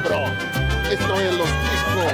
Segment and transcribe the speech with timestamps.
[0.00, 0.32] cabrón.
[0.90, 2.12] Esto es Los Ticos.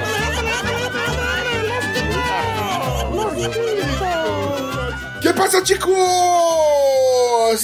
[5.21, 5.93] Que passa, ticos?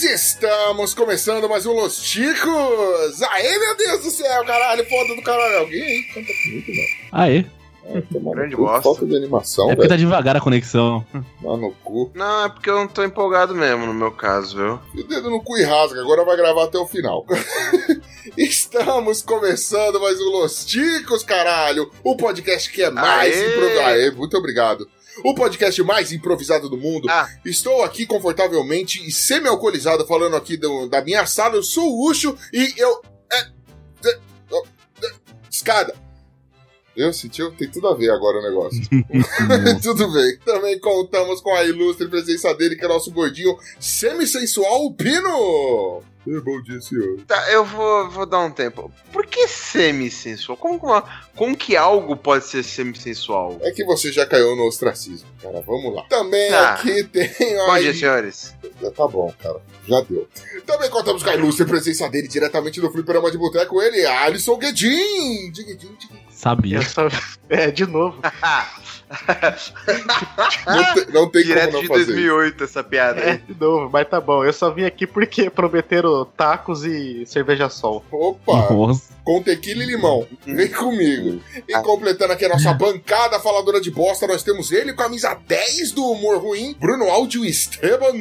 [0.05, 3.23] Estamos começando mais um Los Ticos.
[3.31, 5.59] Aê, meu Deus do céu, caralho, foda do caralho.
[5.61, 6.89] Alguém aí canta comigo, velho.
[7.13, 7.60] Aê.
[7.85, 8.83] É, tomar Grande cu, bosta.
[8.83, 11.05] Falta de animação, É porque tá devagar a conexão.
[11.43, 12.11] Lá no cu.
[12.15, 14.79] Não, é porque eu não tô empolgado mesmo no meu caso, viu?
[14.95, 17.25] E o dedo no cu e rasga, agora vai gravar até o final.
[18.37, 21.91] Estamos começando mais um Los Ticos, caralho!
[22.05, 23.51] O podcast que é mais Aê!
[23.57, 23.89] improvisado.
[23.89, 24.89] Aê, muito obrigado.
[25.25, 27.09] O podcast mais improvisado do mundo.
[27.11, 27.29] Ah.
[27.45, 31.57] Estou aqui confortavelmente e semi-alcoolizado falando aqui do- da minha sala.
[31.57, 33.03] Eu sou o Ucho e eu.
[33.33, 33.39] É,
[34.09, 34.19] é,
[34.53, 35.11] é,
[35.51, 35.95] escada.
[36.97, 37.53] Eu sentiu?
[37.53, 38.81] Tem tudo a ver agora o negócio.
[39.83, 40.39] Tudo bem.
[40.45, 46.03] Também contamos com a ilustre presença dele, que é nosso gordinho semi-sensual, o Pino!
[46.29, 47.19] É, bom dia, senhor.
[47.27, 48.93] Tá, eu vou, vou dar um tempo.
[49.11, 50.59] Por que semi-sensual?
[50.59, 53.57] Como, que uma- como que algo pode ser semi-sensual?
[53.63, 55.63] É que você já caiu no ostracismo, cara.
[55.63, 56.03] Vamos lá.
[56.11, 56.75] Também Tá.
[56.75, 57.85] aqui tem Bom aí...
[57.85, 58.55] dia, senhores.
[58.95, 59.61] Tá bom, cara.
[59.89, 60.29] Já deu.
[60.67, 65.51] Também contamos com a ilustre presença dele, diretamente do Fliperama de Boteco, ele, Alisson Guedin!
[65.53, 66.21] Guedin, Guedin.
[66.41, 66.81] Sabia.
[66.83, 67.09] Só...
[67.51, 68.17] É, de novo.
[70.67, 73.39] Não, te- não tem como Direto não de fazer 2008 essa piada É, aí.
[73.39, 74.45] de novo, mas tá bom.
[74.45, 78.05] Eu só vim aqui porque prometeram tacos e cerveja sol.
[78.11, 78.73] Opa!
[78.73, 79.13] Nossa.
[79.25, 80.25] com tequila e limão.
[80.47, 81.41] Vem comigo.
[81.69, 86.05] E completando aqui a nossa bancada faladora de bosta, nós temos ele, camisa 10 do
[86.05, 88.13] humor ruim, Bruno Áudio Esteban.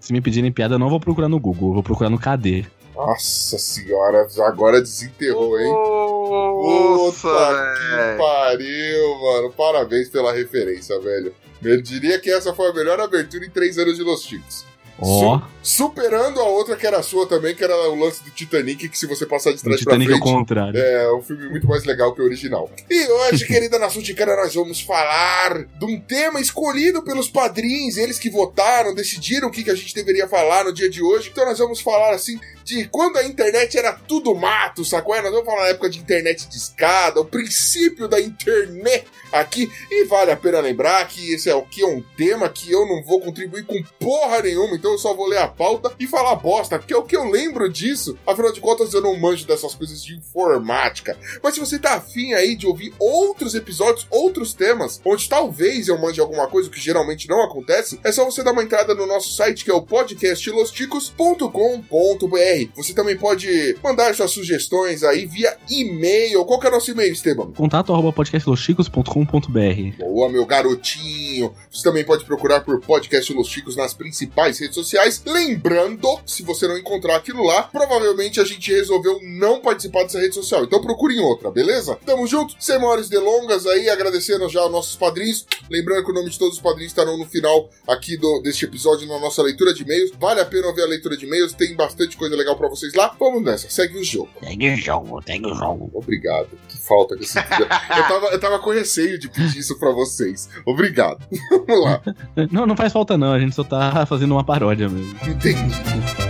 [0.00, 2.66] Se me pedirem piada, eu não vou procurar no Google, eu vou procurar no KD.
[2.94, 5.70] Nossa senhora, agora desenterrou, hein?
[5.70, 9.52] Nossa, Puta que pariu, mano.
[9.52, 11.34] Parabéns pela referência, velho.
[11.62, 14.64] Eu diria que essa foi a melhor abertura em três anos de Los Chicos.
[14.98, 18.98] Ó, Superando a outra que era sua também, que era o lance do Titanic, que
[18.98, 20.32] se você passar de o trás pra Titanic ao frente...
[20.32, 20.78] contrário.
[20.78, 22.70] É, um filme muito mais legal que o original.
[22.88, 28.18] E hoje, querida nação ticana, nós vamos falar de um tema escolhido pelos padrinhos, eles
[28.18, 31.30] que votaram, decidiram o que, que a gente deveria falar no dia de hoje.
[31.32, 35.14] Então nós vamos falar, assim, de quando a internet era tudo mato, sacou?
[35.22, 39.70] Nós vamos falar na época de internet de escada, o princípio da internet aqui.
[39.90, 42.86] E vale a pena lembrar que esse é o que é um tema que eu
[42.86, 46.36] não vou contribuir com porra nenhuma, então eu só vou ler a pauta e falar
[46.36, 48.16] bosta, porque é o que eu lembro disso.
[48.26, 51.18] Afinal de contas, eu não manjo dessas coisas de informática.
[51.42, 55.98] Mas se você tá afim aí de ouvir outros episódios, outros temas, onde talvez eu
[55.98, 59.34] mande alguma coisa, que geralmente não acontece, é só você dar uma entrada no nosso
[59.34, 62.53] site, que é o podcastlosticos.com.br.
[62.76, 66.44] Você também pode mandar suas sugestões aí via e-mail.
[66.44, 67.52] Qual que é o nosso e-mail, Esteban?
[67.52, 69.98] Contato arroba podcastlosticos.com.br.
[69.98, 71.54] Boa, meu garotinho.
[71.70, 75.22] Você também pode procurar por Podcast Los Chicos nas principais redes sociais.
[75.26, 80.34] Lembrando, se você não encontrar aquilo lá, provavelmente a gente resolveu não participar dessa rede
[80.34, 80.64] social.
[80.64, 81.98] Então procure em outra, beleza?
[82.06, 85.46] Tamo junto, sem maiores delongas aí, agradecendo já aos nossos padrinhos.
[85.70, 89.08] Lembrando que o nome de todos os padrinhos estarão no final aqui do, deste episódio
[89.08, 90.12] na nossa leitura de e-mails.
[90.18, 93.14] Vale a pena ouvir a leitura de e-mails, tem bastante coisa legal pra vocês lá.
[93.18, 94.30] Vamos nessa, segue o jogo.
[94.42, 95.90] Segue o jogo, segue o jogo.
[95.94, 96.48] Obrigado.
[96.68, 97.44] Que falta que eu senti.
[97.94, 100.48] Eu tava, eu tava com receio de pedir isso pra vocês.
[100.66, 101.24] Obrigado.
[101.66, 102.02] Vamos lá.
[102.50, 105.16] Não, não faz falta não, a gente só tá fazendo uma paródia mesmo.
[105.26, 106.23] Entendi.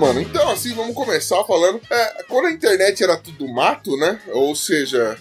[0.00, 1.80] Mano, então assim, vamos começar falando.
[1.90, 4.18] É, quando a internet era tudo mato, né?
[4.32, 5.16] Ou seja,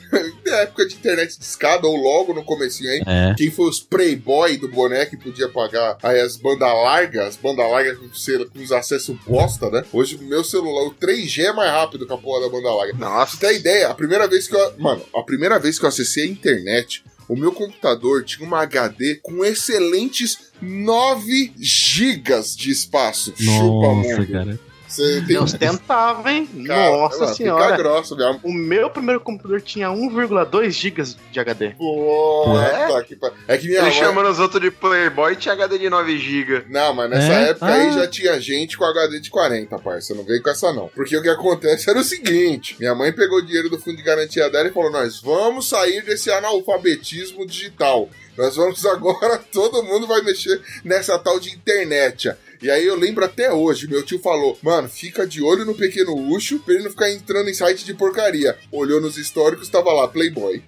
[0.46, 3.36] na época de internet de escada, ou logo no comecinho aí, É.
[3.38, 7.70] quem foi os playboy do boneco que podia pagar aí as bandas largas, as bandas
[7.70, 9.84] largas com, com os acessos bosta, né?
[9.92, 12.94] Hoje o meu celular, o 3G é mais rápido que a porra da banda larga.
[12.98, 13.36] Nossa.
[13.36, 14.74] você ter ideia, a primeira vez que eu.
[14.78, 19.16] Mano, a primeira vez que eu acessei a internet, o meu computador tinha uma HD
[19.22, 23.34] com excelentes 9 gigas de espaço.
[23.36, 23.54] Chupa
[23.94, 24.32] Nossa, mundo.
[24.32, 24.60] cara.
[25.00, 25.26] Você tem.
[25.26, 26.48] Deus tentava, hein?
[26.68, 27.64] Cara, Nossa mano, senhora.
[27.66, 28.40] Fica grosso mesmo.
[28.44, 31.70] O meu primeiro computador tinha 1,2 GB de HD.
[31.78, 33.98] Puta que pa- É que minha Ele mãe.
[33.98, 36.66] chamando os outros de Playboy tinha HD de 9GB.
[36.70, 37.50] Não, mas nessa É?
[37.50, 37.92] época aí Ah.
[37.92, 40.14] já tinha gente com HD de 40, parça.
[40.14, 40.88] Não veio com essa, não.
[40.90, 44.04] Porque o que acontece era o seguinte: minha mãe pegou o dinheiro do fundo de
[44.04, 48.10] garantia dela e falou: Nós vamos sair desse analfabetismo digital.
[48.38, 52.32] Nós vamos agora, todo mundo vai mexer nessa tal de internet.
[52.62, 56.14] E aí eu lembro até hoje, meu tio falou, mano, fica de olho no pequeno
[56.14, 58.58] Ucho pra ele não ficar entrando em site de porcaria.
[58.72, 60.62] Olhou nos históricos, tava lá, Playboy.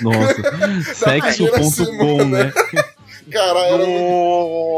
[0.00, 0.94] Nossa.
[0.94, 2.52] Sexo.com, né?
[3.30, 4.00] Cara, era muito...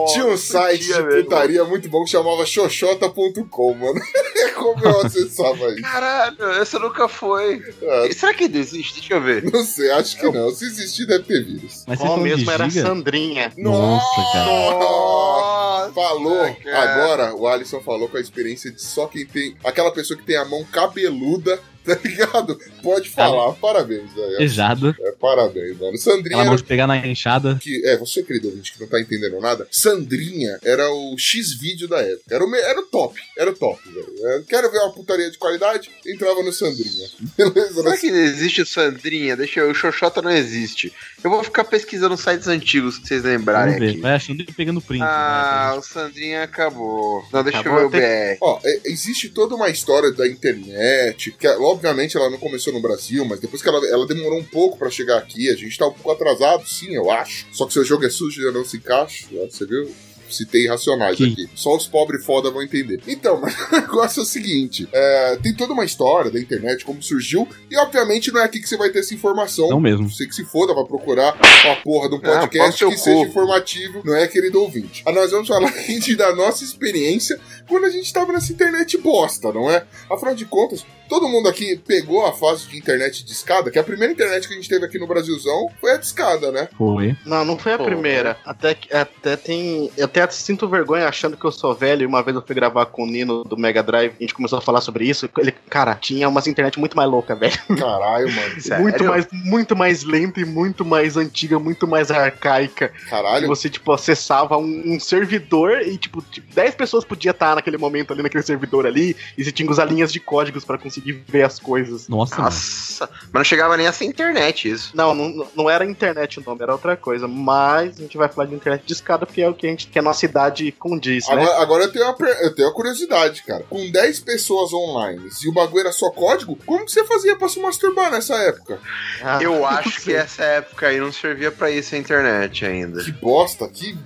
[0.00, 1.24] Nossa, Tinha um site tinha de mesmo.
[1.24, 4.00] putaria muito bom que chamava xoxota.com, mano.
[4.56, 5.82] Como eu acessava isso?
[5.82, 7.62] Caralho, essa nunca foi.
[7.82, 8.94] Ah, Será que ainda existe?
[9.00, 9.44] Deixa eu ver.
[9.52, 10.50] não sei, acho que não.
[10.50, 11.84] Se existir, deve ter vírus.
[11.86, 12.86] Mas Qual mesmo mesmo era a giga?
[12.86, 13.52] Sandrinha.
[13.56, 14.46] Nossa, cara.
[14.78, 16.80] Nossa, Falou, cara.
[17.02, 19.56] agora o Alisson falou com a experiência de só quem tem.
[19.64, 21.58] Aquela pessoa que tem a mão cabeluda,
[21.96, 22.58] tá ligado?
[22.82, 23.52] Pode falar.
[23.54, 24.38] Parabéns, velho.
[24.38, 24.96] Beijado.
[25.00, 25.96] É, parabéns, mano.
[25.98, 27.58] Sandrinha mão era de pegar na enxada.
[27.60, 27.84] que.
[27.86, 29.66] É, você, querido ouvinte, que não tá entendendo nada.
[29.70, 32.22] Sandrinha era o X-vídeo da época.
[32.34, 33.20] Era o, me- era o top.
[33.36, 34.12] Era o top, velho.
[34.24, 35.90] É, Quero ver uma putaria de qualidade?
[36.06, 37.08] Entrava no Sandrinha.
[37.36, 37.82] Beleza?
[37.82, 39.36] Será que ainda existe o Sandrinha?
[39.36, 40.92] Deixa eu, o Xoxota não existe.
[41.22, 43.92] Eu vou ficar pesquisando sites antigos que vocês lembrarem Vamos ver.
[43.92, 44.00] aqui.
[44.00, 45.02] Vai achando e pegando print.
[45.02, 45.78] Ah, vai.
[45.78, 47.22] o Sandrinha acabou.
[47.32, 48.38] Não, deixa Acabou eu ver o até- BR.
[48.40, 51.46] Ó, é- existe toda uma história da internet, que
[51.78, 54.90] obviamente ela não começou no Brasil, mas depois que ela, ela demorou um pouco pra
[54.90, 57.46] chegar aqui, a gente tá um pouco atrasado, sim, eu acho.
[57.52, 59.48] Só que seu jogo é sujo e não se encaixa, né?
[59.48, 59.88] você viu?
[60.30, 61.48] Citei racionais Que- aqui.
[61.54, 63.00] Só os pobres foda vão entender.
[63.06, 67.02] Então, mas o negócio é o seguinte: é, tem toda uma história da internet, como
[67.02, 69.68] surgiu, e obviamente não é aqui que você vai ter essa informação.
[69.68, 70.08] Não mesmo.
[70.10, 73.20] Você que se foda, vai procurar uma porra de um Ah, podcast seu que seja
[73.26, 75.02] informativo, não é, querido ouvinte?
[75.06, 77.38] Ah, nós vamos falar aqui da nossa experiência
[77.68, 79.84] quando a gente tava nessa internet bosta, não é?
[80.10, 83.84] Afinal de contas, todo mundo aqui pegou a fase de internet de escada, que a
[83.84, 86.68] primeira internet que a gente teve aqui no Brasilzão foi a de escada, né?
[86.76, 87.16] Foi.
[87.26, 87.84] Não, não foi a Pô.
[87.84, 88.38] primeira.
[88.44, 89.90] Até, que- até tem.
[89.96, 92.02] Eu até sinto vergonha achando que eu sou velho.
[92.02, 94.12] E uma vez eu fui gravar com o Nino do Mega Drive.
[94.18, 95.28] A gente começou a falar sobre isso.
[95.38, 97.58] Ele, cara, tinha umas internet muito mais louca, velho.
[97.78, 98.60] Caralho, mano.
[98.60, 98.82] Sério?
[98.82, 102.88] Muito mais, muito mais lenta e muito mais antiga, muito mais arcaica.
[102.88, 103.46] Que Caralho.
[103.46, 108.12] você, tipo, acessava um, um servidor e, tipo, tipo, 10 pessoas podiam estar naquele momento
[108.12, 109.16] ali, naquele servidor ali.
[109.36, 112.08] E você tinha que usar linhas de códigos pra conseguir ver as coisas.
[112.08, 112.44] Nossa, mano.
[112.48, 114.90] Nossa, mas não chegava nem a ser internet isso.
[114.94, 117.28] Não, não, não era internet o nome, era outra coisa.
[117.28, 119.86] Mas a gente vai falar de internet de escada porque é o que a gente
[119.86, 121.34] que a nossa idade condiz, né?
[121.34, 123.64] Agora, agora eu, tenho uma, eu tenho uma curiosidade, cara.
[123.68, 127.48] Com 10 pessoas online e o bagulho era só código, como que você fazia pra
[127.48, 128.80] se masturbar nessa época?
[129.22, 133.02] Ah, Eu acho que essa época aí não servia pra isso a internet ainda.
[133.02, 133.96] Que bosta, que.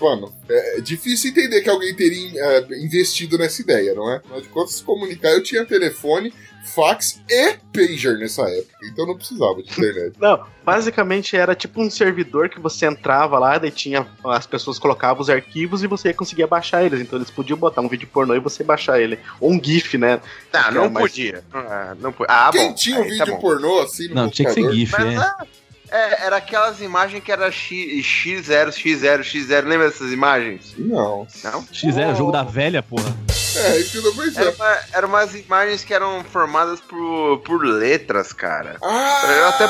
[0.00, 4.16] Mano, é difícil entender que alguém teria é, investido nessa ideia, não é?
[4.16, 6.32] Afinal de contas, se comunicar, eu tinha telefone,
[6.64, 10.12] fax e pager nessa época, então não precisava de internet.
[10.20, 14.06] Não, basicamente era tipo um servidor que você entrava lá, daí tinha.
[14.24, 17.00] As pessoas colocavam os arquivos e você conseguia baixar eles.
[17.00, 19.18] Então eles podiam botar um vídeo pornô e você baixar ele.
[19.40, 20.20] Ou um GIF, né?
[20.52, 21.42] Ah, Não, não mas- podia.
[21.52, 22.34] Ah, não podia.
[22.34, 22.74] Ah, Quem bom.
[22.74, 23.40] tinha um Aí tá vídeo bom.
[23.40, 24.72] pornô assim no Não, tinha que ser?
[24.72, 25.16] GIF, Mas é.
[25.16, 25.46] ah,
[25.90, 29.64] é, era aquelas imagens que era X, X0, X0, X0.
[29.64, 30.74] Lembra dessas imagens?
[30.76, 31.26] Não.
[31.42, 31.62] Não?
[31.64, 33.16] X0, jogo da velha, porra.
[33.58, 34.54] É, isso que eu tô Era, pensando.
[34.54, 38.76] uma- era umas imagens que eram formadas por, por letras, cara.
[38.82, 39.68] Ah, Eu até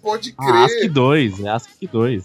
[0.00, 0.90] pode Ah, ASCII crer.
[0.90, 2.24] 2, é ASCII 2.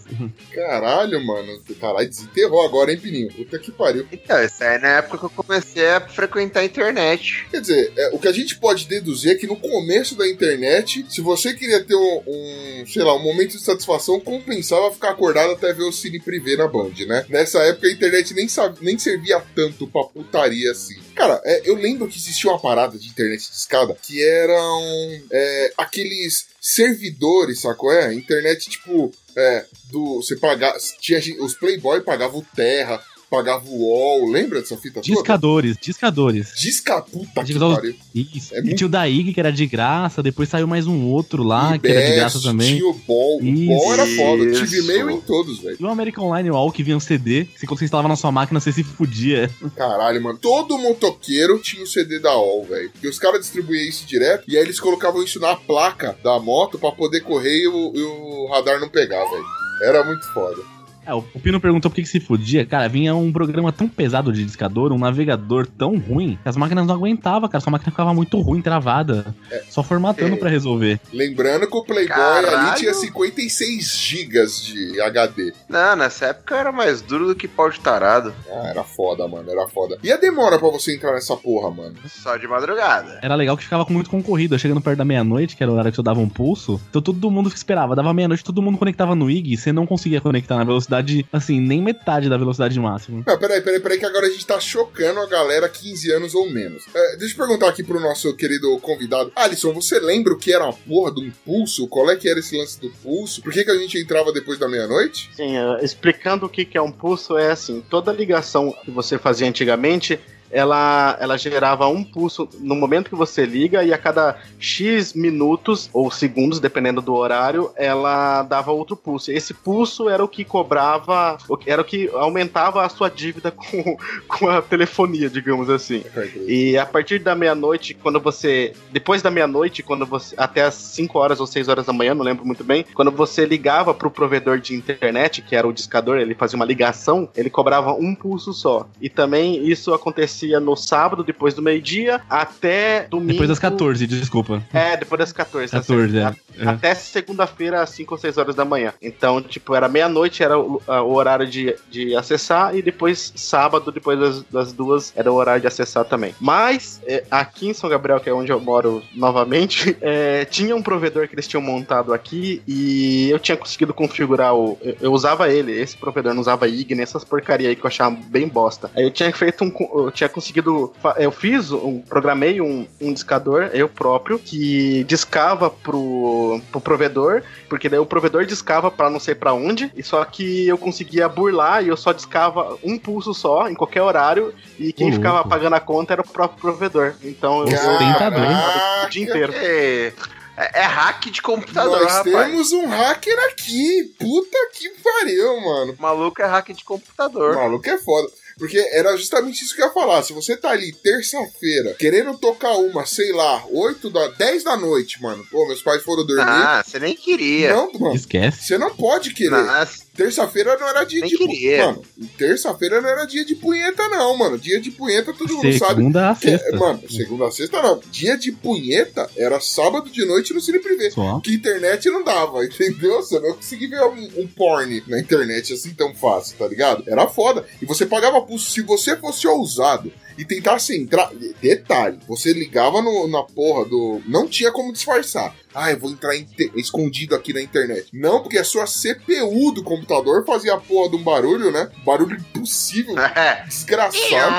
[0.52, 1.60] Caralho, mano.
[1.80, 3.32] Caralho, desenterrou agora, hein, Pininho?
[3.32, 4.06] Puta que pariu.
[4.12, 7.46] Então, essa é na época que eu comecei a frequentar a internet.
[7.50, 11.04] Quer dizer, é, o que a gente pode deduzir é que no começo da internet,
[11.08, 15.52] se você queria ter um, um, sei lá, um momento de satisfação, compensava ficar acordado
[15.52, 17.24] até ver o Cine Privé na Band, né?
[17.28, 20.93] Nessa época a internet nem, sabe, nem servia tanto pra putaria assim.
[21.14, 24.82] Cara, é, eu lembro que existia uma parada de internet de escada que eram
[25.30, 27.92] é, aqueles servidores, sacou?
[27.92, 30.16] É, internet tipo, é, do.
[30.16, 30.76] Você pagava.
[31.00, 33.02] Tinha, os Playboy pagavam Terra,
[33.34, 35.06] pagava o UOL, lembra dessa fita toda?
[35.06, 36.52] Discadores, discadores.
[36.56, 37.76] Disca puta que Discadores.
[37.76, 37.94] pariu.
[38.14, 38.54] Isso.
[38.54, 41.06] É e muito- tinha o da IG, que era de graça, depois saiu mais um
[41.06, 42.76] outro lá, que era de graça também.
[42.76, 43.38] Tinha o Ball.
[43.40, 43.66] O Isso.
[43.66, 44.42] Ball era foda.
[44.44, 45.76] Eu tive e-mail em todos, velho.
[45.80, 48.30] E o American Online UOL que vinha um CD, que quando você instalava na sua
[48.32, 49.50] máquina, você se fudia.
[49.76, 50.38] Caralho, mano.
[50.38, 52.90] Todo motoqueiro tinha o CD da OL, velho.
[53.02, 54.44] E os caras distribuíam isso direto.
[54.48, 58.02] E aí eles colocavam isso na placa da moto pra poder correr e o, e
[58.02, 59.44] o radar não pegar, velho.
[59.82, 60.62] Era muito foda.
[61.06, 62.64] É, o Pino perguntou por que, que se fudia.
[62.66, 66.86] Cara, vinha um programa tão pesado de discador, um navegador tão ruim, que as máquinas
[66.86, 67.60] não aguentavam, cara.
[67.62, 69.34] Sua máquina ficava muito ruim, travada.
[69.68, 70.36] Só formatando É.
[70.36, 71.00] pra resolver.
[71.12, 72.48] Lembrando que o Playboy Caralho.
[72.56, 75.52] ali tinha 56 gigas de HD.
[75.68, 78.32] Não, nessa época era mais duro do que pau de tarado.
[78.50, 79.50] Ah, era foda, mano.
[79.50, 79.98] Era foda.
[80.02, 81.94] E a demora pra você entrar nessa porra, mano?
[82.08, 83.18] Só de madrugada.
[83.22, 84.58] Era legal que ficava com muito concorrido.
[84.58, 86.80] Chegando perto da meia-noite, que era o horário que eu dava um pulso.
[86.90, 87.94] Então todo mundo que esperava.
[87.96, 89.56] Dava meia-noite, todo mundo conectava no IG.
[89.56, 90.93] Você não conseguia conectar na velocidade,
[91.32, 93.22] assim, nem metade da velocidade máxima.
[93.26, 96.50] Não, peraí, peraí, peraí, que agora a gente tá chocando a galera 15 anos ou
[96.50, 96.84] menos.
[96.94, 99.32] É, deixa eu perguntar aqui pro nosso querido convidado.
[99.34, 101.86] Alisson, você lembra o que era uma porra de um pulso?
[101.88, 103.42] Qual é que era esse lance do pulso?
[103.42, 105.30] Por que, que a gente entrava depois da meia-noite?
[105.34, 109.18] Sim, eh, explicando o que que é um pulso, é assim: toda ligação que você
[109.18, 110.18] fazia antigamente
[110.54, 115.90] ela, ela gerava um pulso no momento que você liga e a cada X minutos
[115.92, 119.32] ou segundos, dependendo do horário, ela dava outro pulso.
[119.32, 123.96] Esse pulso era o que cobrava, era o que aumentava a sua dívida com,
[124.28, 126.04] com a telefonia, digamos assim.
[126.46, 128.72] E a partir da meia-noite, quando você.
[128.92, 130.36] Depois da meia-noite, quando você.
[130.38, 132.84] Até as 5 horas ou 6 horas da manhã, não lembro muito bem.
[132.94, 137.28] Quando você ligava pro provedor de internet, que era o discador, ele fazia uma ligação,
[137.36, 138.86] ele cobrava um pulso só.
[139.00, 143.32] E também isso acontecia no sábado, depois do meio-dia, até domingo.
[143.32, 144.62] Depois das 14, desculpa.
[144.72, 145.70] É, depois das 14.
[145.72, 146.38] tá 14, certo.
[146.58, 146.66] é.
[146.68, 148.92] Até segunda-feira, às 5 ou 6 horas da manhã.
[149.00, 153.90] Então, tipo, era meia-noite, era o, a- o horário de, de acessar, e depois, sábado,
[153.92, 156.34] depois das, das duas, era o horário de acessar também.
[156.40, 160.82] Mas, é, aqui em São Gabriel, que é onde eu moro novamente, é, tinha um
[160.82, 164.78] provedor que eles tinham montado aqui, e eu tinha conseguido configurar o.
[164.82, 168.16] Eu, eu usava ele, esse provedor não usava Igni, essas porcaria aí que eu achava
[168.26, 168.90] bem bosta.
[168.96, 169.72] Aí eu tinha feito um.
[170.04, 170.92] Eu tinha conseguido.
[171.16, 172.00] Eu fiz um.
[172.00, 178.44] Programei um, um discador, eu próprio, que discava pro, pro provedor, porque daí o provedor
[178.44, 182.12] discava pra não sei pra onde, e só que eu conseguia burlar e eu só
[182.12, 186.22] discava um pulso só, em qualquer horário, e quem Ô, ficava pagando a conta era
[186.22, 187.14] o próprio provedor.
[187.22, 187.68] Então eu.
[187.68, 189.52] Eu- o dia inteiro.
[189.56, 190.12] É,
[190.56, 192.46] é, é hack de computador, Nós rapaz.
[192.46, 194.14] temos um hacker aqui.
[194.18, 195.94] Puta que pariu, mano.
[195.98, 197.54] O maluco é hack de O computador.
[197.56, 198.28] maluco é foda.
[198.58, 200.22] Porque era justamente isso que eu ia falar.
[200.22, 205.20] Se você tá ali terça-feira, querendo tocar uma, sei lá, 8 da 10 da noite,
[205.22, 205.44] mano.
[205.50, 206.44] Pô, meus pais foram dormir.
[206.46, 207.74] Ah, você nem queria.
[207.74, 208.14] não, mano.
[208.14, 208.64] Esquece.
[208.66, 209.50] Você não pode querer.
[209.50, 211.36] Nossa, Terça-feira não era dia Nem de.
[211.36, 211.86] queria.
[211.86, 212.02] Mano,
[212.38, 214.58] terça-feira não era dia de punheta, não, mano.
[214.58, 215.96] Dia de punheta, todo mundo sabe.
[215.96, 216.76] Segunda a que é- sexta.
[216.76, 218.00] mano, segunda a sexta não.
[218.10, 221.10] Dia de punheta era sábado de noite no Cine Privé.
[221.10, 221.40] Só.
[221.40, 223.16] Que internet não dava, entendeu?
[223.22, 227.02] Você não conseguia ver um, um porn na internet assim tão fácil, tá ligado?
[227.06, 227.64] Era foda.
[227.82, 228.70] E você pagava pulso.
[228.70, 231.30] Se você fosse ousado e tentasse entrar.
[231.60, 234.20] Detalhe, você ligava no- na porra do.
[234.26, 235.54] Não tinha como disfarçar.
[235.74, 238.06] Ah, eu vou entrar inte- escondido aqui na internet.
[238.12, 241.90] Não, porque a sua CPU do computador fazia a porra de um barulho, né?
[242.04, 243.64] Barulho impossível, é.
[243.66, 244.54] desgraçado.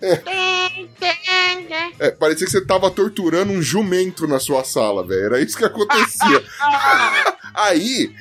[1.98, 5.24] É, parecia que você tava torturando um jumento na sua sala, velho.
[5.26, 6.44] Era isso que acontecia.
[7.54, 8.12] Aí,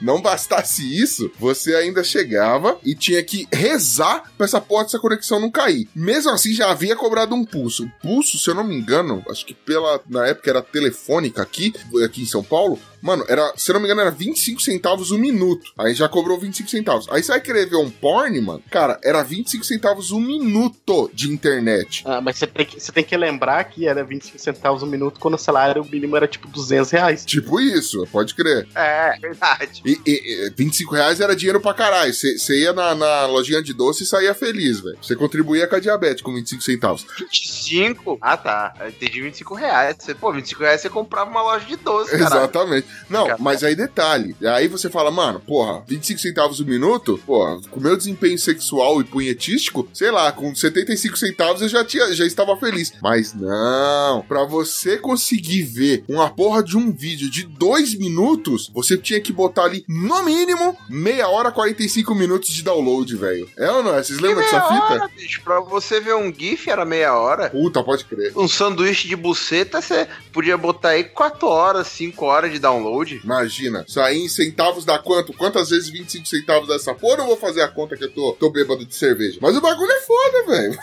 [0.00, 5.40] não bastasse isso, você ainda chegava e tinha que rezar pra essa porta dessa conexão
[5.40, 5.88] não cair.
[6.04, 7.84] Mesmo assim, já havia cobrado um pulso.
[7.84, 9.98] O pulso, se eu não me engano, acho que pela.
[10.06, 11.72] Na época era telefônica aqui,
[12.04, 12.78] aqui em São Paulo.
[13.04, 15.70] Mano, era, se eu não me engano, era 25 centavos o minuto.
[15.76, 17.06] Aí já cobrou 25 centavos.
[17.10, 18.62] Aí você vai querer ver um porn, mano?
[18.70, 22.02] Cara, era 25 centavos o minuto de internet.
[22.06, 25.20] Ah, mas você tem, que, você tem que lembrar que era 25 centavos um minuto
[25.20, 27.24] quando o salário mínimo era tipo 200 reais.
[27.26, 28.66] Tipo isso, pode crer.
[28.74, 29.82] É, verdade.
[29.84, 32.14] E, e, e 25 reais era dinheiro pra caralho.
[32.14, 34.96] Você ia na, na lojinha de doce e saía feliz, velho.
[35.02, 37.06] Você contribuía com a diabetes com 25 centavos.
[37.18, 38.16] 25?
[38.18, 38.74] Ah, tá.
[38.80, 39.96] Eu entendi 25 reais.
[39.98, 42.24] Você, pô, 25 reais você comprava uma loja de doce, cara.
[42.24, 42.93] Exatamente.
[43.08, 43.38] Não, Cara.
[43.40, 44.36] mas aí detalhe.
[44.44, 49.04] Aí você fala, mano, porra, 25 centavos o minuto, porra, com meu desempenho sexual e
[49.04, 52.92] punhetístico, sei lá, com 75 centavos eu já, tinha, já estava feliz.
[53.02, 58.96] Mas não, pra você conseguir ver uma porra de um vídeo de dois minutos, você
[58.96, 63.48] tinha que botar ali, no mínimo, meia hora, 45 minutos de download, velho.
[63.56, 64.02] É ou não é?
[64.02, 64.84] Vocês lembram dessa fita?
[64.84, 65.42] hora, bicho.
[65.42, 67.50] Pra você ver um GIF era meia hora.
[67.50, 68.32] Puta, pode crer.
[68.36, 72.83] Um sanduíche de buceta, você podia botar aí 4 horas, 5 horas de download.
[73.24, 75.32] Imagina, isso aí em centavos dá quanto?
[75.32, 77.14] Quantas vezes 25 centavos dessa porra?
[77.14, 79.38] Eu não vou fazer a conta que eu tô, tô bêbado de cerveja.
[79.40, 80.78] Mas o bagulho é foda, velho.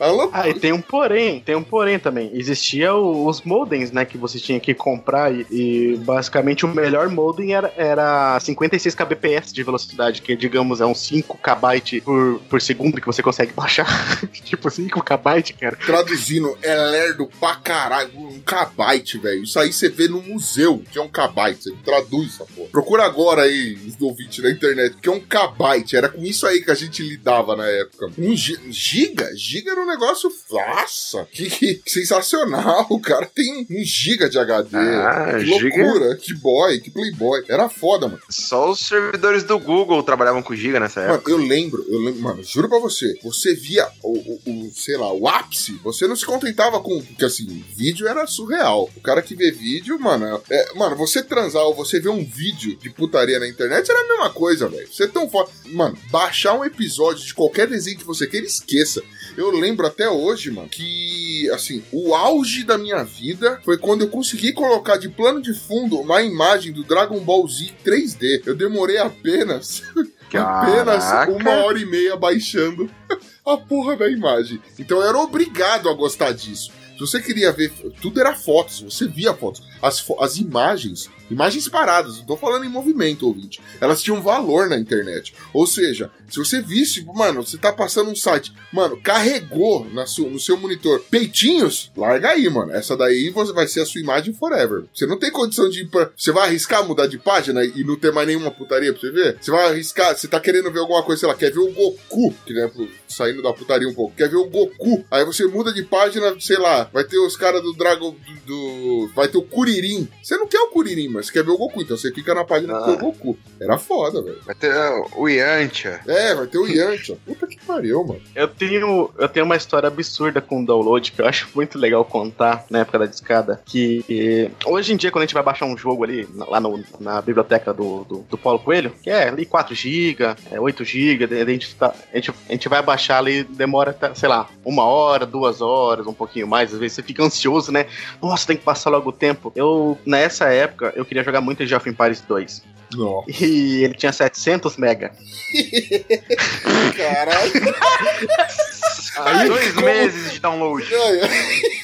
[0.00, 0.30] É louco.
[0.32, 2.30] Ah, e tem um porém, tem um porém também.
[2.34, 7.08] Existia o- os modems, né, que você tinha que comprar e, e basicamente o melhor
[7.08, 12.60] modem era, era 56 kbps de velocidade, que digamos é uns 5 kb por, por
[12.62, 13.86] segundo que você consegue baixar.
[14.44, 15.76] tipo 5 kb, cara.
[15.76, 18.10] Traduzindo, é lerdo pra caralho.
[18.16, 19.42] Um kbyte, velho.
[19.42, 21.62] Isso aí você vê no museu, que é um kbyte.
[21.62, 22.65] Você traduz essa porra.
[22.76, 25.96] Procura agora aí, os ouvintes na internet, que é um kbyte.
[25.96, 28.10] Era com isso aí que a gente lidava na época.
[28.18, 29.30] Um gi- giga?
[29.34, 30.30] Giga era um negócio.
[30.50, 32.86] Nossa, que, que sensacional.
[32.90, 34.76] O cara tem um giga de HD.
[34.76, 35.82] Ah, que giga.
[35.84, 36.16] loucura.
[36.16, 37.44] Que boy, que playboy.
[37.48, 38.20] Era foda, mano.
[38.28, 41.30] Só os servidores do Google trabalhavam com Giga nessa época.
[41.30, 44.98] Mano, eu lembro, eu lembro, mano, juro pra você, você via o, o- o, sei
[44.98, 48.90] lá, o ápice, você não se contentava com, porque assim, vídeo era surreal.
[48.94, 52.65] O cara que vê vídeo, mano, é, mano, você transar ou você ver um vídeo
[52.74, 54.88] de putaria na internet era a mesma coisa, velho.
[54.90, 55.50] Você é tão foda.
[55.66, 59.02] Mano, baixar um episódio de qualquer desenho que você queira, esqueça.
[59.36, 64.08] Eu lembro até hoje, mano, que, assim, o auge da minha vida foi quando eu
[64.08, 68.42] consegui colocar de plano de fundo uma imagem do Dragon Ball Z 3D.
[68.46, 69.82] Eu demorei apenas
[70.34, 71.04] Apenas
[71.40, 72.90] uma hora e meia baixando
[73.46, 74.60] a porra da imagem.
[74.78, 76.72] Então eu era obrigado a gostar disso.
[76.94, 77.70] Se você queria ver,
[78.00, 79.62] tudo era fotos, você via fotos.
[79.82, 83.60] As, fo- as imagens, imagens paradas, não tô falando em movimento, ouvinte.
[83.80, 85.34] Elas tinham valor na internet.
[85.52, 90.28] Ou seja, se você visse, mano, você tá passando um site, mano, carregou na su-
[90.28, 92.72] no seu monitor peitinhos, larga aí, mano.
[92.72, 94.84] Essa daí você vai ser a sua imagem forever.
[94.94, 96.10] Você não tem condição de ir pra.
[96.16, 99.38] Você vai arriscar mudar de página e não ter mais nenhuma putaria pra você ver?
[99.40, 102.34] Você vai arriscar, você tá querendo ver alguma coisa, sei lá, quer ver o Goku,
[102.46, 102.70] que né,
[103.08, 105.04] saindo da putaria um pouco, quer ver o Goku.
[105.10, 108.14] Aí você muda de página, sei lá, vai ter os caras do Dragon.
[108.46, 110.08] Do, do- Vai ter o Kuririn.
[110.22, 112.44] Você não quer o Kuririn, mas você quer ver o Goku, então você clica na
[112.44, 113.36] página que tem o Goku.
[113.60, 114.38] Era foda, velho.
[114.44, 116.00] Vai ter uh, o Yantia.
[116.06, 117.16] É, vai ter o Yantia.
[117.26, 118.20] Puta que pariu, mano.
[118.34, 122.04] Eu tenho, eu tenho uma história absurda com o download que eu acho muito legal
[122.04, 123.60] contar na época da discada.
[123.66, 127.20] Que hoje em dia, quando a gente vai baixar um jogo ali, lá no- na
[127.22, 131.94] biblioteca do, do, do Paulo Coelho, que é ali 4GB, é 8GB, a gente, tá-
[132.12, 136.06] a, gente, a gente vai baixar ali, demora, tá, sei lá, uma hora, duas horas,
[136.06, 136.72] um pouquinho mais.
[136.72, 137.86] Às vezes você fica ansioso, né?
[138.20, 139.52] Nossa, tem que passar logo o tempo.
[139.54, 142.62] Eu, nessa época, eu queria jogar muito Age of Empires 2.
[142.94, 143.30] Nossa.
[143.42, 145.12] E ele tinha 700 mega.
[146.96, 147.52] Caralho.
[149.18, 150.86] Aí, dois como- meses de download.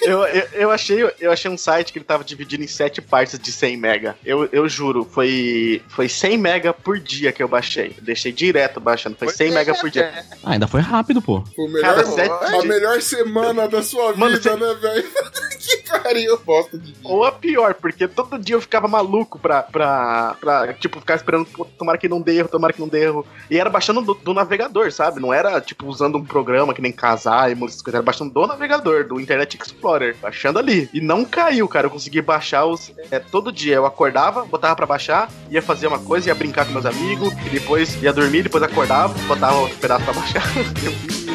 [0.03, 3.39] Eu, eu, eu achei, eu achei um site que ele tava dividido em sete partes
[3.39, 4.17] de 100 mega.
[4.25, 7.95] Eu, eu juro, foi, foi 100 mega por dia que eu baixei.
[7.97, 10.13] Eu deixei direto baixando, foi 100 mega por dia.
[10.43, 11.45] Ah, ainda foi rápido, pô.
[11.55, 15.09] Foi o melhor, Cada sete a melhor semana da sua Mano, vida, né, velho?
[15.59, 16.97] que pariu, bosta de dia.
[17.05, 21.47] Ou a pior, porque todo dia eu ficava maluco pra, pra, pra tipo, ficar esperando,
[21.79, 23.27] tomara que não dê erro, tomara que não dê erro.
[23.49, 25.21] E era baixando do, do navegador, sabe?
[25.21, 28.05] Não era, tipo, essas um programa que nem casar e essas coisas.
[28.05, 30.17] Baixando do navegador, do Internet Explorer.
[30.21, 30.89] Baixando ali.
[30.93, 31.87] E não caiu, cara.
[31.87, 32.93] Eu consegui baixar os.
[33.11, 36.73] É, todo dia eu acordava, botava pra baixar, ia fazer uma coisa, ia brincar com
[36.73, 40.43] meus amigos, e depois ia dormir, depois acordava, botava outro pedaço pra baixar.
[40.57, 40.93] eu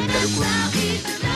[0.08, 0.24] cara.
[0.24, 1.27] Eu consegui.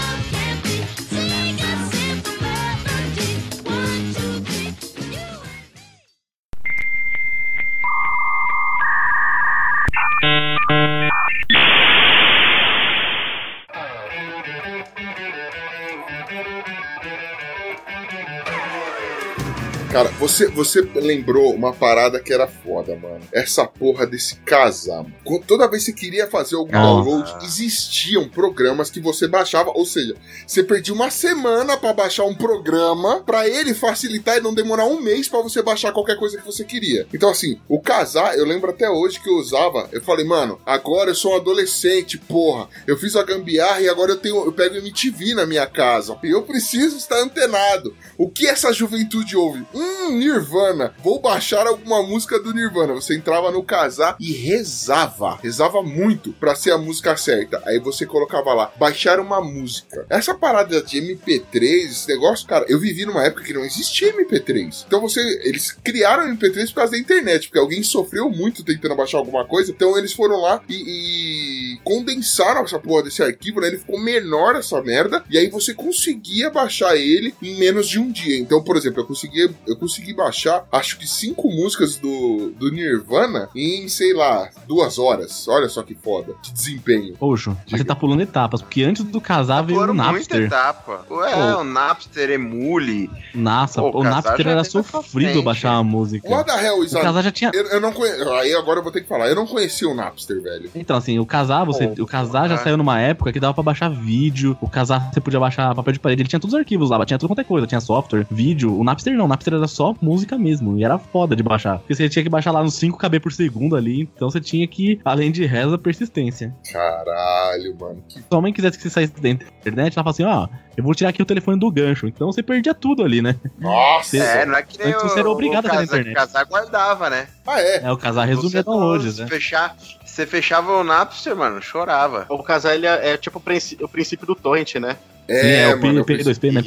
[19.92, 23.20] Cara, você, você lembrou uma parada que era foda, mano.
[23.30, 25.02] Essa porra desse casar.
[25.02, 25.44] mano.
[25.46, 27.10] Toda vez que você queria fazer algum Nossa.
[27.10, 29.70] download, existiam programas que você baixava.
[29.74, 30.14] Ou seja,
[30.46, 34.98] você perdia uma semana pra baixar um programa pra ele facilitar e não demorar um
[34.98, 37.06] mês pra você baixar qualquer coisa que você queria.
[37.12, 39.90] Então, assim, o casar, eu lembro até hoje que eu usava.
[39.92, 42.66] Eu falei, mano, agora eu sou um adolescente, porra.
[42.86, 46.16] Eu fiz a gambiarra e agora eu tenho, eu pego MTV na minha casa.
[46.24, 47.94] E eu preciso estar antenado.
[48.16, 49.62] O que essa juventude ouve?
[49.82, 50.94] Hum, Nirvana.
[51.02, 52.92] Vou baixar alguma música do Nirvana.
[52.94, 55.38] Você entrava no casar e rezava.
[55.42, 57.60] Rezava muito pra ser a música certa.
[57.66, 60.06] Aí você colocava lá, baixar uma música.
[60.08, 64.84] Essa parada de MP3, esse negócio, cara, eu vivi numa época que não existia MP3.
[64.86, 69.18] Então você, eles criaram MP3 por causa da internet, porque alguém sofreu muito tentando baixar
[69.18, 69.72] alguma coisa.
[69.72, 73.68] Então eles foram lá e, e condensaram essa porra desse arquivo, né?
[73.68, 75.24] Ele ficou menor essa merda.
[75.28, 78.38] E aí você conseguia baixar ele em menos de um dia.
[78.38, 83.48] Então, por exemplo, eu conseguia, eu consegui baixar, acho que cinco músicas do, do Nirvana
[83.54, 85.46] em, sei lá, duas horas.
[85.48, 86.34] Olha só que foda.
[86.42, 87.14] Que desempenho.
[87.18, 90.42] Poxa, mas você tá pulando etapas, porque antes do casar veio o Foram muita Napster.
[90.44, 91.06] etapa.
[91.10, 91.60] Ué, Pô.
[91.60, 93.10] o Napster, Emule.
[93.34, 96.28] Nossa, Pô, o Napster era sofrido baixar uma música.
[96.28, 97.02] What the hell is O a...
[97.02, 97.50] casar já tinha.
[97.54, 98.28] Eu, eu não conheço.
[98.30, 99.28] Aí agora eu vou ter que falar.
[99.28, 100.70] Eu não conhecia o Napster, velho.
[100.74, 101.88] Então, assim, o casar, você.
[101.88, 102.62] Pô, o casar já né?
[102.62, 104.56] saiu numa época que dava pra baixar vídeo.
[104.60, 106.22] O casar você podia baixar papel de parede.
[106.22, 107.66] Ele tinha todos os arquivos lá, tinha tudo quanto é coisa.
[107.66, 108.78] Tinha software, vídeo.
[108.78, 110.76] O Napster não, o Napster era só música mesmo.
[110.78, 111.78] E era foda de baixar.
[111.78, 114.08] Porque você tinha que baixar lá nos 5 KB por segundo ali.
[114.14, 116.54] Então você tinha que, além de reza, persistência.
[116.72, 118.02] Caralho, mano.
[118.08, 120.84] Que Se a mãe quisesse que você saísse da internet, ela fala assim: ó, eu
[120.84, 122.06] vou tirar aqui o telefone do gancho.
[122.06, 123.36] Então você perdia tudo ali, né?
[123.58, 124.16] Nossa!
[124.16, 126.14] É, não é que nem Antes o, você era obrigado o a internet.
[126.14, 127.26] casar guardava, né?
[127.46, 127.82] Ah, é.
[127.84, 129.26] É, o casar resumia Você downloads, se né?
[129.28, 132.26] Fechar, você fechava o Napster, mano, chorava.
[132.28, 134.96] O casar ele é, é tipo o, princ- o princípio do torrent, né?
[135.28, 136.04] Sim, é, o mano.
[136.04, 136.62] P, P2P, né?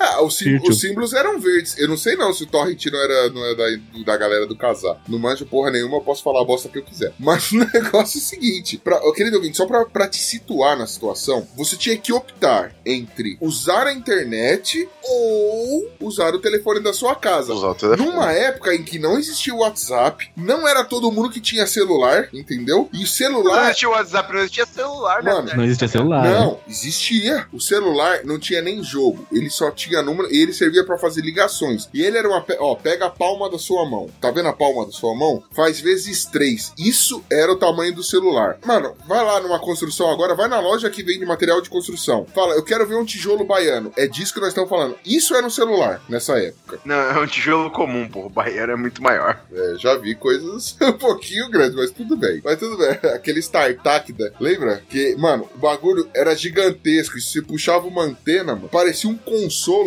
[0.00, 1.76] Ah, os, sim- os símbolos eram verdes.
[1.78, 3.64] Eu não sei não se o Torrent não era, não é da,
[4.04, 5.00] da galera do casar.
[5.06, 7.12] Não manjo porra nenhuma, eu posso falar a bosta que eu quiser.
[7.20, 10.86] Mas o negócio é o seguinte: pra, querido ouvinte, só pra, pra te situar na
[10.86, 17.14] situação, você tinha que optar entre usar a internet ou usar o telefone da sua
[17.14, 17.52] casa.
[17.52, 18.08] Usar o telefone.
[18.10, 22.28] Numa época em que não existia o WhatsApp, não era todo mundo que tinha celular,
[22.32, 22.88] entendeu?
[22.92, 23.64] E o Não celular.
[23.66, 25.32] existia o WhatsApp, não existia celular, né?
[25.32, 26.22] Mano, Não existia celular.
[26.22, 26.30] né?
[26.40, 27.46] Não, existia.
[27.52, 29.26] O celular não tinha nem jogo.
[29.32, 31.88] Ele só tinha tinha número, e ele servia pra fazer ligações.
[31.92, 32.40] E ele era uma.
[32.40, 34.08] pe- Ó, pega a palma da sua mão.
[34.20, 35.42] Tá vendo a palma da sua mão?
[35.52, 36.72] Faz vezes três.
[36.78, 38.58] Isso era o tamanho do celular.
[38.64, 42.26] Mano, vai lá numa construção agora, vai na loja que vende material de construção.
[42.34, 43.92] Fala, eu quero ver um tijolo baiano.
[43.96, 44.96] É disso que nós estamos falando.
[45.04, 46.78] Isso era um celular nessa época.
[46.84, 48.26] Não, é um tijolo comum, pô.
[48.26, 49.42] O baiano é muito maior.
[49.52, 52.40] É, já vi coisas um pouquinho grandes, mas tudo bem.
[52.44, 52.90] Mas tudo bem.
[53.14, 54.82] Aquele StarTAC, da- lembra?
[54.88, 57.18] Que, mano, o bagulho era gigantesco.
[57.18, 59.16] E se você puxava uma antena, mano, parecia um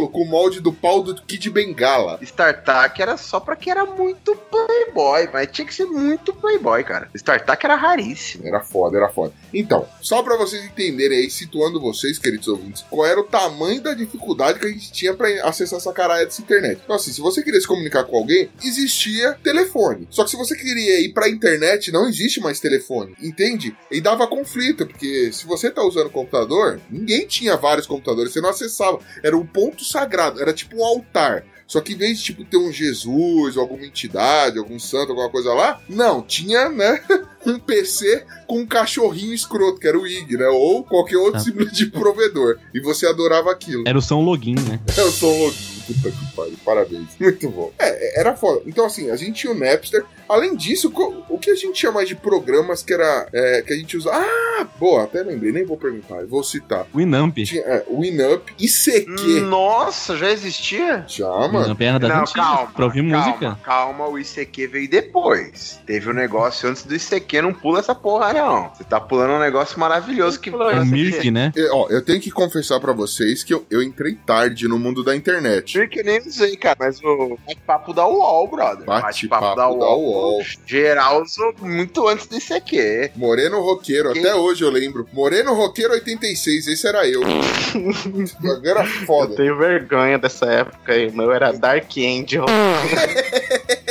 [0.10, 2.20] com o molde do pau do Kid Bengala.
[2.22, 7.10] StarTAC era só pra quem era muito playboy, mas tinha que ser muito playboy, cara.
[7.14, 8.48] StarTAC era raríssimo.
[8.48, 9.34] Era foda, era foda.
[9.54, 13.94] Então, só pra vocês entenderem aí, situando vocês, queridos ouvintes, qual era o tamanho da
[13.94, 16.82] dificuldade que a gente tinha pra acessar essa caralho dessa internet.
[16.84, 20.08] Então, assim, se você queria se comunicar com alguém, existia telefone.
[20.10, 23.76] Só que se você queria ir pra internet, não existe mais telefone, entende?
[23.92, 28.50] E dava conflito, porque se você tá usando computador, ninguém tinha vários computadores, você não
[28.50, 29.00] acessava.
[29.24, 31.46] Era um ponto sagrado, era tipo um altar.
[31.66, 35.54] Só que em vez de tipo ter um Jesus, alguma entidade, algum santo, alguma coisa
[35.54, 37.02] lá, não, tinha, né,
[37.46, 40.46] um PC com um cachorrinho escroto, que era o IG, né?
[40.48, 41.44] Ou qualquer outro Ah.
[41.44, 42.60] símbolo de provedor.
[42.74, 43.84] E você adorava aquilo.
[43.88, 44.80] Era o São Login, né?
[44.98, 45.73] Eu sou um login.
[45.86, 47.10] Puta que pariu, parabéns.
[47.20, 47.72] Muito bom.
[47.80, 48.62] É, era foda.
[48.66, 50.06] Então, assim, a gente tinha o Napster.
[50.28, 50.92] Além disso,
[51.30, 53.28] o que a gente tinha mais de programas que era.
[53.34, 54.10] é, que a gente usa.
[54.12, 56.88] Ah, boa, até lembrei, nem vou perguntar, eu vou citar.
[56.94, 57.38] O Inamp.
[57.44, 59.42] Tinha é, Winamp, ICQ.
[59.42, 61.04] Nossa, já existia?
[61.08, 61.66] Já, mano.
[61.66, 63.60] Inamp era das Não, antigas, calma, pra ouvir calma, música.
[63.64, 65.82] Calma, o ICQ veio depois.
[65.86, 68.72] Teve um negócio antes do ICQ, não pula essa porra, não.
[68.74, 71.52] Você tá pulando um negócio maravilhoso que Pulou É o Mirk, né?
[71.56, 75.04] É, ó, eu tenho que confessar pra vocês que eu, eu entrei tarde no mundo
[75.04, 75.73] da internet.
[75.80, 78.86] Porque eu nem usei, cara, mas o bate-papo da UOL, brother.
[78.86, 80.42] Bate-papo da UOL.
[80.66, 83.12] Geral usou muito antes do ICQ.
[83.16, 85.08] Moreno Roqueiro, Que- até hoje eu lembro.
[85.14, 87.22] Moreno Roqueiro 86, esse era eu.
[88.64, 89.36] era Eu foda.
[89.36, 91.08] tenho vergonha dessa época aí.
[91.08, 92.46] O meu era Dark Angel.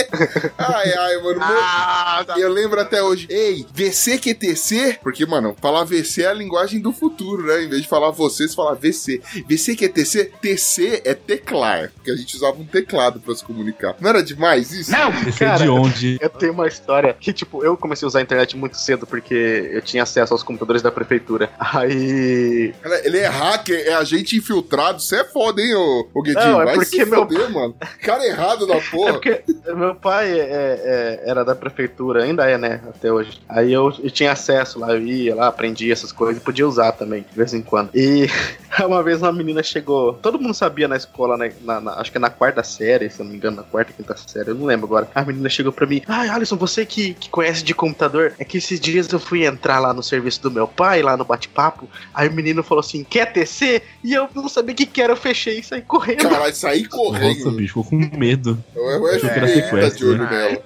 [0.59, 1.38] Ai, ai, mano.
[1.38, 2.38] meu- Ah, tá.
[2.38, 3.27] Eu lembro até hoje.
[3.31, 4.98] Ei, VCQTC?
[5.03, 7.62] Porque, mano, falar VC é a linguagem do futuro, né?
[7.64, 9.20] Em vez de falar você, você fala VC.
[9.48, 10.33] VCQTC?
[10.40, 11.90] TC é teclar.
[11.94, 13.94] Porque a gente usava um teclado pra se comunicar.
[14.01, 14.90] Não era demais isso?
[14.90, 15.09] Não!
[15.11, 16.18] É Cara, de onde?
[16.20, 19.70] Eu tenho uma história que, tipo, eu comecei a usar a internet muito cedo porque
[19.72, 21.51] eu tinha acesso aos computadores da prefeitura.
[21.59, 22.75] Aí.
[23.05, 25.01] Ele é hacker, é agente infiltrado.
[25.01, 26.44] Você é foda, hein, ô, ô Guedinho?
[26.44, 27.75] Não, é Vai porque se meu- foder, mano.
[28.03, 29.12] Cara errado da É porra.
[29.14, 29.42] porque
[29.75, 32.80] meu pai é- é- era da prefeitura, ainda é, né?
[32.88, 33.40] Até hoje.
[33.48, 36.92] Aí eu, eu tinha acesso lá, eu ia lá, aprendia essas coisas e podia usar
[36.92, 37.90] também, de vez em quando.
[37.94, 38.26] E
[38.86, 40.14] uma vez uma menina chegou.
[40.14, 41.52] Todo mundo sabia na escola, né?
[41.62, 43.92] na- na- acho que é na quarta série, se eu não me engano, na quarta,
[43.92, 45.08] quinta série, eu não lembro agora.
[45.14, 48.58] A menina chegou pra mim: Ai, Alisson, você que, que conhece de computador, é que
[48.58, 51.88] esses dias eu fui entrar lá no serviço do meu pai, lá no bate-papo.
[52.12, 53.82] Aí o menino falou assim: quer TC?
[54.02, 56.28] E eu não sabia o que, que era, eu fechei e saí correndo.
[56.28, 57.44] Caralho, sair correndo.
[57.44, 58.58] Nossa, bicho, ficou com medo.
[58.74, 60.62] Era FBI tá sequestro, de olho nela.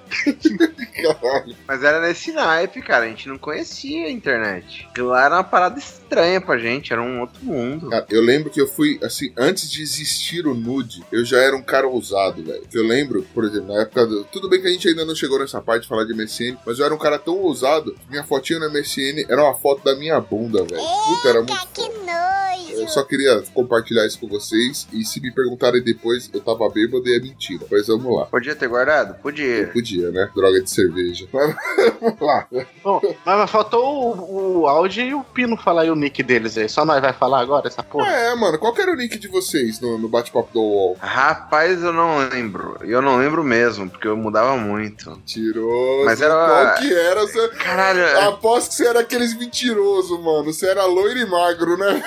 [1.01, 1.55] Caralho.
[1.67, 3.05] Mas era nesse naipe, cara.
[3.05, 4.87] A gente não conhecia a internet.
[4.89, 6.06] Aquilo lá era uma parada estranha
[6.41, 7.89] pra gente, era um outro mundo.
[7.89, 11.55] Cara, eu lembro que eu fui, assim, antes de existir o nude, eu já era
[11.55, 12.63] um cara ousado, velho.
[12.73, 14.23] Eu lembro, por exemplo, na época do.
[14.25, 16.79] Tudo bem que a gente ainda não chegou nessa parte de falar de MSN, mas
[16.79, 19.95] eu era um cara tão ousado que minha fotinha no MSN era uma foto da
[19.95, 20.81] minha bunda, velho.
[20.81, 21.67] Puta, era muito.
[21.73, 22.81] que nojo.
[22.81, 24.87] Eu só queria compartilhar isso com vocês.
[24.93, 27.65] E se me perguntarem depois, eu tava bêbado e é mentira.
[27.71, 28.25] Mas vamos lá.
[28.25, 29.15] Podia ter guardado?
[29.15, 29.67] Eu Podia.
[29.73, 30.29] podia, né?
[30.35, 31.27] Droga de cerveja.
[31.33, 31.55] Mas
[31.99, 32.47] vamos lá.
[32.83, 36.69] Bom, mas faltou o, o áudio e o Pino falar aí o nick deles aí.
[36.69, 38.07] Só nós vai falar agora essa porra?
[38.09, 40.97] É, mano, qual que era o nick de vocês no, no bate-papo do UOL?
[40.99, 42.77] Rapaz, eu não lembro.
[42.81, 45.09] Eu não lembro mesmo, porque eu mudava muito.
[45.11, 46.05] Mentiroso.
[46.05, 47.21] Mas era- Qual que era?
[47.21, 47.47] Você...
[47.49, 50.45] Caralho, é- Aposto que você era aqueles mentirosos, mano.
[50.53, 52.01] Você era loiro e magro, né?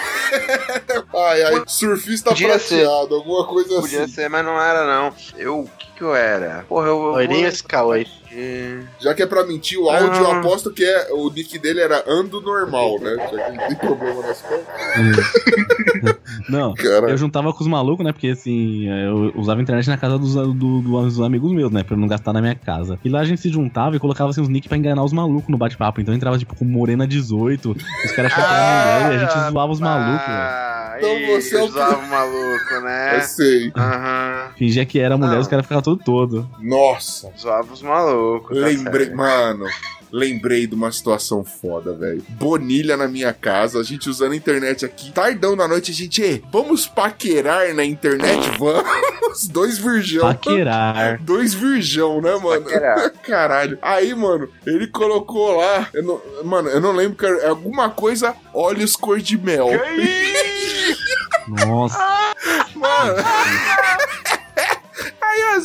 [1.14, 1.62] ai, ai.
[1.66, 4.14] Surfista Podia prateado, alguma coisa podia assim.
[4.14, 5.12] ser, mas não era não.
[5.36, 5.68] Eu,
[6.00, 6.64] que eu era?
[6.66, 6.94] Porra, eu...
[6.96, 8.06] eu Loirinho esse Cauê.
[8.32, 8.78] É.
[8.98, 10.38] Já que é pra mentir o áudio, eu Ah.
[10.38, 13.16] aposto que é, o nick dele era Ando Normal, né?
[13.30, 14.66] Já que não tem problema nas contas.
[16.48, 18.12] Não, Cara, eu juntava com os malucos, né?
[18.12, 21.82] Porque assim, eu usava a internet na casa dos, do- dos amigos meus, né?
[21.82, 22.98] Pra eu não gastar na minha casa.
[23.04, 25.48] E lá a gente se juntava e colocava assim, os nick pra enganar os malucos
[25.48, 26.00] no bate-papo.
[26.00, 29.72] Então eu entrava tipo com Morena 18, os caras era mulher e a gente zoava
[29.72, 30.38] os malucos, velho.
[30.38, 33.16] Ah, Então você é o zoava o maluco, né?
[33.16, 33.72] eu sei.
[33.76, 34.50] Aham.
[34.56, 35.40] Fingia que era mulher Não.
[35.40, 36.48] os caras ficavam todo todo.
[36.60, 38.58] Nossa, Zoava os malucos.
[38.58, 39.16] tá lembrei, certo.
[39.16, 39.64] mano.
[40.12, 42.22] Lembrei de uma situação foda, velho.
[42.30, 45.12] Bonilha na minha casa, a gente usando a internet aqui.
[45.12, 48.40] Tardão da noite, a gente, "Ê, vamos paquerar na internet?
[48.58, 49.46] Vamos!
[49.48, 50.22] Dois virgão.
[50.22, 51.20] Paquerar.
[51.22, 52.62] Dois virgão, né, mano?
[52.64, 53.10] Paquerar.
[53.22, 53.78] Caralho.
[53.80, 55.88] Aí, mano, ele colocou lá.
[55.94, 59.68] eu não- mano, eu não lembro que era é alguma coisa olhos cor de mel.
[61.48, 61.98] Nossa.
[62.74, 63.14] Mano.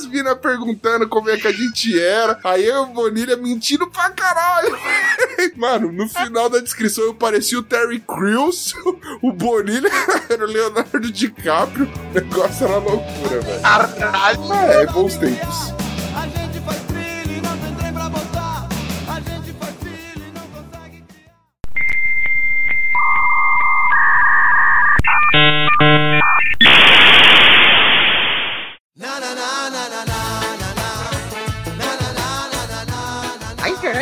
[0.05, 2.39] Aí as minas perguntando como é que a gente era.
[2.43, 4.77] Aí eu e o Bonilha mentindo pra caralho.
[5.57, 8.73] Mano, no final da descrição eu parecia o Terry Crews.
[9.21, 9.89] O Bonilha
[10.29, 11.89] era o Leonardo DiCaprio.
[12.11, 13.61] O negócio era loucura, velho.
[13.61, 14.53] Caralho!
[14.53, 15.84] É, bons tempos.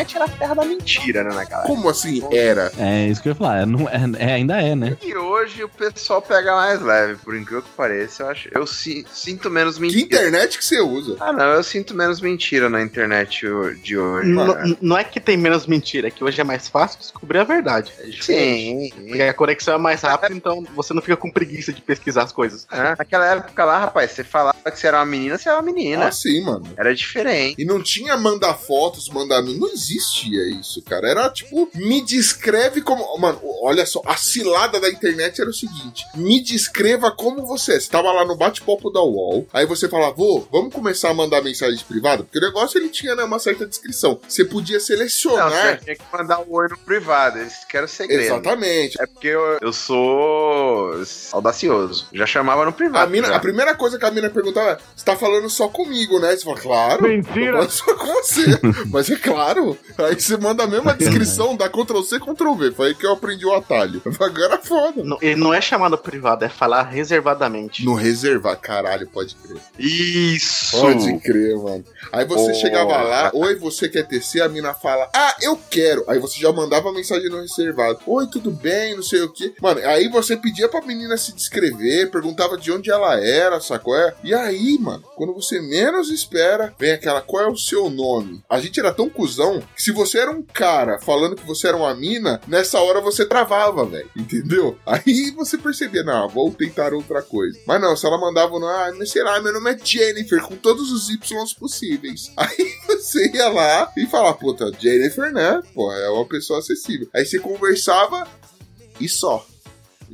[0.04, 1.68] Internet era a terra da mentira, né, galera?
[1.68, 2.72] Como assim era?
[2.78, 3.62] É isso que eu ia falar.
[3.62, 4.98] é, Não, é, é- ainda é, né?
[5.02, 8.24] E hoje o pessoal pega mais leve, por incrível que pareça.
[8.24, 10.02] Eu, acho, eu si- sinto menos Que mentira.
[10.04, 11.18] internet que você usa?
[11.20, 13.46] Ah, não, eu sinto menos mentira na internet
[13.82, 14.30] de hoje.
[14.30, 17.44] N- Não é que tem menos mentira, é que hoje é mais fácil descobrir a
[17.44, 17.92] verdade.
[18.00, 18.12] É.
[18.22, 18.90] Sim.
[19.08, 22.32] Porque a conexão é mais rápida, então você não fica com preguiça de pesquisar as
[22.32, 22.68] coisas.
[22.72, 25.64] É, naquela época lá, rapaz, você falava que você era uma menina, você era uma
[25.64, 26.08] menina.
[26.08, 26.66] Ah, sim, mano.
[26.78, 27.56] Era diferente.
[27.62, 29.42] E não tinha mandar fotos, mandar.
[29.42, 31.10] Não existia isso, cara.
[31.10, 33.04] Era tipo, me descreve como.
[33.18, 37.80] Mano, olha só, a cilada da internet era o seguinte: me descreva como você é.
[37.80, 41.42] Você tava lá no bate-papo da UOL, aí você falava, vô, vamos começar a mandar
[41.42, 42.26] mensagens privadas?
[42.26, 44.20] Porque o negócio ele tinha né, uma certa descrição.
[44.28, 45.52] Você podia Não, selecionar.
[45.52, 47.40] você tinha que mandar o oi no privado.
[47.40, 48.22] Esse que era o segredo.
[48.22, 49.02] Exatamente.
[49.02, 52.08] É porque eu, eu sou audacioso.
[52.14, 53.04] Já chamava no privado.
[53.04, 53.36] A, mina, já.
[53.36, 56.36] a primeira coisa que a mina perguntava é: você tá falando só comigo, né?
[56.36, 57.04] Você fala, claro.
[57.08, 57.70] Mentira.
[57.70, 58.46] Só com você.
[58.92, 59.78] Mas é claro.
[59.98, 62.72] Aí você manda a mesma descrição, dá Ctrl C, Ctrl V.
[62.72, 64.02] Foi aí que eu aprendi o atalho.
[64.20, 65.04] Agora é foda.
[65.04, 67.86] Não- Ele não é chamado privado, é falar reservadamente.
[67.86, 69.58] No reservar, caralho, pode crer.
[69.78, 70.80] Isso!
[70.80, 71.84] Pode crer, mano.
[72.12, 72.54] Aí você Porra.
[72.56, 74.42] chegava lá, oi, você quer TC?
[74.42, 76.04] A mina fala, ah, eu quero.
[76.08, 78.00] Aí você já mandava a mensagem no reservado.
[78.06, 79.54] Oi, tudo bem, não sei o que.
[79.62, 83.96] Mano, aí você pedia pra menina se descrever, perguntava de onde ela era, sacou?
[83.96, 84.14] É?
[84.24, 88.44] E aí, mano, quando você menos espera, vem aquela, qual é o seu nome?
[88.50, 91.94] A gente era tão cuzão se você era um cara falando que você era uma
[91.94, 94.10] mina, nessa hora você travava, velho.
[94.16, 94.78] Entendeu?
[94.86, 97.60] Aí você percebia, não, vou tentar outra coisa.
[97.66, 100.92] Mas não, se ela mandava, ah, mas sei lá, meu nome é Jennifer, com todos
[100.92, 102.32] os Ys possíveis.
[102.38, 105.62] Aí você ia lá e falava, puta, Jennifer, né?
[105.74, 107.08] Pô, é uma pessoa acessível.
[107.14, 108.28] Aí você conversava
[109.00, 109.46] e só.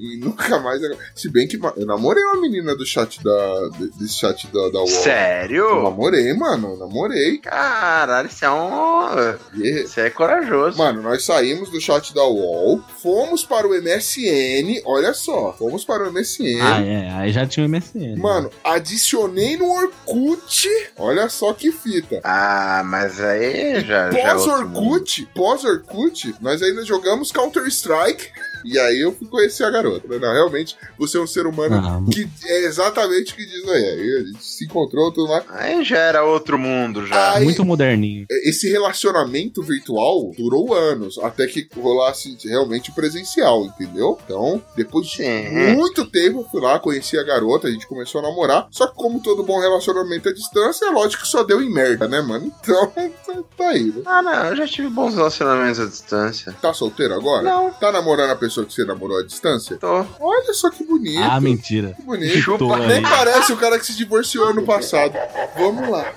[0.01, 0.81] E nunca mais.
[1.13, 3.69] Se bem que eu namorei uma menina do chat da.
[3.77, 4.87] de- desse chat da, da UOL.
[4.87, 5.83] Eu Sério?
[5.83, 7.37] namorei, mano, eu namorei.
[7.39, 9.09] Caralho, isso é um.
[9.55, 10.77] E- Você é corajoso.
[10.77, 16.07] Mano, nós saímos do chat da UOL, fomos para o MSN, olha só, fomos para
[16.07, 16.61] o MSN.
[16.61, 17.09] Ah, é.
[17.11, 18.15] Aí já tinha o MSN.
[18.17, 22.21] Mano, adicionei no Orkut, olha só que fita.
[22.23, 24.07] Ah, mas aí já.
[24.07, 24.21] é.
[24.31, 28.29] Pós-Orkut, pós-Orkut, nós ainda jogamos Counter-Strike.
[28.65, 30.01] E aí eu fui conhecer a garota.
[30.07, 33.67] Falei, Não, realmente, você é um ser humano Ah, que é exatamente o que diz
[33.69, 33.83] aí.
[33.83, 35.43] Aí a gente se encontrou, tudo lá.
[35.49, 37.33] Aí já era outro mundo já.
[37.35, 38.25] Aí- muito moderninho.
[38.47, 44.17] Esse relacionamento virtual durou anos, até que rolasse realmente presencial, entendeu?
[44.23, 45.75] Então, depois de Sim.
[45.75, 48.67] muito tempo, eu fui lá, conheci a garota, a gente começou a namorar.
[48.71, 52.07] Só que, como todo bom relacionamento à distância, é lógico que só deu em merda,
[52.07, 52.51] né, mano?
[52.61, 52.87] Então,
[53.25, 54.01] tá, tá aí, né?
[54.05, 56.55] Ah, não, eu já tive bons relacionamentos à distância.
[56.61, 57.43] Tá solteiro agora?
[57.43, 57.71] Não.
[57.71, 59.77] Tá namorando a pessoa que você namorou à distância?
[59.77, 60.05] Tô.
[60.19, 61.23] Olha só que bonito.
[61.23, 61.93] Ah, mentira.
[61.95, 62.37] Que bonito.
[62.39, 63.01] Chutou Nem Nem aí.
[63.03, 65.13] parece o cara que se divorciou ano passado.
[65.57, 66.13] Vamos lá.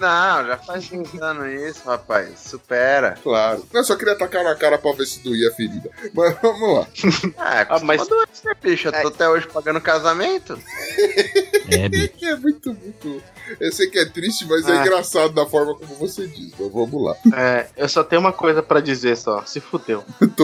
[0.00, 2.38] Não, já faz 15 anos isso, rapaz.
[2.38, 3.16] Supera.
[3.22, 3.66] Claro.
[3.72, 5.90] Eu só queria tacar na cara pra ver se doía a ferida.
[6.14, 6.86] Mas vamos lá.
[7.38, 8.08] Ah, Ah, mas- mas...
[8.08, 8.88] doença, bicho.
[8.88, 10.58] Eu tô até hoje pagando casamento.
[11.70, 12.12] É, bicho.
[12.24, 13.22] É muito, muito.
[13.60, 14.80] Eu sei que é triste, mas é Ah.
[14.80, 16.50] engraçado da forma como você diz.
[16.58, 17.14] Mas vamos lá.
[17.36, 19.44] É, eu só tenho uma coisa pra dizer só.
[19.44, 20.02] Se fudeu.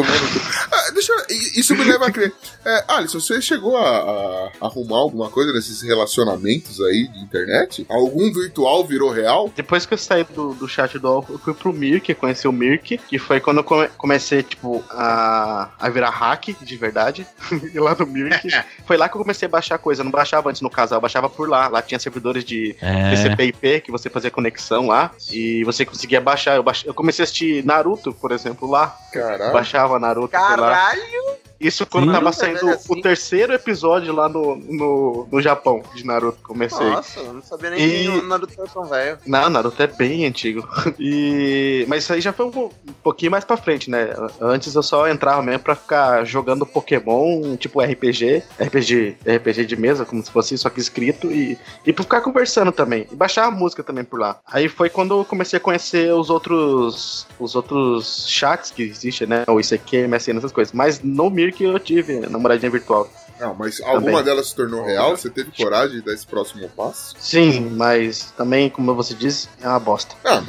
[0.71, 1.25] Ah, deixa eu...
[1.57, 2.33] Isso me leva a crer.
[2.65, 7.87] É, Alisson, você chegou a, a arrumar alguma coisa nesses relacionamentos aí de internet?
[7.89, 9.44] Algum virtual virou real?
[9.55, 12.53] Depois que eu saí do, do chat do UOL, eu fui pro Mirk, conheci o
[12.53, 17.27] Mirk, que foi quando eu come- comecei, tipo, a, a virar hack de verdade.
[17.75, 18.49] e lá no Mirk.
[18.87, 20.01] foi lá que eu comecei a baixar coisa.
[20.01, 21.69] Eu não baixava antes no casal, eu baixava por lá.
[21.69, 23.11] Lá tinha servidores de É.
[23.11, 25.11] TCP/IP que você fazia conexão lá.
[25.31, 26.57] E você conseguia baixar.
[26.57, 26.85] Eu, baix...
[26.85, 28.97] eu comecei a assistir Naruto, por exemplo, lá.
[29.13, 29.53] Caralho.
[29.53, 30.71] Baixava Naruto por lá.
[30.71, 31.44] Caralho!
[31.67, 32.13] Isso quando Sim.
[32.13, 32.93] tava saindo assim.
[32.93, 36.39] o terceiro episódio lá no, no, no Japão de Naruto.
[36.43, 36.89] Comecei.
[36.91, 39.19] Nossa, eu não sabia nem E- que o Naruto era tão velho.
[39.27, 40.67] Não, Naruto é bem antigo.
[40.99, 41.85] E...
[41.89, 42.73] Mas isso aí já foi um, po-
[43.03, 44.15] pouquinho mais pra frente, né?
[44.41, 50.05] Antes eu só entrava mesmo pra ficar jogando Pokémon, tipo RPG, RPG, RPG de mesa,
[50.05, 53.07] como se fosse só que escrito, e, e pra ficar conversando também.
[53.11, 54.41] E baixar a música também por lá.
[54.47, 59.45] Aí foi quando eu comecei a conhecer os outros os outros chats que existem, né?
[59.49, 60.73] O ICQ, MSN, essas coisas.
[60.73, 63.09] Mas no Mirk eu tive namoradinha virtual.
[63.41, 64.25] Não, mas alguma Também.
[64.25, 65.17] delas se tornou real?
[65.17, 67.15] Você teve coragem de dar esse próximo passo?
[67.19, 70.15] Sim, mas também, como você disse, é uma bosta.
[70.25, 70.43] Ah,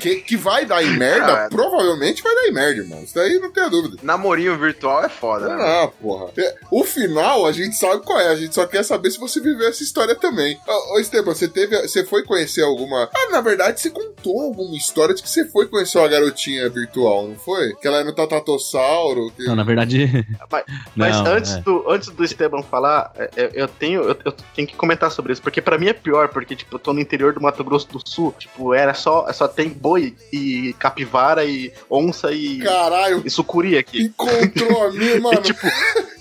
[0.00, 1.48] que, que vai dar em merda, Ah.
[1.48, 3.02] provavelmente vai dar em merda, irmão.
[3.02, 3.96] Isso daí não tem dúvida.
[4.02, 5.62] Namorinho virtual é foda, né?
[5.62, 6.30] Ah, porra.
[6.36, 9.40] É, O final a gente sabe qual é, a gente só quer saber se você
[9.40, 10.58] viveu essa história também.
[10.66, 11.76] Ô, ô Esteban, você teve.
[11.82, 13.08] Você foi conhecer alguma.
[13.14, 17.28] Ah, na verdade, você contou alguma história de que você foi conhecer uma garotinha virtual,
[17.28, 17.74] não foi?
[17.74, 19.30] Que ela era no Tatatossauro.
[19.36, 19.44] Que...
[19.44, 20.26] Não, na verdade.
[20.50, 20.64] Mas,
[20.96, 21.60] Mas Não, antes, é.
[21.60, 25.42] do, antes do Esteban falar, é, é, eu tenho, eu, tenho que comentar sobre isso,
[25.42, 28.00] porque pra mim é pior, porque tipo, eu tô no interior do Mato Grosso do
[28.08, 33.76] Sul, tipo, era só, só tem boi e capivara e onça e, Caralho, e sucuri
[33.76, 34.02] aqui.
[34.04, 35.38] encontrou a mim, mano.
[35.38, 35.66] E, tipo,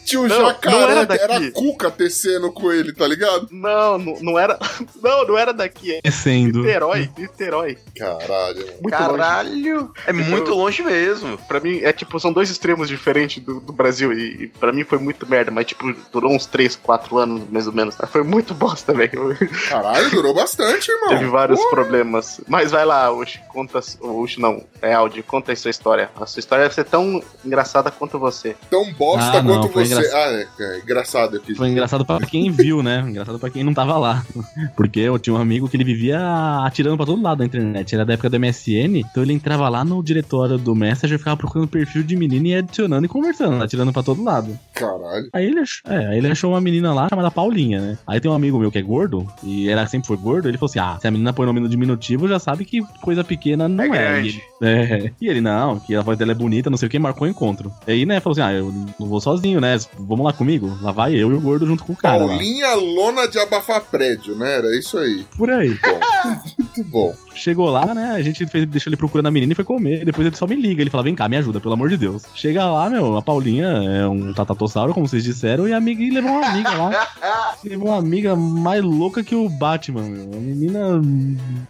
[0.08, 1.52] Tinha um não, não jacaré, era era, daqui.
[1.52, 3.48] cuca tecendo com ele, tá ligado?
[3.52, 4.58] não, não, não era.
[5.04, 6.60] Não, não era daqui, é Descendo.
[6.64, 7.78] Niterói, Niterói.
[7.96, 8.78] Caralho, mano.
[8.82, 9.18] Muito longe.
[9.18, 9.94] Caralho!
[10.06, 11.38] É muito longe mesmo.
[11.40, 14.12] Pra mim, é tipo, são dois extremos diferentes do, do Brasil.
[14.14, 17.68] E, e pra mim foi muito merda, mas tipo, durou uns 3, 4 anos, mais
[17.68, 17.96] ou menos.
[18.00, 19.38] Mas foi muito bosta, velho.
[19.70, 21.10] Caralho, durou bastante, irmão.
[21.10, 21.72] Teve vários Porra.
[21.72, 22.42] problemas.
[22.48, 23.80] Mas vai lá, Uchi, conta.
[24.02, 26.10] Uchi não, é áudio, conta aí sua história.
[26.20, 28.56] A sua história deve ser tão engraçada quanto você.
[28.70, 29.94] Tão bosta Ah, não, quanto foi você.
[30.00, 31.56] Ah, é, é engraçado aqui.
[31.56, 33.02] Foi engraçado pra quem viu, né?
[33.08, 34.26] Engraçado pra quem não tava lá.
[34.76, 36.20] Porque eu tinha um amigo que ele vivia
[36.64, 37.94] atirando pra todo lado da internet.
[37.96, 41.68] Era da época do MSN, então ele entrava lá no diretório do Messenger, ficava procurando
[41.68, 44.58] perfil de menina e adicionando e conversando, atirando pra todo lado.
[44.74, 45.30] Caralho.
[45.34, 47.98] Aí ele, ach- é, aí ele achou uma menina lá chamada Paulinha, né?
[48.06, 50.70] Aí tem um amigo meu que é gordo, e ela sempre foi gordo, ele falou
[50.70, 53.94] assim: ah, se a menina põe nome no diminutivo, já sabe que coisa pequena não
[53.94, 54.22] É é.
[54.62, 55.12] E, é.
[55.22, 57.30] e ele, não, que a voz dela é bonita, não sei o que, marcou o
[57.30, 57.72] encontro.
[57.88, 59.78] Aí, né, falou assim: ah, eu não vou sozinho, né?
[60.00, 60.78] Vamos lá comigo.
[60.82, 62.18] Lá vai eu e o gordo junto com o cara.
[62.18, 62.28] lá.
[62.28, 64.58] Paulinha Lona de abafar prédio, né?
[64.58, 65.26] Era isso aí.
[65.38, 65.70] Por aí.
[65.70, 67.16] Bom, bom.
[67.36, 68.12] Chegou lá, né?
[68.12, 70.04] A gente fez, deixou ele procurando a menina e foi comer.
[70.04, 70.82] Depois ele só me liga.
[70.82, 72.24] Ele fala: vem cá, me ajuda, pelo amor de Deus.
[72.34, 76.10] Chega lá, meu, a Paulinha é um tatatossauro, como vocês disseram, e a amiga e
[76.10, 77.08] levou uma amiga lá.
[77.64, 80.26] Levou uma amiga mais louca que o Batman, meu.
[80.26, 81.02] Uma menina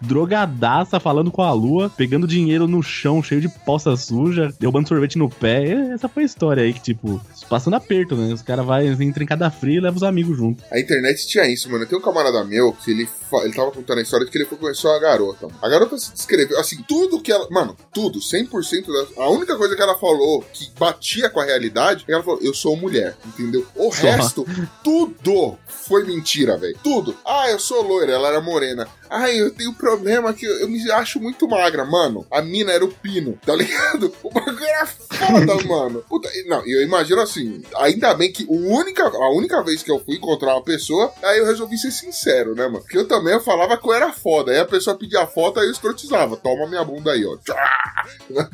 [0.01, 5.17] drogadaça falando com a lua, pegando dinheiro no chão, cheio de poça suja, derrubando sorvete
[5.17, 5.65] no pé.
[5.65, 8.33] E Essa foi a história aí que, tipo, passando aperto, né?
[8.33, 10.63] Os caras vai em cada frio e leva os amigos junto.
[10.71, 11.85] A internet tinha isso, mano.
[11.85, 13.07] Tem um camarada meu que ele,
[13.43, 14.57] ele tava contando a história de que ele foi
[14.97, 15.47] uma garota.
[15.61, 17.47] A garota se descreveu, assim, tudo que ela.
[17.49, 19.23] Mano, tudo, 100% da.
[19.23, 22.39] A única coisa que ela falou que batia com a realidade é que ela falou:
[22.41, 23.65] eu sou mulher, entendeu?
[23.75, 24.45] O resto,
[24.83, 26.77] tudo foi mentira, velho.
[26.83, 27.15] Tudo.
[27.25, 28.87] Ah, eu sou loira, ela era morena.
[29.09, 32.25] Ai, eu tenho problema que eu, eu me acho muito magra, mano.
[32.31, 34.13] A mina era o pino, tá ligado?
[34.23, 36.03] O bagulho era foda, mano.
[36.09, 39.91] Puta, não, e eu imagino assim, ainda bem que o única, a única vez que
[39.91, 42.81] eu fui encontrar uma pessoa, aí eu resolvi ser sincero, né, mano?
[42.81, 44.51] Porque eu também eu falava que eu era foda.
[44.51, 46.35] Aí a pessoa pedia foto, aí eu escrotizava.
[46.37, 47.37] Toma minha bunda aí, ó.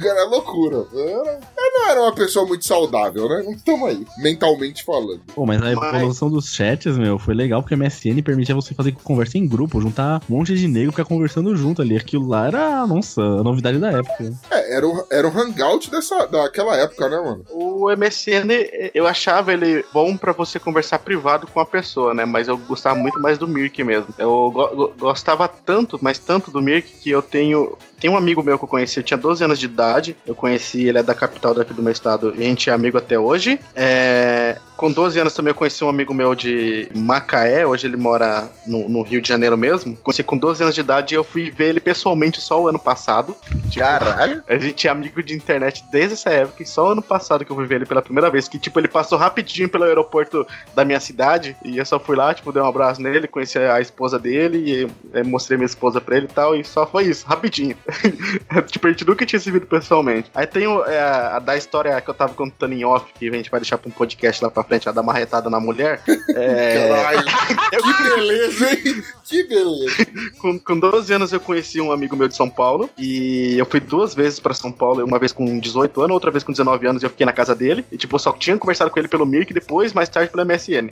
[0.04, 0.86] Era loucura.
[0.94, 3.44] Era, eu não era uma pessoa muito saudável, né?
[3.46, 5.22] Mas tamo aí, mentalmente falando.
[5.34, 8.74] Pô, mas a Mas- evolução dos chats, meu, foi legal porque o MSN permitia você
[8.74, 11.95] fazer conversa em grupo, juntar um monte de negro ficar conversando junto ali.
[11.97, 14.34] Aquilo lá era, nossa, a novidade da época.
[14.51, 17.45] É, era o, era o hangout dessa, daquela época, né, mano?
[17.51, 18.49] O MSN,
[18.93, 22.25] eu achava ele bom pra você conversar privado com a pessoa, né?
[22.25, 24.08] Mas eu gostava muito mais do Mirk mesmo.
[24.17, 27.77] Eu go- go- gostava tanto, mas tanto do Mirk que eu tenho.
[27.99, 30.15] Tem um amigo meu que eu conheci, eu tinha 12 anos de idade.
[30.27, 32.97] Eu conheci, ele é da capital daqui do meu estado, e a gente é amigo
[32.97, 33.58] até hoje.
[33.73, 38.49] É, com 12 anos também eu conheci um amigo meu de Macaé, hoje ele mora
[38.67, 39.95] no, no Rio de Janeiro mesmo.
[40.03, 42.80] Conheci com 12 anos de idade e eu fui ver ele pessoalmente só o ano
[42.80, 43.36] passado.
[43.74, 44.43] Caralho!
[44.48, 47.56] A gente é amigo de internet desde essa época, e só ano passado que eu
[47.56, 48.48] fui ver ele pela primeira vez.
[48.48, 52.34] Que, tipo, ele passou rapidinho pelo aeroporto da minha cidade, e eu só fui lá,
[52.34, 56.17] tipo, dei um abraço nele, conheci a esposa dele, e eh, mostrei minha esposa pra
[56.17, 57.78] ele e tal, e só foi isso, rapidinho.
[58.67, 60.32] tipo, a gente nunca tinha se visto pessoalmente.
[60.34, 63.32] Aí tem o, é, a da história que eu tava contando em off, que a
[63.32, 66.02] gente vai deixar pra um podcast lá pra frente, a da marretada na mulher.
[66.36, 67.24] É, Caralho.
[67.84, 69.04] que beleza, hein?
[69.34, 70.06] Que beleza.
[70.39, 73.80] com, com 12 anos eu conheci um amigo meu de São Paulo e eu fui
[73.80, 77.02] duas vezes pra São Paulo, uma vez com 18 anos, outra vez com 19 anos
[77.02, 77.84] e eu fiquei na casa dele.
[77.91, 80.89] E tipo, eu só tinha conversado com ele pelo Mirk depois, mais tarde pelo MSN.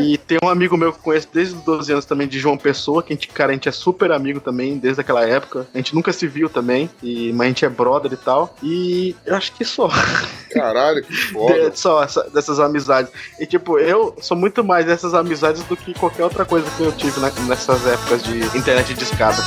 [0.00, 2.56] E tem um amigo meu que eu conheço desde os 12 anos também, de João
[2.56, 5.66] Pessoa, que a gente, cara, a gente é super amigo também, desde aquela época.
[5.74, 8.56] A gente nunca se viu também, e, mas a gente é brother e tal.
[8.62, 9.90] E eu acho que só.
[10.52, 11.70] Caralho, que foda.
[11.70, 13.12] De- só essa- dessas amizades.
[13.38, 16.92] E tipo, eu sou muito mais dessas amizades do que qualquer outra coisa que eu
[16.92, 17.32] tive na-
[17.74, 19.42] nessas épocas de internet de escada.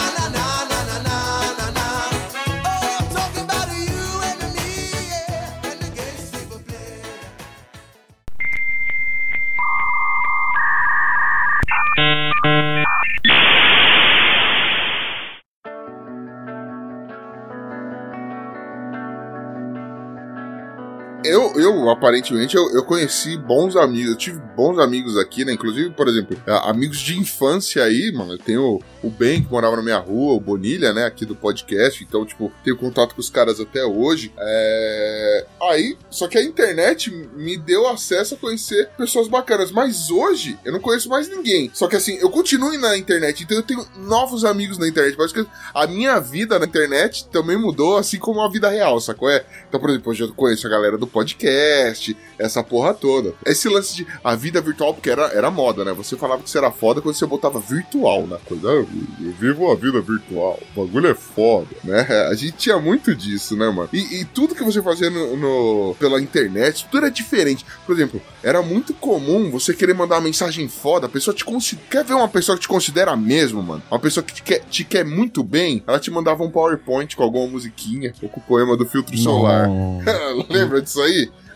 [21.30, 25.54] Eu, eu aparentemente, eu, eu conheci bons amigos, eu tive bons amigos aqui, né?
[25.54, 28.34] Inclusive, por exemplo, a- amigos de infância aí, mano.
[28.34, 31.06] Eu tenho o Ben, que morava na minha rua, o Bonilha, né?
[31.06, 32.04] Aqui do podcast.
[32.04, 34.32] Então, tipo, tenho contato com os caras até hoje.
[34.38, 35.46] É...
[35.70, 39.72] Aí, só que a internet me deu acesso a conhecer pessoas bacanas.
[39.72, 41.70] Mas hoje, eu não conheço mais ninguém.
[41.74, 45.16] Só que assim, eu continuo na internet, então eu tenho novos amigos na internet.
[45.18, 49.30] Mas que a minha vida na internet também mudou, assim como a vida real, sacou?
[49.30, 53.34] É, então, por exemplo, hoje eu conheço a galera do podcast, essa porra toda.
[53.46, 55.92] Esse lance de a vida virtual, porque era, era moda, né?
[55.94, 58.70] Você falava que você era foda quando você botava virtual na coisa.
[58.70, 58.88] Ah, eu,
[59.22, 62.02] eu vivo a vida virtual, o bagulho é foda, né?
[62.30, 63.90] A gente tinha muito disso, né, mano?
[63.92, 67.66] E, e tudo que você fazia no, no- pela internet, tudo era diferente.
[67.86, 71.88] Por exemplo, era muito comum você querer mandar uma mensagem foda, a pessoa te considera.
[71.90, 73.82] Quer ver uma pessoa que te considera mesmo, mano?
[73.90, 77.24] Uma pessoa que te quer, te quer muito bem, ela te mandava um PowerPoint com
[77.24, 79.68] alguma musiquinha, ou com o poema do filtro solar.
[80.50, 81.07] Lembra disso aí?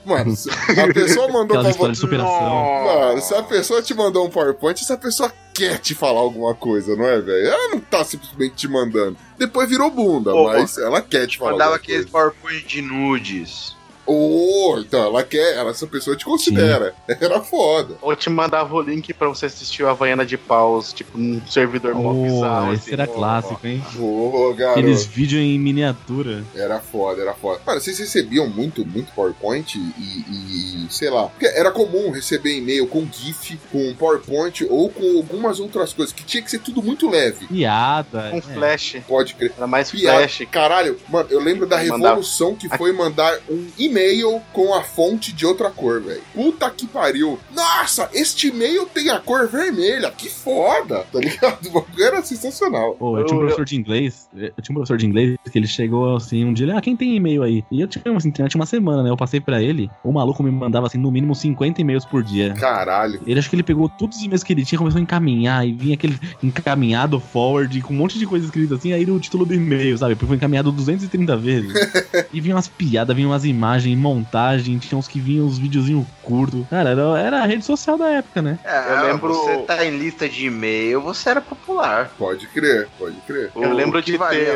[0.04, 2.02] Mano, se a pessoa mandou Aquelas pra você.
[2.02, 2.84] superação.
[2.86, 6.96] Mano, se a pessoa te mandou um PowerPoint, essa pessoa quer te falar alguma coisa,
[6.96, 7.48] não é, velho?
[7.48, 9.16] Ela não tá simplesmente te mandando.
[9.38, 11.52] Depois virou bunda, mas ela quer te falar.
[11.52, 12.10] Mandava aqueles.
[12.10, 13.76] PowerPoint de nudes.
[14.14, 16.94] Ô, então ela quer, ela, essa pessoa te considera.
[17.08, 17.96] Era foda.
[18.02, 21.96] Ou te mandava o link pra você assistir o Havaiana de Paus, tipo, num servidor
[21.96, 22.74] mó Oh, bizarro.
[22.74, 22.94] esse assim.
[22.94, 23.82] era clássico, hein?
[23.98, 24.80] Ô, garoto.
[24.80, 26.44] Aqueles vídeos em miniatura.
[26.56, 27.62] Era foda, era foda.
[27.66, 31.28] Mano, vocês recebiam muito, muito PowerPoint e, e- e, sei lá.
[31.28, 36.24] Porque era comum receber e-mail com GIF, com PowerPoint ou com algumas outras coisas, que
[36.24, 37.48] tinha que ser tudo muito leve.
[37.48, 38.30] Piada.
[38.32, 38.42] Com é.
[38.42, 38.98] flash.
[39.08, 39.54] Pode crer.
[39.58, 40.18] Era mais Piada.
[40.20, 40.48] flash.
[40.52, 44.01] Caralho, mano, eu lembro da Mandava- revolução que foi mandar um e-mail
[44.54, 46.22] com a fonte de outra cor, velho.
[46.34, 47.40] Puta que pariu.
[47.54, 50.12] Nossa, este e-mail tem a cor vermelha.
[50.12, 51.52] Que foda, tá ligado?
[51.72, 52.96] O bagulho Era sensacional.
[52.96, 55.68] Pô, eu tinha um professor de inglês, eu tinha um professor de inglês que ele
[55.68, 57.64] chegou assim um dia, ele, ah, quem tem e-mail aí?
[57.72, 59.10] E eu tinha uma internet uma semana, né?
[59.10, 62.54] Eu passei pra ele, o maluco me mandava assim no mínimo 50 e-mails por dia.
[62.54, 63.22] Caralho.
[63.26, 65.72] Ele acho que ele pegou todos os e-mails que ele tinha, começou a encaminhar e
[65.72, 69.54] vinha aquele encaminhado forward com um monte de coisa escrita assim, aí no título do
[69.54, 70.16] e-mail, sabe?
[70.16, 71.74] Foi encaminhado 230 vezes.
[72.34, 76.66] e vinha umas piadas, vinha umas imagens, montagem, tinha uns que vinham uns videozinhos curtos.
[76.70, 78.60] Cara, era, era a rede social da época, né?
[78.64, 82.12] É, Eu lembro- Você tá em lista de e-mail, você era popular.
[82.18, 83.52] Pode crer, pode crer.
[83.56, 84.56] Eu lembro que de ter-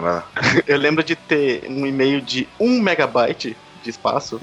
[0.00, 0.24] lá.
[0.66, 4.40] Eu lembro de ter um e-mail de 1 megabyte de espaço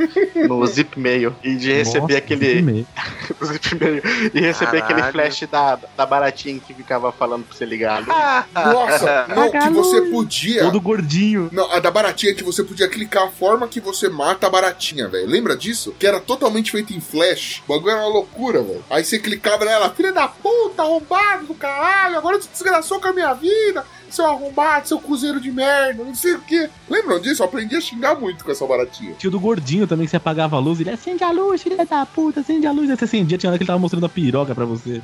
[0.48, 2.88] no Zipmail e de receber Nossa, aquele e-mail.
[3.44, 4.02] Zipmail
[4.34, 5.12] e receber aquele Caralho.
[5.12, 8.06] flash da, da baratinha que ficava falando pra você ligar.
[8.54, 10.64] Nossa, não, que você podia.
[10.64, 11.50] Todo gordinho.
[11.52, 15.08] Não, a da baratinha que você podia clicar a forma que você mata a baratinha,
[15.08, 15.28] velho.
[15.28, 15.96] Lembra disso?
[15.98, 17.62] Que era totalmente feito em flash.
[17.68, 18.84] O bagulho era uma loucura, velho.
[18.90, 23.14] Aí você clicava nela, filha da puta, arrombado do caralho, agora você desgraçou com a
[23.14, 23.86] minha vida,
[24.16, 26.70] seu arrombado, seu cozeiro de merda, não sei o quê.
[26.89, 27.41] Lembram disso?
[27.41, 29.14] Eu aprendi a xingar muito com essa baratinha.
[29.14, 31.86] Tinha o do gordinho também, que você apagava a luz, ele acende a luz, filha
[31.86, 32.89] da puta, acende a luz.
[32.89, 35.01] Aí você acendia, tinha hora que ele tava mostrando a piroca pra você.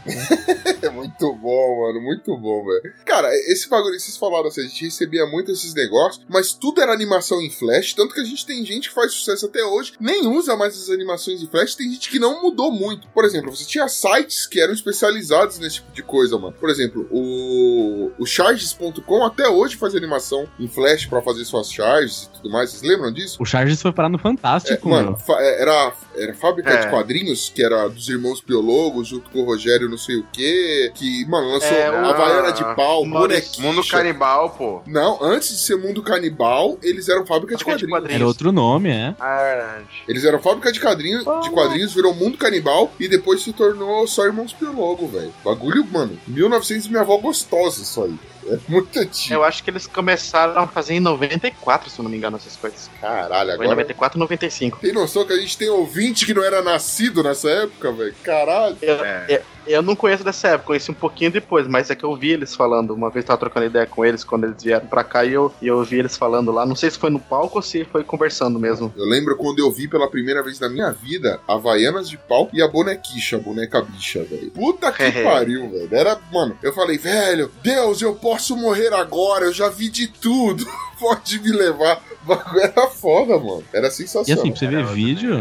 [0.81, 2.93] É muito bom, mano, muito bom, velho.
[3.05, 6.93] Cara, esse bagulho, vocês falaram assim, a gente recebia muito esses negócios, mas tudo era
[6.93, 10.27] animação em flash, tanto que a gente tem gente que faz sucesso até hoje, nem
[10.27, 13.07] usa mais essas animações em flash, tem gente que não mudou muito.
[13.09, 16.55] Por exemplo, você tinha sites que eram especializados nesse tipo de coisa, mano.
[16.59, 18.92] Por exemplo, o, o charges.com
[19.25, 23.11] até hoje faz animação em flash pra fazer suas charges e tudo mais, vocês lembram
[23.11, 23.37] disso?
[23.41, 25.39] O Charges foi parar no É, Fantástico, mano, mano.
[25.41, 26.77] é, era, era fábrica É.
[26.85, 30.91] de quadrinhos, que era dos irmãos Biologos, junto com o Rogério não sei o quê,
[30.95, 33.67] que, mano, lançou É, a o- Havaiana de pau, bonequinho.
[33.67, 34.81] Mundo canibal, pô.
[34.85, 37.91] Não, antes de ser Mundo Canibal, eles eram fábrica de Fábrica de quadrinhos.
[37.91, 38.15] quadrinhos.
[38.21, 39.15] Era outro nome, é.
[39.19, 39.85] Ah, é verdade.
[40.07, 44.25] Eles eram fábrica de quadrinhos, de quadrinhos, virou Mundo Canibal e depois se tornou só
[44.25, 45.33] Irmãos Biologo, velho.
[45.43, 48.15] Bagulho, mano, 1900 minha avó gostosa isso aí.
[48.45, 49.33] É muito antigo.
[49.33, 52.57] Eu acho que eles começaram a fazer em 94, se eu não me engano, essas
[52.57, 52.89] coisas.
[52.99, 53.69] Caralho, Foi em agora.
[53.69, 54.79] 94 e 95.
[54.81, 55.69] Tem noção que a gente tem
[56.03, 58.13] ouvinte que não era nascido nessa época, velho?
[58.23, 58.77] Caralho.
[58.81, 59.41] É.
[59.65, 62.53] Eu não conheço dessa época, conheci um pouquinho depois, mas é que eu vi eles
[62.53, 62.93] falando.
[62.93, 65.53] Uma vez eu tava trocando ideia com eles quando eles vieram pra cá e eu,
[65.61, 66.65] e eu ouvi eles falando lá.
[66.65, 68.93] Não sei se foi no palco ou se foi conversando mesmo.
[68.97, 72.61] Eu lembro quando eu vi pela primeira vez na minha vida Havaianas de pau e
[72.61, 74.51] a bonequicha, a boneca bicha, velho.
[74.51, 75.87] Puta que pariu, velho.
[75.95, 80.65] Era, mano, eu falei, velho, Deus, eu posso morrer agora, eu já vi de tudo.
[80.99, 82.01] Pode me levar.
[82.23, 83.63] O bagulho era foda, mano.
[83.73, 84.41] Era E sensacional.
[84.41, 85.37] assim, pra você ver vídeo,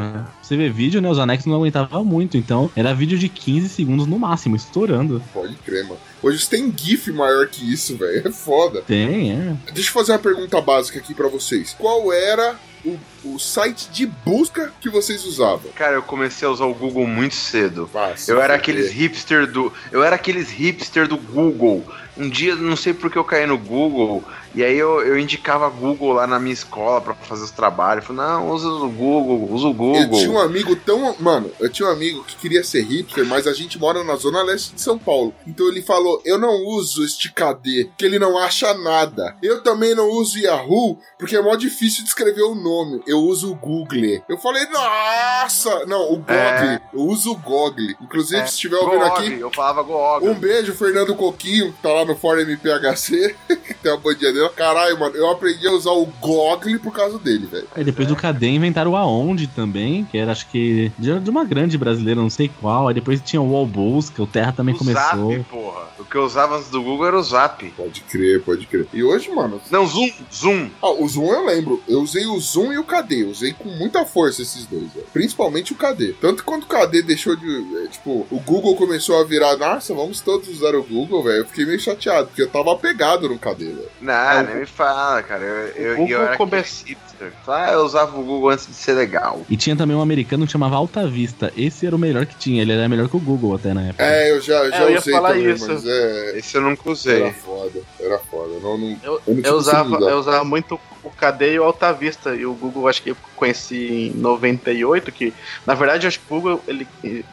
[0.57, 1.09] vê vídeo, né?
[1.09, 2.37] Os anexos não aguentavam muito.
[2.37, 5.23] Então, era vídeo de 15 segundos no máximo, estourando.
[5.33, 5.99] Pode crer, mano.
[6.23, 8.29] Hoje tem GIF maior que isso, velho.
[8.29, 8.83] É foda.
[8.83, 9.57] Tem, é.
[9.73, 11.75] Deixa eu fazer uma pergunta básica aqui pra vocês.
[11.79, 15.71] Qual era o, o site de busca que vocês usavam?
[15.75, 17.89] Cara, eu comecei a usar o Google muito cedo.
[17.95, 19.73] Ah, Eu era aqueles hipster do.
[19.91, 21.85] Eu era aqueles hipster do Google.
[22.17, 24.23] Um dia, não sei por que eu caí no Google,
[24.55, 28.05] e aí eu, eu indicava Google lá na minha escola pra fazer os trabalhos.
[28.07, 30.19] Eu falei, não, usa o Google, usa o Eu Google.
[30.43, 31.17] Um amigo tão.
[31.19, 34.43] Mano, eu tinha um amigo que queria ser hipster, mas a gente mora na zona
[34.43, 35.35] leste de São Paulo.
[35.47, 39.37] Então ele falou: Eu não uso este KD, que ele não acha nada.
[39.43, 43.03] Eu também não uso Yahoo, porque é mó difícil de escrever o nome.
[43.07, 44.23] Eu uso o Google.
[44.29, 45.87] Eu falei, nossa!
[45.87, 46.35] Não, o Google.
[46.35, 46.81] É.
[46.93, 47.95] Eu uso o Google.
[48.01, 49.33] Inclusive, É, se estiver ouvindo aqui.
[49.41, 50.27] Eu falava Gog.
[50.27, 53.35] Um beijo, Fernando Coquinho, que tá lá no Fórum MPHC,
[53.83, 54.49] tem a bandinha dele.
[54.51, 57.67] Caralho, mano, eu aprendi a usar o Google por causa dele, velho.
[57.75, 61.45] Aí depois do KD inventaram o Aonde também, que era acho que de de uma
[61.45, 62.89] grande brasileira, não sei qual.
[62.89, 65.33] Aí depois tinha o Wall Busca, o Terra também o começou.
[65.33, 65.83] Zap, porra.
[65.99, 67.65] O que eu usava antes do Google era o Zap.
[67.77, 68.87] Pode crer, pode crer.
[68.93, 70.69] E hoje, mano, Não, Zoom, Zoom.
[70.83, 71.83] Ah, o Zoom eu lembro.
[71.89, 73.23] Eu usei o Zoom e o KD.
[73.23, 75.07] Eu usei com muita força esses dois, velho.
[75.13, 76.15] Principalmente o KD.
[76.21, 77.85] Tanto quando o KD deixou de.
[77.85, 79.57] é, tipo, o Google começou a virar.
[79.57, 81.39] Nossa, vamos todos usar o Google, velho.
[81.39, 83.89] Eu fiquei meio chateado, porque eu tava apegado no KD, velho.
[84.01, 85.43] Não, É, nem me fala, cara.
[85.45, 87.33] Eu, eu, Google eu era come- aquele hipster.
[87.47, 89.41] Ah, eu usava o Google antes de ser legal.
[89.49, 91.53] E tinha também um americano que chamava Alta Vista.
[91.57, 92.63] Esse era o melhor que tinha.
[92.63, 94.05] Ele era melhor que o Google até na época.
[94.05, 95.67] É, eu já, já eu ia usei falar também, isso.
[95.69, 96.39] mas é.
[96.39, 97.23] Esse eu nunca usei.
[97.23, 98.53] Era foda, era foda.
[98.63, 101.93] Não, não, Eu, eu não eu, usava, eu usava muito o KD e o Alta
[101.93, 102.35] Vista.
[102.35, 105.35] E o Google, acho que eu conheci em 98, que
[105.67, 106.87] na verdade acho que o Google, ele,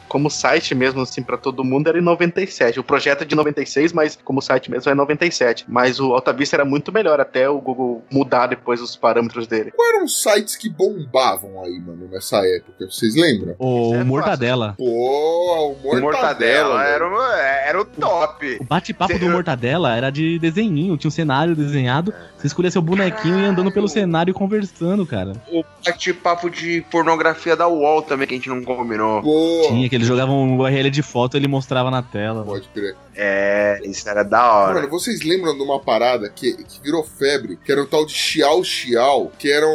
[0.08, 2.80] como site mesmo, assim, pra todo mundo, era em 97.
[2.80, 5.64] O projeto é de 96, mas como site mesmo é 97.
[5.68, 9.70] Mas o Alta Vista era muito melhor, até o Google mudar depois os parâmetros dele.
[9.70, 12.86] Quais eram os sites que bombavam aí, mano, nessa época?
[12.90, 13.54] Vocês lembram?
[13.58, 14.74] O é Mortadela.
[14.76, 16.00] Pô, o O Mortadela.
[16.00, 16.88] Mortadela velho.
[16.94, 17.22] era, o-
[17.68, 18.58] era o top.
[18.60, 22.12] O bate-papo do Mortadela era de desenhinho, tinha um cenário desenhado.
[22.36, 25.32] Você escolhia seu bonequinho e andando pelo cenário conversando, cara.
[25.50, 29.22] O bate-papo de pornografia da UOL também, que a gente não combinou.
[29.22, 32.44] Pô, Tinha que eles jogavam um URL de foto e ele mostrava na tela.
[32.44, 32.96] pode crer.
[33.16, 34.74] É, isso era da hora.
[34.74, 38.12] Mano, vocês lembram de uma parada que, que virou febre, que era um tal de
[38.14, 39.68] Xiao Xiao, que eram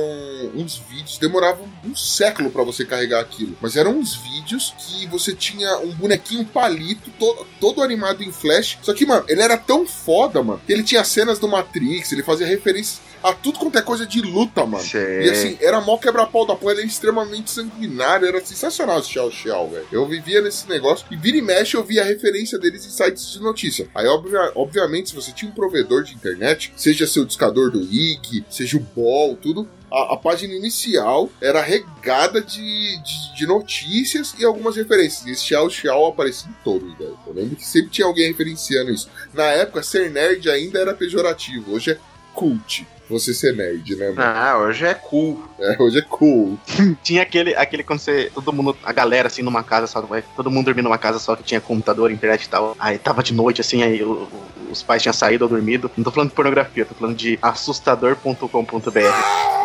[0.56, 5.34] uns vídeos, demoravam um século pra você carregar aquilo, mas eram uns vídeos que você
[5.36, 9.86] tinha um bonequinho palito, todo, todo animado em flash, só que, mano, ele era tão
[9.86, 13.82] foda, mano, que ele tinha cenas do Matrix, ele fazia referências a tudo quanto é
[13.82, 14.84] coisa de luta, mano.
[14.84, 15.24] Sei.
[15.26, 19.32] E assim, era mó quebra-pau da porra, ele era extremamente sanguinário, era sensacional esse Xiao
[19.32, 19.88] Xiao, velho.
[19.92, 23.32] Eu vivia nesse negócio e vira e mexe eu via a referência deles em sites
[23.32, 23.88] de notícia.
[23.96, 28.46] Aí, obvia- obviamente, se você tinha um provedor de internet, seja seu discador do IG,
[28.50, 34.46] seja o Ball, tudo, a, a página inicial era regada de, de, de notícias e
[34.46, 35.26] algumas referências.
[35.26, 37.18] E esse Xiao Xiao aparecia em todos, velho.
[37.28, 39.10] Eu lembro que sempre tinha alguém referenciando isso.
[39.34, 41.98] Na época, ser nerd ainda era pejorativo, hoje é
[42.34, 42.88] cult.
[43.08, 44.22] Você ser nerd, né, mano?
[44.22, 45.44] Ah, hoje é cool.
[45.60, 46.60] É, hoje é cool.
[47.04, 48.30] Tinha aquele, aquele quando você.
[48.34, 51.36] Todo mundo, a galera assim numa casa só, vai, todo mundo dormindo numa casa só
[51.36, 52.76] que tinha computador, internet e tal.
[52.78, 54.28] Aí tava de noite, assim, aí o-
[54.70, 55.90] os pais tinham saído ou dormido.
[55.96, 59.65] Não tô falando de pornografia, tô falando de assustador.com.br.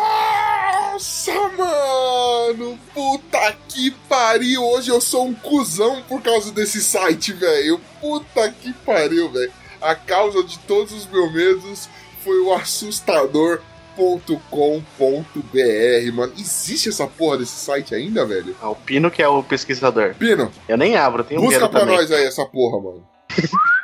[1.01, 2.77] Nossa, mano!
[2.93, 4.63] Puta que pariu!
[4.63, 7.81] Hoje eu sou um cuzão por causa desse site, velho.
[7.99, 9.51] Puta que pariu, velho.
[9.81, 11.89] A causa de todos os meus medos
[12.23, 13.61] foi o assustador.com.br,
[16.13, 16.33] mano.
[16.37, 18.55] Existe essa porra desse site ainda, velho?
[18.61, 20.13] Ah, O Pino que é o pesquisador.
[20.13, 21.95] Pino, Eu nem abro, eu tenho busca pra também.
[21.97, 23.03] nós aí essa porra, mano.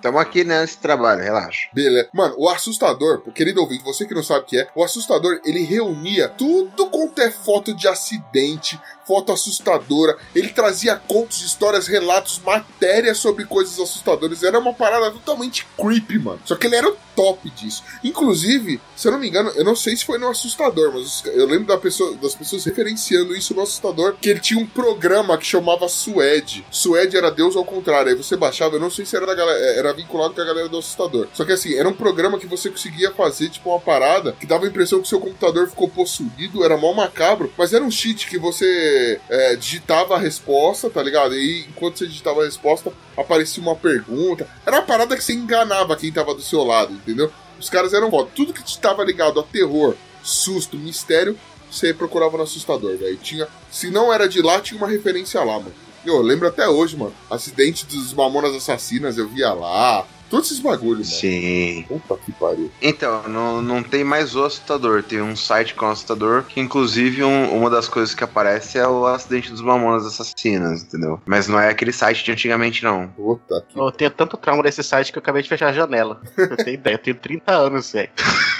[0.00, 1.68] Tamo aqui nesse trabalho, relaxa.
[1.72, 2.08] Beleza.
[2.12, 5.62] Mano, o assustador, querido ouvinte, você que não sabe o que é, o assustador, ele
[5.64, 10.18] reunia tudo quanto é foto de acidente, foto assustadora.
[10.34, 14.42] Ele trazia contos, histórias, relatos, matérias sobre coisas assustadoras.
[14.42, 16.40] Era uma parada totalmente creepy, mano.
[16.44, 17.82] Só que ele era o top disso.
[18.04, 21.46] Inclusive, se eu não me engano, eu não sei se foi no assustador, mas eu
[21.46, 25.46] lembro da pessoa- das pessoas referenciando isso no assustador, que ele tinha um programa que
[25.46, 26.64] chamava Suede.
[26.70, 28.10] Suede era Deus ao contrário.
[28.10, 30.68] Aí você baixava, eu não sei se era da galera, era vinculado com a galera
[30.68, 31.26] do assustador.
[31.32, 34.66] Só que assim, era um programa que você conseguia fazer, tipo, uma parada que dava
[34.66, 38.38] a impressão que seu computador ficou possuído, era mó macabro, mas era um cheat que
[38.38, 38.97] você
[39.28, 41.34] é, digitava a resposta, tá ligado?
[41.34, 44.48] E enquanto você digitava a resposta, aparecia uma pergunta.
[44.64, 47.32] Era uma parada que você enganava quem tava do seu lado, entendeu?
[47.58, 48.30] Os caras eram foda.
[48.34, 51.38] Tudo que estava ligado a terror, susto, mistério,
[51.70, 53.16] você procurava no assustador, velho.
[53.16, 55.74] Tinha, se não era de lá, tinha uma referência lá, mano.
[56.04, 57.14] Eu lembro até hoje, mano.
[57.30, 60.06] Acidente dos Mamonas Assassinas, eu via lá.
[60.30, 61.20] Todos esses bagulhos, mano.
[61.20, 61.84] Sim.
[61.88, 62.70] Puta que pariu.
[62.82, 65.02] Então, não, não tem mais o assustador.
[65.02, 68.86] Tem um site com o assustador que, inclusive, um- uma das coisas que aparece é
[68.86, 71.20] o acidente dos Mamonas Assassinas, entendeu?
[71.26, 73.08] Mas não é aquele site de antigamente, não.
[73.08, 73.78] Puta que.
[73.78, 76.20] Eu tenho tanto trauma desse site que eu acabei de fechar a janela.
[76.36, 78.10] Eu tenho ideia, eu tenho 30 anos, velho.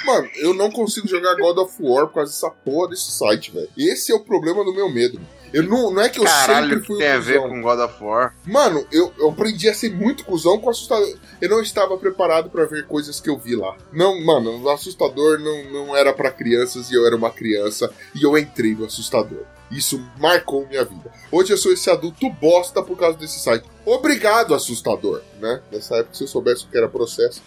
[0.04, 3.68] Mano, eu não consigo jogar God of War por causa dessa porra desse site, velho.
[3.76, 5.20] Esse é o problema do meu medo.
[5.52, 7.78] Eu não, não é que eu Caralho, sempre que fui tem a ver com God
[7.80, 8.34] of War?
[8.44, 11.14] Mano, eu, eu aprendi a ser muito cuzão com assustador.
[11.40, 13.76] Eu não estava preparado pra ver coisas que eu vi lá.
[13.92, 18.22] Não, mano, o assustador não, não era pra crianças e eu era uma criança e
[18.22, 19.44] eu entrei no assustador.
[19.70, 21.12] Isso marcou minha vida.
[21.30, 23.64] Hoje eu sou esse adulto bosta por causa desse site.
[23.84, 25.62] Obrigado, assustador, né?
[25.72, 27.42] Nessa época, se eu soubesse o que era processo.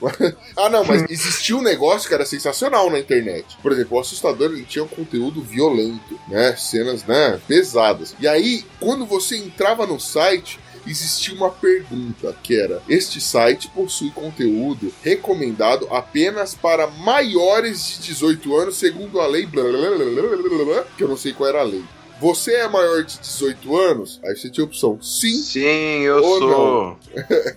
[0.57, 3.57] ah, não, mas existia um negócio que era sensacional na internet.
[3.61, 6.55] Por exemplo, o assustador ele tinha um conteúdo violento, né?
[6.55, 7.39] Cenas, né?
[7.47, 8.15] Pesadas.
[8.19, 14.11] E aí, quando você entrava no site, existia uma pergunta que era: este site possui
[14.11, 20.85] conteúdo recomendado apenas para maiores de 18 anos, segundo a lei blá, blá, blá, blá,
[20.97, 21.83] que eu não sei qual era a lei.
[22.21, 24.21] Você é maior de 18 anos?
[24.23, 26.99] Aí você tinha a opção sim, Sim, eu Ou sou.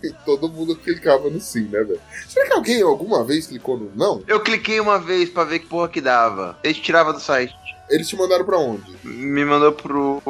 [0.02, 2.00] e todo mundo clicava no sim, né, velho?
[2.26, 4.22] Será que alguém alguma vez clicou no não?
[4.26, 6.58] Eu cliquei uma vez pra ver que porra que dava.
[6.64, 7.54] Ele tirava do site.
[7.90, 8.82] Eles te mandaram pra onde?
[9.04, 10.22] Me mandou pro.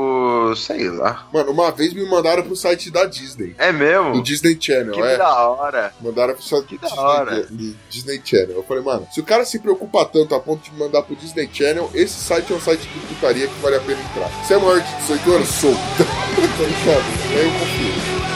[0.57, 1.27] sei lá.
[1.33, 3.55] Mano, uma vez me mandaram pro site da Disney.
[3.59, 4.23] É Do mesmo?
[4.23, 5.17] Disney Channel, Que é.
[5.17, 5.93] da hora.
[6.01, 7.43] Mandaram pro site Que do da Disney, hora.
[7.45, 8.57] do Disney Channel.
[8.57, 11.15] Eu falei, mano, se o cara se preocupa tanto a ponto de me mandar pro
[11.17, 14.29] Disney Channel, esse site é um site de putaria que vale a pena entrar.
[14.45, 15.49] Você é maior de 18 anos?
[15.49, 15.75] Sou.
[15.97, 17.05] tá ligado?
[17.31, 18.34] Aí eu confio.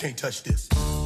[0.00, 0.99] Can't touch this.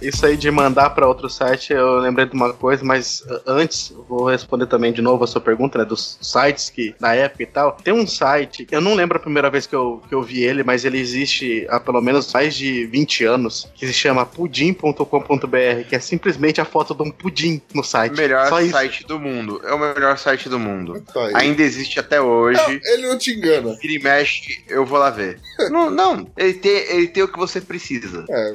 [0.00, 3.90] Isso aí de mandar pra outro site, eu lembrei de uma coisa, mas uh, antes,
[3.90, 7.42] eu vou responder também de novo a sua pergunta, né, dos sites que, na época
[7.42, 7.72] e tal.
[7.72, 10.62] Tem um site, eu não lembro a primeira vez que eu, que eu vi ele,
[10.62, 15.96] mas ele existe há pelo menos mais de 20 anos, que se chama pudim.com.br, que
[15.96, 18.16] é simplesmente a foto de um pudim no site.
[18.16, 18.72] Melhor Só isso.
[18.72, 19.60] site do mundo.
[19.64, 21.02] É o melhor site do mundo.
[21.12, 21.30] Tá.
[21.34, 22.60] Ainda existe até hoje.
[22.60, 23.76] Não, ele não te engana.
[23.80, 25.38] Vira e mexe, eu vou lá ver.
[25.70, 26.26] não, não.
[26.36, 28.24] Ele tem, ele tem o que você precisa.
[28.28, 28.54] É,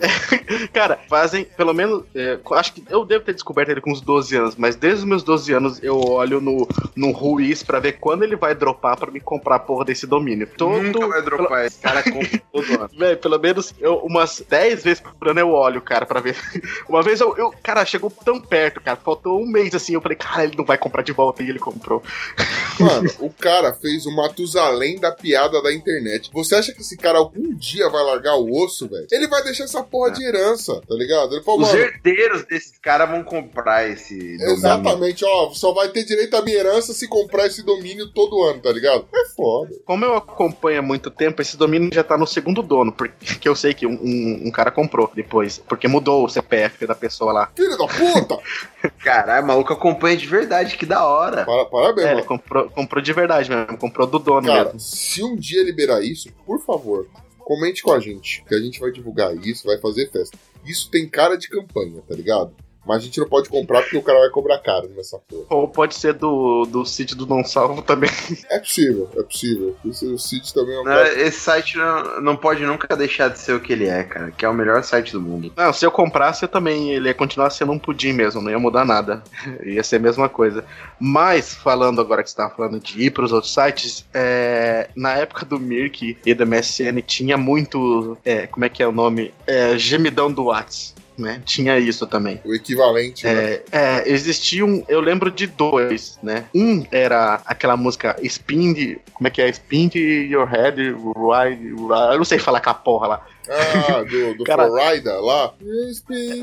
[0.78, 2.04] Cara, fazem pelo menos.
[2.16, 5.06] é, acho que eu devo ter descoberto ele com uns 12 anos, mas desde os
[5.06, 9.10] meus 12 anos eu olho no, no Ruiz pra ver quando ele vai dropar pra
[9.12, 10.48] me comprar a porra desse domínio.
[10.58, 12.90] Todo, Nunca vai dropar esse cara compra todo ano.
[12.98, 16.36] Véi, pelo menos eu, umas 10 vezes por ano eu olho, cara, pra ver.
[16.88, 18.98] Uma vez eu, eu- Cara, chegou tão perto, cara.
[18.98, 19.94] Faltou um mês assim.
[19.94, 21.44] Eu falei, cara, ele não vai comprar de volta.
[21.44, 22.02] E ele comprou.
[22.80, 26.30] Mano, o cara fez o Matusalém da piada da internet.
[26.34, 29.08] Você acha que esse cara algum dia vai largar o osso, velho?
[29.12, 31.34] Ele vai deixar essa porra de herança, tá ligado?
[31.36, 34.52] Ele falou, Os mano, herdeiros desses caras vão comprar esse domínio.
[34.52, 38.60] exatamente, ó, só vai ter direito à minha herança se comprar esse domínio todo ano,
[38.62, 39.06] tá ligado?
[39.14, 39.74] É foda.
[39.86, 42.92] Como eu acompanho há muito tempo, esse domínio já tá no segundo dono.
[42.92, 45.58] Porque eu sei que um, um- um cara comprou depois.
[45.68, 47.52] Porque mudou o CPF da pessoa lá.
[47.56, 48.38] Filho da puta!
[49.04, 51.46] Caralho, maluco acompanha de verdade, que da hora.
[51.46, 52.28] Para, parabéns, É, ele mano.
[52.28, 53.78] comprou, comprou de verdade mesmo.
[53.78, 54.80] Comprou do dono Cara, mesmo.
[54.80, 57.08] se um dia liberar isso, por favor,
[57.48, 60.38] comente com a gente, que a gente vai divulgar isso, vai fazer festa.
[60.66, 62.54] Isso tem cara de campanha, tá ligado?
[62.88, 65.46] Mas a gente não pode comprar porque o cara vai cobrar caro nessa porra.
[65.50, 68.10] Ou pode ser do, do sítio do Não Salvo também.
[68.50, 69.76] É possível, é possível.
[69.86, 71.22] Esse- O Cid também é um Não, cara.
[71.22, 74.32] Esse site não, não pode nunca deixar de ser o que ele é, cara.
[74.32, 75.52] Que é o melhor site do mundo.
[75.56, 78.60] Não, se eu comprasse, eu também ele ia continuar sendo um pudim mesmo, não ia
[78.60, 79.22] mudar nada.
[79.66, 80.64] ia ser a mesma coisa.
[81.00, 85.14] Mas, falando agora que você estava falando de ir para os outros sites, é, na
[85.14, 88.18] época do Mirk e do MSN tinha muito.
[88.24, 89.34] é, como é que é o nome?
[89.46, 90.96] É, gemidão do Whats.
[91.18, 91.42] Né?
[91.44, 92.40] Tinha isso também.
[92.46, 93.32] O equivalente, né?
[93.32, 96.46] É, é, existiam, eu lembro de dois, né?
[96.54, 99.50] Um era aquela música Spin, como é que é?
[99.50, 103.26] Spin Your Head, Ride, Ride, eu não sei falar aquela porra lá.
[103.50, 105.54] Ah, do, do Cara- Florida lá.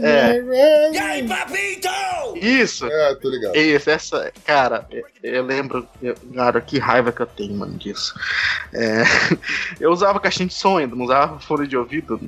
[0.03, 1.19] É.
[1.21, 1.23] É.
[1.25, 1.89] papito!
[2.37, 2.87] Isso!
[2.87, 3.57] É, tô ligado.
[3.57, 8.15] Isso, essa, cara, eu, eu lembro, eu- cara, que raiva que eu tenho, mano, disso.
[8.73, 9.03] É,
[9.81, 12.21] eu usava caixinha de som ainda, não usava fone de ouvido.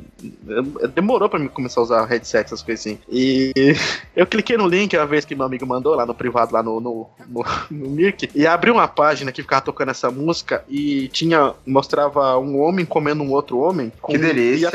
[0.95, 2.99] Demorou pra mim começar a usar headset, essas coisas assim.
[3.11, 3.53] E
[4.15, 6.81] eu cliquei no link uma vez que meu amigo mandou lá no privado, lá no,
[6.81, 11.55] no, no, no Mirk, e abri uma página que ficava tocando essa música e tinha,
[11.67, 13.93] mostrava um homem comendo um outro homem.
[14.01, 14.66] com- Que delícia.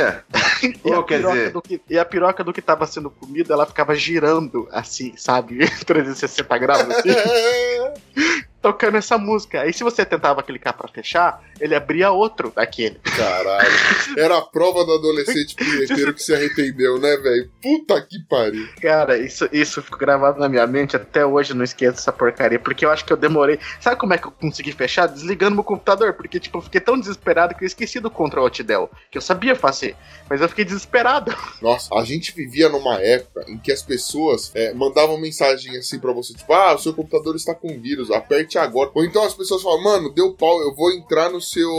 [0.64, 1.02] E a,
[1.34, 5.14] dizer- do que, e a piroca do que tava sendo comido, ela ficava girando assim,
[5.18, 5.60] sabe?
[5.86, 7.10] 360 graus assim.
[8.62, 9.62] tocando essa música.
[9.62, 13.00] Aí se você tentava clicar pra fechar, ele abria outro daquele.
[13.00, 13.70] Caralho.
[14.18, 17.50] Era a prova do adolescente punheteiro que se arrependeu, né, velho?
[17.62, 18.68] Puta que pariu.
[18.82, 20.96] Cara, isso, isso ficou gravado na minha mente.
[20.96, 22.60] Até hoje eu não esqueço essa porcaria.
[22.60, 23.60] Porque eu acho que eu demorei.
[23.80, 25.08] Sabe como é que eu consegui fechar?
[25.08, 26.14] Desligando meu computador.
[26.14, 28.90] Porque, tipo, eu fiquei tão desesperado que eu esqueci do Ctrl Alt Del.
[29.10, 29.96] Que eu sabia fazer.
[30.30, 31.36] Mas eu fiquei desesperado.
[31.62, 36.14] Nossa, a gente vivia numa época em que as pessoas é, mandavam mensagem assim pra
[36.14, 38.92] você, tipo, ah, o seu computador está com vírus, aperte agora.
[38.94, 41.72] Ou então as pessoas falam, mano, deu pau, eu vou entrar no seu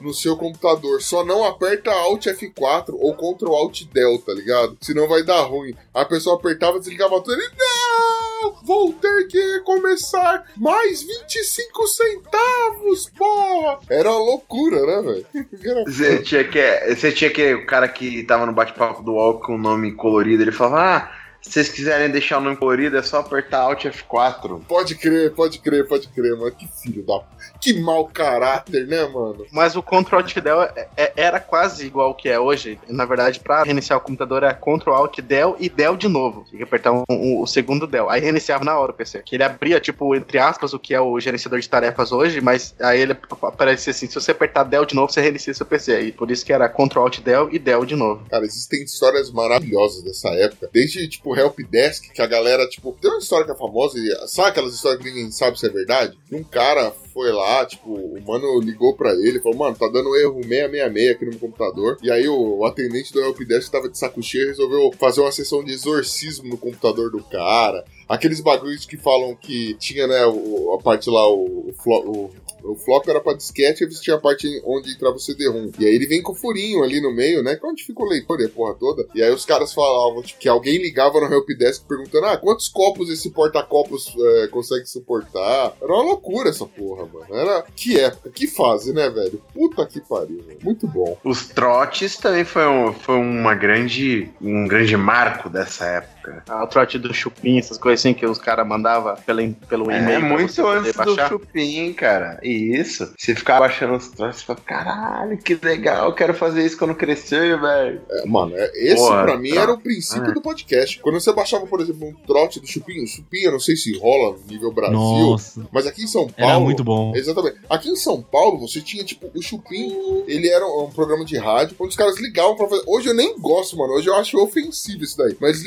[0.00, 1.02] no seu computador.
[1.02, 4.76] Só não aperta Alt F4 ou Ctrl Alt Del, tá ligado?
[4.80, 5.74] Senão vai dar ruim.
[5.92, 8.18] A pessoa apertava, desligava tudo e não!
[8.62, 13.78] Vou ter que começar mais 25 centavos, porra!
[13.88, 15.84] Era uma loucura, né, velho?
[15.86, 16.94] Você tinha que.
[16.94, 17.54] Você tinha que.
[17.54, 21.17] O cara que tava no bate-papo do UOL com o nome colorido, ele falava, ah.
[21.40, 24.60] Se vocês quiserem deixar o nome colorido, é só apertar Alt F4.
[24.66, 26.50] Pode crer, pode crer, pode crer, mano.
[26.52, 27.20] Que filho da.
[27.60, 29.46] Que mau caráter, né, mano?
[29.50, 32.78] Mas o Ctrl Alt Del é- é- era quase igual o que é hoje.
[32.88, 36.44] Na verdade, pra reiniciar o computador é Ctrl Alt Del e Del de novo.
[36.44, 38.10] Tinha que apertar um- um- o segundo Del.
[38.10, 39.22] Aí reiniciava na hora o PC.
[39.24, 42.74] Que ele abria, tipo, entre aspas, o que é o gerenciador de tarefas hoje, mas
[42.80, 46.00] aí ele aparecia assim: se você apertar Del de novo, você reinicia seu PC.
[46.02, 48.22] E por isso que era Ctrl Alt Del e Del de novo.
[48.28, 50.68] Cara, existem histórias maravilhosas dessa época.
[50.72, 54.48] Desde, tipo, Helpdesk, que a galera, tipo, tem uma história que é famosa, e sabe
[54.48, 56.18] aquelas histórias que ninguém sabe se é verdade?
[56.28, 60.16] Que um cara foi lá, tipo, o mano ligou pra ele, falou, mano, tá dando
[60.16, 61.98] erro 666 aqui no meu computador.
[62.02, 65.64] E aí o, atendente do Helpdesk tava de saco cheio e resolveu fazer uma sessão
[65.64, 67.84] de exorcismo no computador do cara.
[68.08, 72.30] Aqueles bagulhos que falam que tinha, né, a parte lá, o, o, o
[72.72, 75.70] o flop era pra disquete e você tinha a parte onde entrava o CD-ROM.
[75.78, 77.56] E aí ele vem com o furinho ali no meio, né?
[77.56, 79.06] Que é onde fica o leitor e a porra toda.
[79.14, 83.08] E aí os caras falavam tipo, que alguém ligava no Helpdesk perguntando: ah, quantos copos
[83.10, 85.76] esse porta-copos é, consegue suportar?
[85.80, 87.34] Era uma loucura essa porra, mano.
[87.34, 87.64] Era.
[87.74, 89.42] Que época, que fase, né, velho?
[89.52, 90.44] Puta que pariu.
[90.62, 91.16] Muito bom.
[91.24, 96.17] Os trotes também foi, um, foi uma grande, um grande marco dessa época.
[96.48, 99.98] Ah, o trote do Chupim, essas coisas assim que os caras mandavam pelo, pelo É
[99.98, 100.20] e-mail.
[100.20, 101.28] pra muito antes do.
[101.28, 102.38] Chupim, cara.
[102.42, 103.12] Isso.
[103.16, 106.94] Você ficava baixando os trotes e falava, caralho, que legal, eu quero fazer isso quando
[106.94, 108.00] crescer, velho.
[108.10, 110.34] É, mano, é- esse Porra, pra mim era o princípio Ah.
[110.34, 110.98] do podcast.
[111.00, 113.96] Quando você baixava, por exemplo, um trote do Chupim, o Chupim, eu não sei se
[113.98, 116.50] rola no nível Brasil, Nossa, mas aqui em São Paulo.
[116.52, 117.12] era muito bom.
[117.14, 117.56] Exatamente.
[117.68, 121.76] Aqui em São Paulo, você tinha, tipo, o Chupim, ele era um programa de rádio,
[121.78, 122.82] onde os caras ligavam pra fazer.
[122.86, 123.94] Hoje eu nem gosto, mano.
[123.94, 125.36] Hoje eu acho ofensivo isso daí.
[125.40, 125.64] Mas eles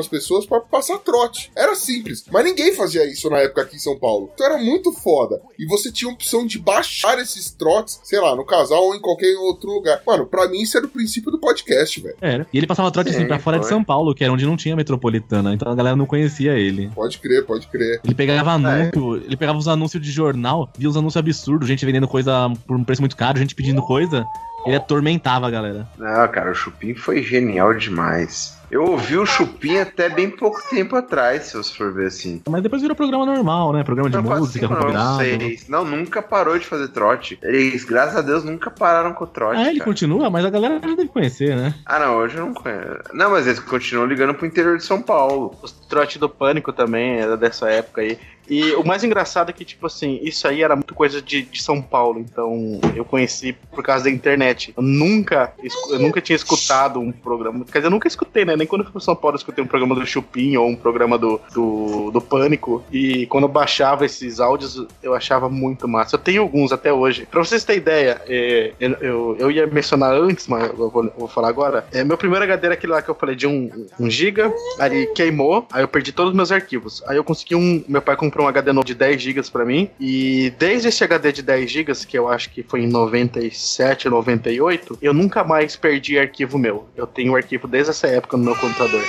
[0.00, 1.50] pras pessoas pra passar trote.
[1.54, 2.24] Era simples.
[2.30, 4.30] Mas ninguém fazia isso na época aqui em São Paulo.
[4.34, 5.40] Então era muito foda.
[5.58, 9.00] E você tinha a opção de baixar esses trotes, sei lá, no casal ou em
[9.00, 10.00] qualquer outro lugar.
[10.06, 12.16] Mano, pra mim isso era o princípio do podcast, velho.
[12.20, 12.46] Era.
[12.52, 13.70] E ele passava trote assim Sim, pra fora de foi.
[13.70, 16.90] São Paulo, que era onde não tinha metropolitana, então a galera não conhecia ele.
[16.94, 18.00] Pode crer, pode crer.
[18.04, 22.08] Ele pegava anúncio, ele pegava os anúncios de jornal, via os anúncios absurdos, gente vendendo
[22.08, 24.26] coisa por um preço muito caro, gente pedindo coisa.
[24.66, 25.86] Ele atormentava a galera.
[25.98, 28.58] Não, cara, o Chupim foi genial demais.
[28.70, 32.40] Eu ouvi o Chupim até bem pouco tempo atrás, se você for ver assim.
[32.48, 33.82] Mas depois virou programa normal, né?
[33.82, 35.84] Programa de Não, música, assim, não.
[35.84, 37.36] Não, nunca parou de fazer trote.
[37.42, 39.58] Eles, graças a Deus, nunca pararam com o trote.
[39.60, 39.90] Ah, ele cara.
[39.90, 41.74] continua, mas a galera já deve conhecer, né?
[41.84, 43.00] Ah, não, hoje eu não conheço.
[43.12, 45.52] Não, mas eles continuam ligando pro interior de São Paulo.
[45.62, 48.16] Os trote do pânico também era dessa época aí.
[48.50, 51.62] E o mais engraçado é que, tipo assim, isso aí era muito coisa de, de
[51.62, 54.74] São Paulo, então eu conheci por causa da internet.
[54.76, 55.52] Eu nunca,
[55.88, 57.64] eu nunca tinha escutado um programa.
[57.64, 58.56] Quer dizer, eu nunca escutei, né?
[58.56, 60.74] Nem quando eu fui pra São Paulo eu escutei um programa do Chupim ou um
[60.74, 62.82] programa do, do, do Pânico.
[62.90, 66.16] E quando eu baixava esses áudios, eu achava muito massa.
[66.16, 67.26] Eu tenho alguns até hoje.
[67.30, 71.48] Pra vocês terem ideia, é, eu, eu, ia mencionar antes, mas eu vou, vou falar
[71.48, 71.86] agora.
[71.92, 74.52] É, meu primeiro HD era aquele lá que eu falei de 1 um, um giga,
[74.78, 77.02] aí queimou, aí eu perdi todos os meus arquivos.
[77.06, 77.84] Aí eu consegui um.
[77.86, 79.90] Meu pai comprou um HD novo de 10 GB pra mim.
[79.98, 84.98] E desde esse HD de 10 GB, que eu acho que foi em 97, 98,
[85.00, 86.86] eu nunca mais perdi arquivo meu.
[86.96, 89.02] Eu tenho o arquivo desde essa época no meu computador.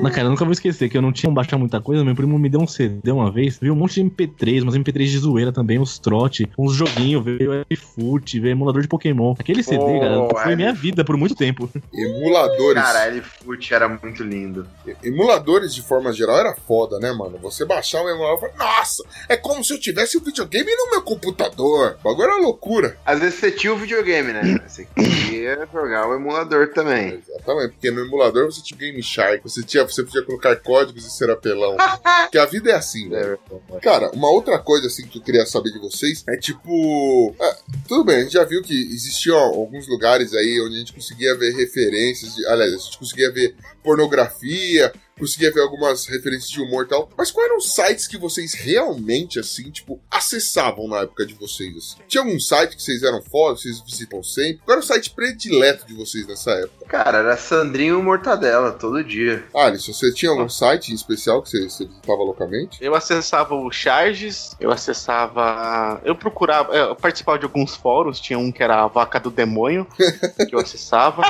[0.00, 2.04] Não, cara, eu nunca vou esquecer que eu não tinha baixar muita coisa.
[2.04, 5.04] Meu primo me deu um CD uma vez, veio um monte de MP3, umas MP3
[5.06, 9.34] de zoeira também, uns trote, uns joguinhos, veio iFoot, veio emulador de Pokémon.
[9.38, 10.56] Aquele CD, Pô, cara, foi é.
[10.56, 11.68] minha vida por muito tempo.
[11.92, 12.82] Emuladores.
[12.82, 14.66] Cara, fute era muito lindo.
[15.02, 17.38] Emuladores, de forma geral, era foda, né, mano?
[17.38, 20.90] Você baixar um emulador e falar, nossa, é como se eu tivesse o videogame no
[20.90, 21.96] meu computador.
[22.00, 22.96] O bagulho era loucura.
[23.04, 24.60] Às vezes você tinha o videogame, né?
[24.66, 27.20] Você queria jogar o emulador também.
[27.26, 31.10] Exatamente, porque no emulador você tinha Game Shark, você, tinha, você podia colocar códigos e
[31.10, 31.76] ser apelão.
[32.24, 33.38] porque a vida é assim, velho.
[33.82, 37.34] Cara, uma outra coisa assim que eu queria saber de vocês é tipo.
[37.40, 40.92] é, tudo bem, a gente já viu que existiam alguns lugares aí onde a gente
[40.92, 46.60] conseguia ver referências, de, aliás, a gente conseguia ver pornografia, conseguia ver algumas referências de
[46.60, 47.10] humor e tal.
[47.16, 51.76] Mas quais eram os sites que vocês realmente, assim, tipo, acessavam na época de vocês,
[51.76, 51.96] assim?
[52.06, 54.62] Tinha algum site que vocês eram foda, vocês visitam sempre?
[54.64, 56.86] Qual era o site predileto de vocês nessa época?
[56.86, 59.44] Cara, era Sandrinho Mortadela todo dia.
[59.54, 62.78] Alisson, você tinha algum site em especial que você, você visitava loucamente?
[62.80, 66.00] Eu acessava o Charges, eu acessava.
[66.04, 66.74] Eu procurava.
[66.74, 69.86] Eu participava de alguns fóruns, tinha um que era a Vaca do Demônio,
[70.48, 71.22] que eu acessava.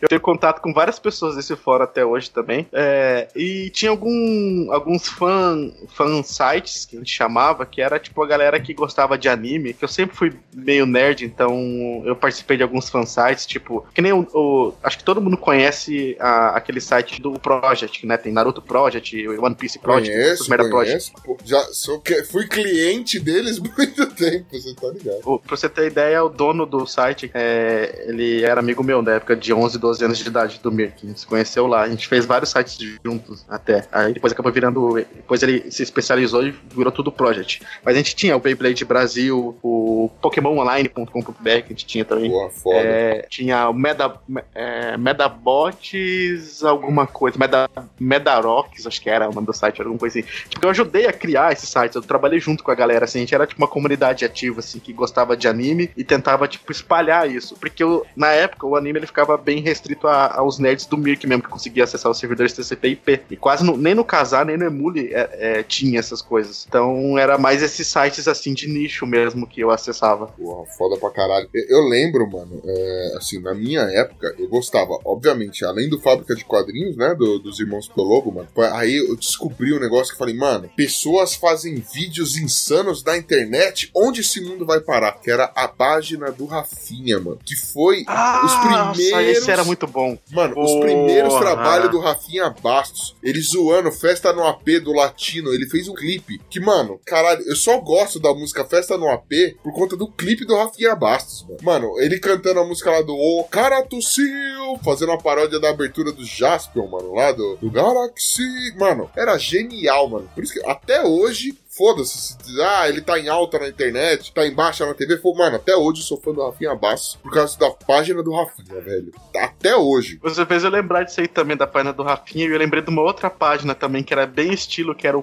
[0.00, 2.66] eu tenho contato com várias pessoas desse fórum até hoje também.
[2.72, 8.22] É, e tinha algum, alguns fan, fan sites que a gente chamava, que era tipo
[8.22, 12.56] a galera que gostava de anime, que eu sempre fui meio nerd, então eu participei
[12.56, 14.26] de alguns fan sites, tipo, que nem o.
[14.34, 18.16] o- acho que todo mundo conhece a- aquele site do Project, né?
[18.16, 21.12] Tem Naruto Project, One Piece Project, Conheço, merda Project.
[21.12, 21.24] conheço.
[21.24, 25.20] Pô, já sou, fui cliente deles muito tempo, você tá ligado?
[25.24, 29.12] O- Pra você ter ideia, o dono do site, é, ele era amigo meu da
[29.14, 31.82] época de 11, 12 anos de idade do Mir, que a gente se conheceu lá.
[31.82, 33.86] A gente fez vários sites juntos até.
[33.92, 34.94] Aí depois acabou virando.
[34.94, 37.62] Depois ele se especializou e virou tudo Project.
[37.84, 42.30] Mas a gente tinha o Beyblade Brasil, o PokémonOnline.com.br, que a gente tinha também.
[42.30, 42.76] Porra, foda.
[42.78, 44.14] É, tinha o Meda,
[44.54, 47.68] é, Medabots, alguma coisa, Meda,
[47.98, 50.28] Medarox, acho que era o nome do site, alguma coisa assim.
[50.48, 53.20] Tipo, eu ajudei a criar esse site, eu trabalhei junto com a galera, assim, a
[53.22, 57.30] gente era tipo uma comunidade ativa, assim, que gostava de anime e tentava, tipo, espalhar
[57.30, 57.56] isso.
[57.56, 61.26] Porque eu, na época o anime ele ficava bem restrito a- aos nerds do Mirk
[61.26, 63.20] mesmo, que conseguia acessar os servidores TCP IP.
[63.30, 66.64] E quase no- nem no Casar, nem no Emule é, é, tinha essas coisas.
[66.68, 70.26] Então era mais esses sites, assim, de nicho mesmo que eu acessava.
[70.28, 71.48] Porra, foda pra caralho.
[71.52, 76.34] Eu, eu lembro, mano, é, assim, na minha época, eu gostava, obviamente, além do Fábrica
[76.34, 80.18] de Quadrinhos, né, do- dos Irmãos Pelogo, mano, aí eu descobri um negócio que eu
[80.18, 85.12] falei, mano, pessoas fazem vídeos insanos na internet, onde esse mundo vai parar?
[85.20, 88.04] Que era a página do Rafinha, mano, que foi
[88.44, 88.86] os primeiros...
[89.10, 90.16] Nossa, esse era muito bom.
[90.32, 95.68] Mano, os primeiros trabalhos do Rafinha Bastos, ele zoando Festa no AP do Latino, ele
[95.68, 99.30] fez um clipe que, mano, caralho, eu só gosto da música Festa no AP
[99.62, 101.58] por conta do clipe do Rafinha Bastos, mano.
[101.62, 106.10] Mano, ele cantando a música lá do O Cara Tossiu, fazendo a paródia da abertura
[106.10, 108.42] do Jaspion, mano, lá do, do Galaxy.
[108.76, 110.28] Mano, era genial, mano.
[110.34, 114.54] Por isso que até hoje Foda-se, ah, ele tá em alta na internet, tá em
[114.54, 115.16] baixa na TV.
[115.18, 118.32] Pô, mano, até hoje eu sou fã do Rafinha Bastos por causa da página do
[118.32, 119.12] Rafinha, velho.
[119.36, 120.18] Até hoje.
[120.22, 122.88] Você fez eu lembrar disso aí também, da página do Rafinha, e eu lembrei de
[122.90, 125.22] uma outra página também, que era bem estilo, que era o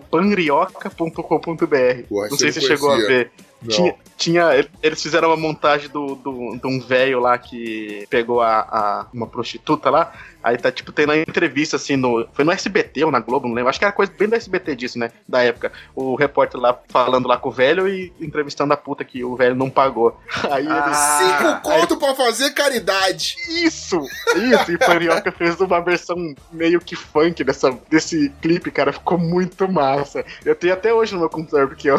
[2.24, 3.32] essa Não sei se não chegou a ver.
[3.62, 3.70] Não.
[3.70, 8.60] Tinha, tinha, eles fizeram uma montagem do, do, de um velho lá que pegou a,
[8.60, 10.14] a- uma prostituta lá.
[10.44, 12.28] Aí tá, tipo, tendo a entrevista, assim, no.
[12.34, 13.70] Foi no SBT ou na Globo, não lembro.
[13.70, 15.12] Acho que era coisa bem do SBT disso, né?
[15.28, 15.72] Da época.
[15.96, 19.56] O repórter lá falando lá com o velho e entrevistando a puta que o velho
[19.56, 20.20] não pagou.
[20.52, 20.94] Aí ele.
[20.94, 23.36] Cinco conto pra fazer caridade.
[23.50, 24.00] Isso!
[24.36, 24.72] Isso!
[24.72, 28.92] E Panioca fez uma versão meio que funk dessa, desse clipe, cara.
[28.92, 30.26] Ficou muito massa.
[30.44, 31.98] Eu tenho até hoje no meu computador, porque eu,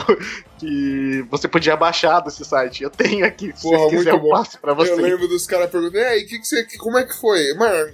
[0.58, 2.82] que você podia baixar desse site.
[2.82, 3.52] Eu tenho aqui.
[3.54, 4.92] Se Porra, você quiser, eu passo pra você.
[4.92, 7.54] Eu lembro dos caras perguntando, e aí, que que você, como é que foi?
[7.54, 7.92] Mano,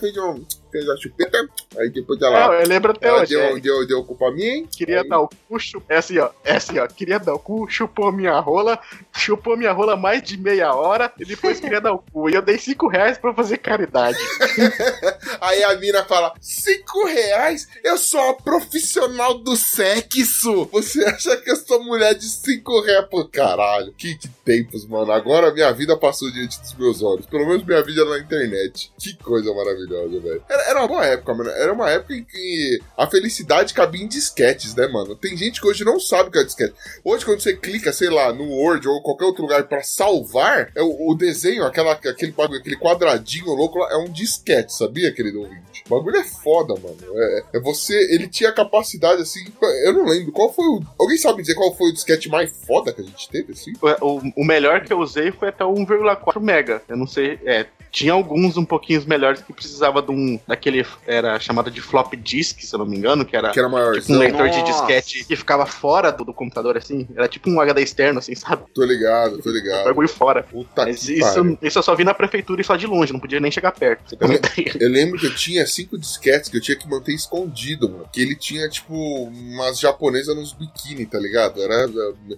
[0.00, 0.44] fez um.
[0.72, 1.38] Fez a chupeta,
[1.78, 2.54] aí depois Não, ela.
[2.62, 3.34] eu lembro até hoje.
[3.34, 3.60] deu, é.
[3.60, 4.66] deu, deu culpa a mim.
[4.74, 6.30] Queria aí- dar o cu, chu- é assim, ó.
[6.42, 6.86] É assim, ó.
[6.86, 8.78] Queria dar o cu, chupou minha rola,
[9.14, 12.30] chupou minha rola mais de meia hora e depois queria dar o cu.
[12.30, 14.18] E eu dei cinco reais pra fazer caridade.
[15.40, 17.68] Aí a mina fala: cinco reais?
[17.84, 20.66] Eu sou uma profissional do sexo.
[20.72, 23.06] Você acha que eu sou mulher de cinco reais?
[23.10, 23.92] Pô, caralho.
[23.96, 25.12] Que, que tempos, mano.
[25.12, 27.26] Agora minha vida passou diante dos meus olhos.
[27.26, 28.92] Pelo menos minha vida na internet.
[28.98, 30.44] Que coisa maravilhosa, velho.
[30.48, 31.50] Era, era uma boa época, mano.
[31.50, 35.14] Era uma época em que a felicidade cabia em disquetes, né, mano?
[35.14, 36.74] Tem gente que hoje não sabe o que é disquete.
[37.04, 40.82] Hoje, quando você clica, sei lá, no Word ou qualquer outro lugar pra salvar, é
[40.82, 45.82] o, o desenho, aquela, aquele, aquele quadradinho louco lá, é um disquete, sabia, querido ouvinte?
[45.86, 46.96] O bagulho é foda, mano.
[47.14, 47.94] É, é você.
[48.12, 49.44] Ele tinha capacidade, assim.
[49.84, 50.32] Eu não lembro.
[50.32, 50.80] Qual foi o.
[50.98, 53.72] Alguém sabe dizer qual foi o disquete mais foda que a gente teve, assim?
[54.00, 56.82] O, o melhor que eu usei foi até o 1,4 mega.
[56.88, 57.38] Eu não sei.
[57.44, 60.40] É, tinha alguns um pouquinho melhores que precisava de um.
[60.48, 60.84] daquele.
[61.06, 63.50] Era chamado de flop disk, se eu não me engano, que era.
[63.50, 64.72] Que era Tipo um leitor de Nossa.
[64.72, 67.06] disquete que ficava fora do, do computador, assim.
[67.14, 68.62] Era tipo um HD externo, assim, sabe?
[68.74, 69.84] Tô ligado, tô ligado.
[69.84, 70.42] bagulho fora.
[70.42, 73.20] Puta Mas que isso, isso eu só vi na prefeitura e só de longe, não
[73.20, 74.14] podia nem chegar perto.
[74.14, 74.76] ideia.
[74.80, 78.08] Eu lembro que eu tinha cinco disquetes que eu tinha que manter escondido, mano.
[78.12, 81.62] Que ele tinha, tipo, umas japonesas nos biquíni, tá ligado?
[81.62, 81.86] Era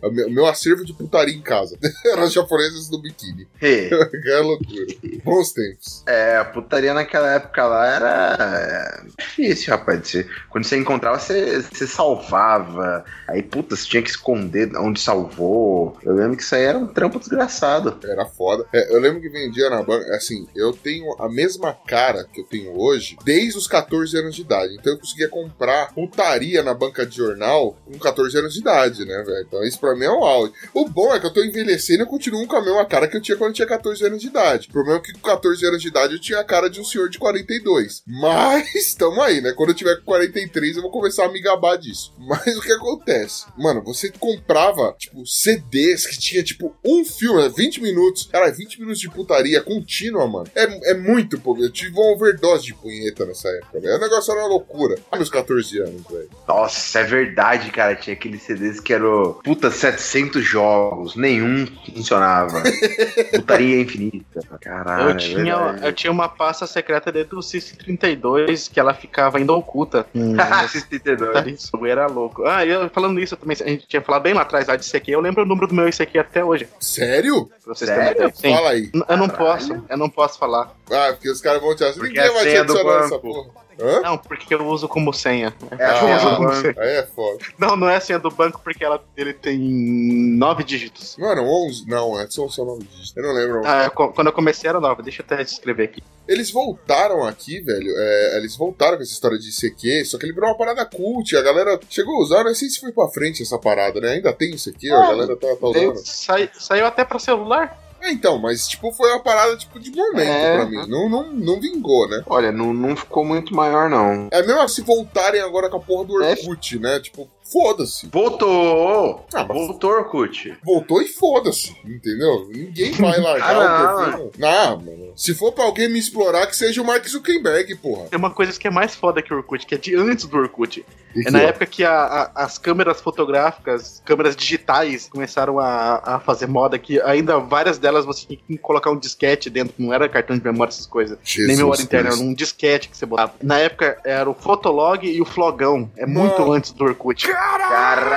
[0.02, 1.78] o meu, acervo de putaria em casa.
[2.07, 3.46] Eram as japonesas no biquíni.
[3.61, 3.88] Hey,
[4.22, 4.86] Que loucura.
[5.24, 6.03] Bons Bons tempos.
[6.07, 10.14] É, a putaria naquela época lá era é, difícil, rapaz.
[10.49, 13.05] Quando você encontrava, você, você salvava.
[13.28, 15.99] Aí, puta, você tinha que esconder onde salvou.
[16.03, 17.99] Eu lembro que isso aí era um trampo desgraçado.
[18.05, 18.64] Era foda.
[18.72, 20.14] É, eu lembro que vendia na banca.
[20.14, 24.42] Assim, eu tenho a mesma cara que eu tenho hoje desde os 14 anos de
[24.42, 24.74] idade.
[24.74, 29.22] Então eu conseguia comprar putaria na banca de jornal com 14 anos de idade, né,
[29.22, 29.45] velho?
[29.47, 30.53] Então isso pra mim é o auge.
[30.72, 33.16] O bom é que eu tô envelhecendo e eu continuo com a mesma cara que
[33.16, 34.68] eu tinha quando eu tinha 14 anos de idade.
[34.68, 36.85] O problema é que com 14 anos de idade eu tinha a cara de um
[36.85, 38.03] senhor de 42.
[38.07, 39.53] Mas, tamo aí, né?
[39.53, 42.14] Quando eu tiver com 43, eu vou começar a me gabar disso.
[42.18, 43.47] Mas o que acontece?
[43.59, 47.53] Mano, você comprava, tipo, CDs que tinha, tipo, um filme, né?
[47.55, 48.28] 20 minutos.
[48.30, 50.47] Cara, 20 minutos de putaria contínua, mano.
[50.55, 51.57] É, é muito, pô.
[51.59, 53.97] Eu tive uma overdose de punheta nessa época, velho.
[53.97, 54.97] O negócio era uma loucura.
[55.11, 56.30] Olha meus 14 anos, velho.
[56.47, 57.95] Nossa, é verdade, cara.
[57.97, 61.16] Tinha aqueles CDs que eram, puta, 700 jogos.
[61.16, 62.62] Nenhum funcionava.
[63.35, 64.41] Putaria infinita.
[64.61, 65.14] Caralho.
[65.32, 65.86] Eu, tinha, verdade.
[65.86, 70.06] eu tinha uma pasta secreta dentro do System 32 que ela ficava ainda oculta.
[70.14, 71.46] Hum, Esses 32.
[71.46, 72.44] Isso era louco.
[72.46, 75.10] Ah, eu falando nisso também, a gente tinha falado bem lá atrás lá de ICQ.
[75.10, 76.68] Eu lembro o número do meu ICQ até hoje.
[76.80, 77.46] Sério?
[77.64, 78.32] Pra vocês Sério?
[78.40, 78.90] Fala aí.
[78.94, 79.58] N- Eu não Caralho.
[79.58, 80.74] posso, eu não posso falar.
[80.90, 82.00] Ah, porque os caras vão te achar.
[82.02, 83.20] Ninguém é vai te adicionar nessa banco.
[83.20, 83.63] porra.
[83.80, 84.00] Hã?
[84.02, 85.54] Não, porque eu uso como senha.
[85.78, 86.40] É a Ah, senha não.
[86.40, 86.80] banco.
[86.80, 87.38] Aí é foda.
[87.58, 91.16] Não, não é a senha do banco porque ela, ele tem nove dígitos.
[91.18, 91.86] Mano, 11.
[91.88, 93.12] Não, é só só nome disso.
[93.16, 93.62] Eu não lembro.
[93.64, 95.02] Ah, co- quando eu comecei era nove.
[95.02, 96.02] Deixa eu até escrever aqui.
[96.26, 97.92] Eles voltaram aqui, velho.
[97.96, 101.36] é, eles voltaram com essa história de ICQ, só que ele virou uma parada cult.
[101.36, 104.12] A galera chegou a usar, não sei se foi pra frente essa parada, né?
[104.12, 105.96] Ainda tem ICQ, a Ah, galera tá, tá usando.
[105.98, 107.78] Sai- saiu até pra celular.
[108.05, 110.57] É, então, mas tipo, foi uma parada tipo de momento É.
[110.57, 110.86] pra mim.
[110.88, 112.22] Não, não, não vingou, né?
[112.26, 114.28] Olha, não, não ficou muito maior, não.
[114.30, 116.32] É mesmo se voltarem agora com a porra do É.
[116.32, 117.00] Orkut, né?
[117.00, 118.07] Tipo, foda-se.
[118.09, 119.24] Voltou!
[119.32, 120.57] Ah, mas- Voltou, Orkut.
[120.64, 122.46] Voltou e foda-se, entendeu?
[122.48, 124.30] Ninguém vai largar Ah, o perfil.
[124.38, 125.12] Não, mano.
[125.16, 128.07] Se for pra alguém me explorar, que seja o Mark Zuckerberg, porra.
[128.11, 130.36] Tem uma coisa que é mais foda que o Orkut, que é de antes do
[130.36, 130.84] Orkut.
[131.26, 136.20] É na ó, época que a- a- as câmeras fotográficas, câmeras digitais, começaram a, a
[136.20, 140.08] fazer moda, que ainda várias delas você tinha que colocar um disquete dentro, não era
[140.08, 141.18] cartão de memória, essas coisas.
[141.22, 143.32] Jesus Nem memória interna, era um disquete que você botava.
[143.42, 145.90] Na época era o Fotolog e o Flogão.
[145.96, 146.52] É muito Mano.
[146.52, 147.26] antes do Orkut.
[147.26, 148.10] Caralho!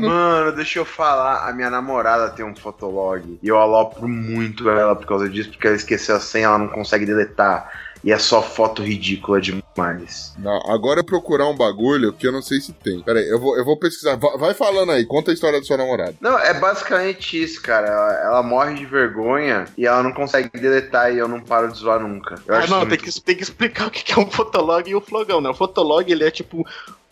[0.00, 1.48] Mano, Mano, deixa eu falar.
[1.48, 3.38] A minha namorada tem um fotolog.
[3.42, 6.68] E eu alopro muito ela por causa disso, porque ela esqueceu a senha, ela não
[6.68, 7.70] consegue deletar.
[8.04, 10.34] E é só foto ridícula demais.
[10.38, 13.00] Não, agora eu procurar um bagulho que eu não sei se tem.
[13.00, 14.16] Pera aí, eu vou, eu vou pesquisar.
[14.16, 16.14] Va- Vai falando aí, conta a história da sua namorada.
[16.20, 17.86] Não, é basicamente isso, cara.
[17.86, 21.78] Ela, ela morre de vergonha e ela não consegue deletar e eu não paro de
[21.78, 22.34] zoar nunca.
[22.46, 24.88] Eu Ah, acho não, muito- tem que, tem que explicar o que é um Fotolog
[24.90, 25.48] e o Flogão, né?
[25.50, 26.66] O Fotolog, ele é tipo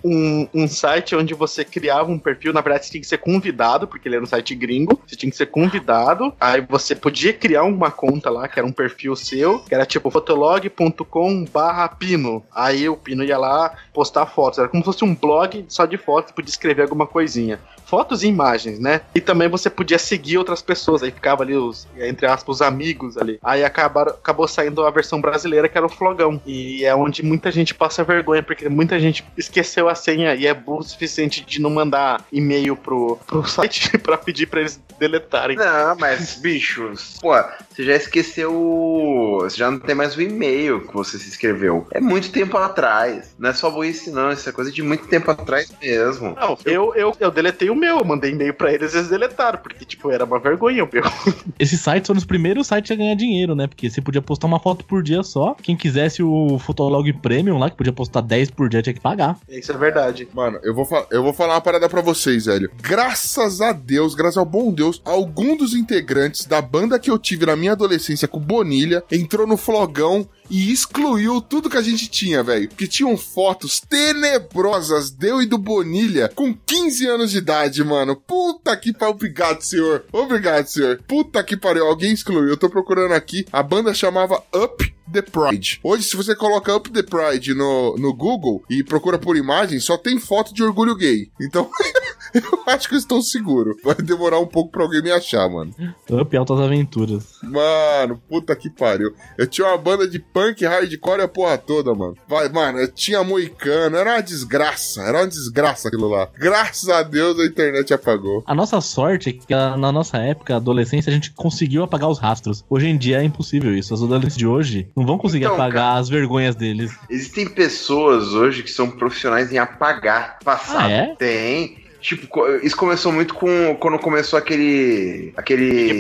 [0.05, 3.87] um, um site onde você criava um perfil, na verdade você tinha que ser convidado,
[3.87, 7.65] porque ele era um site gringo, você tinha que ser convidado, aí você podia criar
[7.65, 12.89] uma conta lá, que era um perfil seu, que era tipo fotolog.com barra pino, aí
[12.89, 16.33] o pino ia lá postar fotos, era como se fosse um blog só de fotos,
[16.33, 17.61] podia escrever alguma coisinha.
[17.91, 19.01] Fotos e imagens, né?
[19.15, 23.19] E também você podia seguir outras pessoas, aí ficava ali os, entre aspas, os amigos
[23.19, 23.39] ali.
[23.43, 26.41] Aí acabaram, acabou saindo a versão brasileira, que era o Flogão.
[26.47, 30.55] E é onde muita gente passa vergonha, porque muita gente esqueceu a senha e é
[30.55, 35.57] burro o suficiente de não mandar e-mail pro, pro site pra pedir pra eles deletarem.
[35.57, 37.33] Não, mas, bichos, pô,
[37.71, 38.55] você já esqueceu.
[38.55, 41.87] o- Você já não tem mais o e-mail que você se inscreveu.
[41.91, 43.35] É muito tempo atrás.
[43.39, 44.31] Não é só burrice, não.
[44.31, 46.37] Isso é coisa de muito tempo atrás mesmo.
[46.39, 49.59] Não, eu, eu, eu deletei o meu, eu mandei e-mail pra eles e eles deletaram,
[49.59, 51.03] porque, tipo, era uma vergonha o meu.
[51.59, 53.67] Esses sites foram os primeiros sites a ganhar dinheiro, né?
[53.67, 55.55] Porque você podia postar uma foto por dia só.
[55.55, 59.39] Quem quisesse o Fotolog Premium lá, que podia postar 10 por dia, tinha que pagar.
[59.49, 60.29] Isso é verdade.
[60.33, 62.71] Mano, eu vou, eu vou falar uma parada pra vocês, velho.
[62.83, 67.47] Graças a Deus, graças ao bom Deus, algum dos integrantes da banda que eu tive
[67.47, 72.43] na minha adolescência com Bonilha entrou no flogão e excluiu tudo que a gente tinha,
[72.43, 72.69] velho.
[72.69, 78.17] Porque tinham fotos tenebrosas deu e do Bonilha com 15 anos de idade, mano.
[78.17, 79.15] Puta que pariu.
[79.15, 80.05] Obrigado, senhor.
[80.13, 81.03] Obrigado, senhor.
[81.07, 81.87] Puta que pariu.
[81.87, 82.49] Alguém excluiu.
[82.49, 83.47] Eu tô procurando aqui.
[83.53, 85.81] A banda chamava Up The Pride.
[85.83, 89.97] Hoje, se você coloca Up The Pride no, no Google e procura por imagem, só
[89.97, 91.31] tem foto de orgulho gay.
[91.41, 91.69] Então,
[92.35, 93.77] eu acho que eu estou seguro.
[93.85, 95.75] Vai demorar um pouco pra alguém me achar, mano.
[96.11, 97.39] Up Altas Aventuras.
[97.43, 99.13] Mano, puta que pariu.
[99.37, 102.17] Eu tinha uma banda de punk, hardcore e a porra toda, mano.
[102.29, 103.97] Vai, mano, eu tinha moicano.
[103.97, 105.03] Era uma desgraça.
[105.03, 106.29] Era uma desgraça aquilo lá.
[106.39, 108.43] Graças a Deus a internet apagou.
[108.47, 112.65] A nossa sorte é que na nossa época, adolescência, a gente conseguiu apagar os rastros.
[112.69, 113.93] Hoje em dia é impossível isso.
[113.93, 116.95] Os adolescentes de hoje não vão conseguir Então, apagar as vergonhas deles.
[117.09, 120.85] Existem pessoas hoje que são profissionais em apagar passado.
[120.85, 121.15] Ah, é?
[121.17, 121.80] Tem.
[122.01, 125.33] Tipo, isso começou muito com quando começou aquele.
[125.37, 125.93] aquele.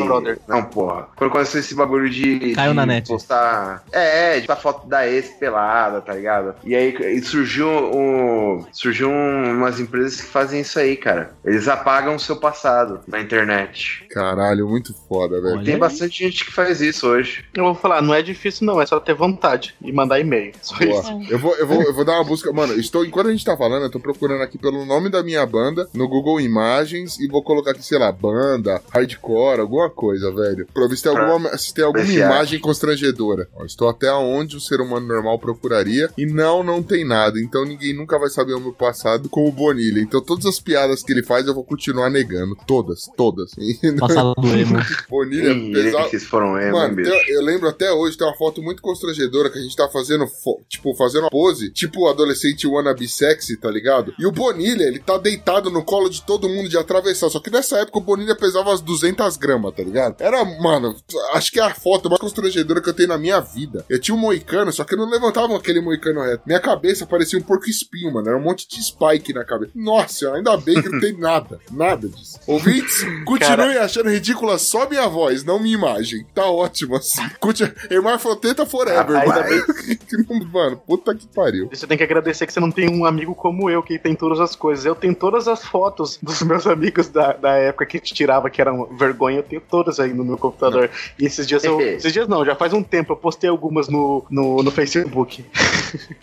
[0.48, 1.08] Não, porra.
[1.16, 2.52] Quando começou esse bagulho de.
[2.54, 3.08] Caiu de na net.
[3.08, 3.82] Postar.
[3.92, 6.54] É, é, de postar foto da ex pelada, tá ligado?
[6.64, 8.66] E aí e surgiu o.
[8.72, 11.32] Surgiu um- umas empresas que fazem isso aí, cara.
[11.44, 14.06] Eles apagam o seu passado na internet.
[14.10, 15.56] Caralho, muito foda, velho.
[15.56, 15.80] Olha Tem aí.
[15.80, 17.44] bastante gente que faz isso hoje.
[17.54, 20.52] Eu vou falar, não é difícil não, é só ter vontade e mandar e-mail.
[20.62, 21.00] Só Boa.
[21.00, 21.20] isso.
[21.32, 22.52] Eu vou, eu, vou, eu vou dar uma busca.
[22.52, 25.44] Mano, estou, enquanto a gente tá falando, eu tô procurando aqui pelo nome da minha
[25.46, 30.66] banda no Google Imagens e vou colocar aqui, sei lá, banda, hardcore, alguma coisa, velho.
[30.72, 33.48] Pra ver se tem alguma, se tem alguma imagem constrangedora.
[33.54, 37.40] Ó, estou até onde o ser humano normal procuraria e não, não tem nada.
[37.40, 40.00] Então ninguém nunca vai saber o meu passado com o Bonilha.
[40.00, 42.56] Então todas as piadas que ele faz eu vou continuar negando.
[42.66, 43.50] Todas, todas.
[43.98, 44.78] Passado do emo.
[45.08, 46.20] Bonilha, Ih, pesado.
[46.20, 47.10] foram eu, Mano, bicho.
[47.10, 50.24] tem- eu lembro até hoje, tem uma foto muito constrangedora que a gente tá fazendo,
[50.68, 54.14] tipo, fazendo uma pose, tipo o adolescente wannabe sexy, tá ligado?
[54.18, 57.50] E o Bonilha, ele tá deitado no colo de todo mundo de atravessar, só que
[57.50, 60.16] nessa época o Bonilha pesava umas 200 gramas, tá ligado?
[60.20, 60.94] Era, mano,
[61.32, 63.84] acho que é a foto mais constrangedora que eu tenho na minha vida.
[63.88, 66.42] Eu tinha um moicano, só que eu não levantava aquele moicano reto.
[66.46, 69.72] Minha cabeça parecia um porco espinho, mano, era um monte de spike na cabeça.
[69.74, 72.38] Nossa, ainda bem que não tem nada, nada disso.
[72.46, 76.24] Ouvintes, continuem achando ridícula só minha voz, não minha imagem.
[76.34, 77.22] Tá ótimo assim.
[77.40, 77.72] Continue...
[77.90, 79.64] Hermafroteta forever, Ah, ainda mano.
[80.28, 81.68] Não- mano, puta que pariu.
[81.72, 84.40] Você tem que agradecer que você não tem um amigo como eu, que tem todas
[84.40, 84.84] as coisas.
[84.84, 88.60] Eu tenho todas as fotos dos meus amigos da, da época que te tirava, que
[88.60, 90.90] eram vergonha, eu tenho todas aí no meu computador.
[91.18, 91.80] E esses dias eu.
[91.80, 95.44] esses dias não, já faz um tempo, eu postei algumas no, no, no Facebook.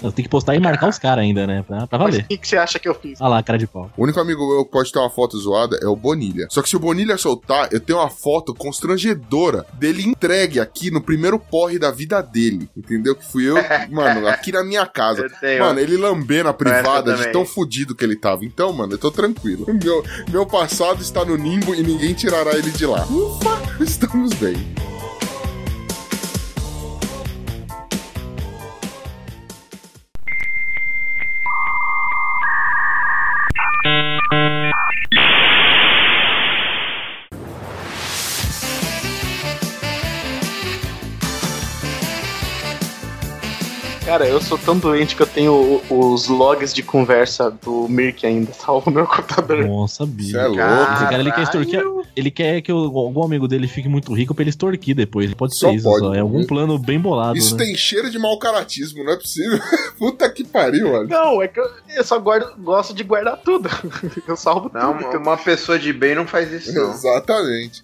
[0.01, 1.63] Eu tenho que postar e marcar os caras ainda, né?
[1.67, 2.23] Pra, pra Mas valer.
[2.23, 3.19] o que, que você acha que eu fiz?
[3.19, 3.91] Olha lá, cara de pau.
[3.97, 6.47] O único amigo meu que pode ter uma foto zoada é o Bonilha.
[6.49, 11.01] Só que se o Bonilha soltar, eu tenho uma foto constrangedora dele entregue aqui no
[11.01, 12.69] primeiro porre da vida dele.
[12.77, 13.15] Entendeu?
[13.15, 13.55] Que fui eu,
[13.91, 15.23] mano, aqui na minha casa.
[15.23, 15.63] Eu tenho.
[15.63, 18.45] Mano, ele lambendo a privada de tão fudido que ele tava.
[18.45, 19.36] Então, mano, eu tô tranquilo.
[19.83, 23.05] Meu, meu passado está no nimbo e ninguém tirará ele de lá.
[23.05, 24.55] Ufa, estamos bem.
[44.07, 48.53] Cara, eu sou tão doente que eu tenho os logs de conversa do Mirk ainda,
[48.53, 49.65] salvo no meu computador.
[49.67, 50.31] Nossa, bicho.
[50.31, 50.93] Você é louco.
[50.93, 51.83] Esse cara ele quer extorquir.
[52.15, 55.31] Ele quer que o- algum amigo dele fique muito rico pra ele extorquir depois.
[55.33, 55.99] Pode Só ser isso, pode.
[55.99, 56.15] só.
[56.15, 57.65] É algum plano bem bolado, Isso né?
[57.65, 59.59] tem cheiro de mau caratismo, não é possível.
[59.99, 61.09] Puta que pariu, mano.
[61.09, 63.69] Não, é que eu, eu só guardo, gosto de guardar tudo.
[64.25, 65.09] Eu salvo Não, tudo.
[65.17, 66.91] uma- uma pessoa de bem não faz isso, não.
[66.91, 67.83] Exatamente.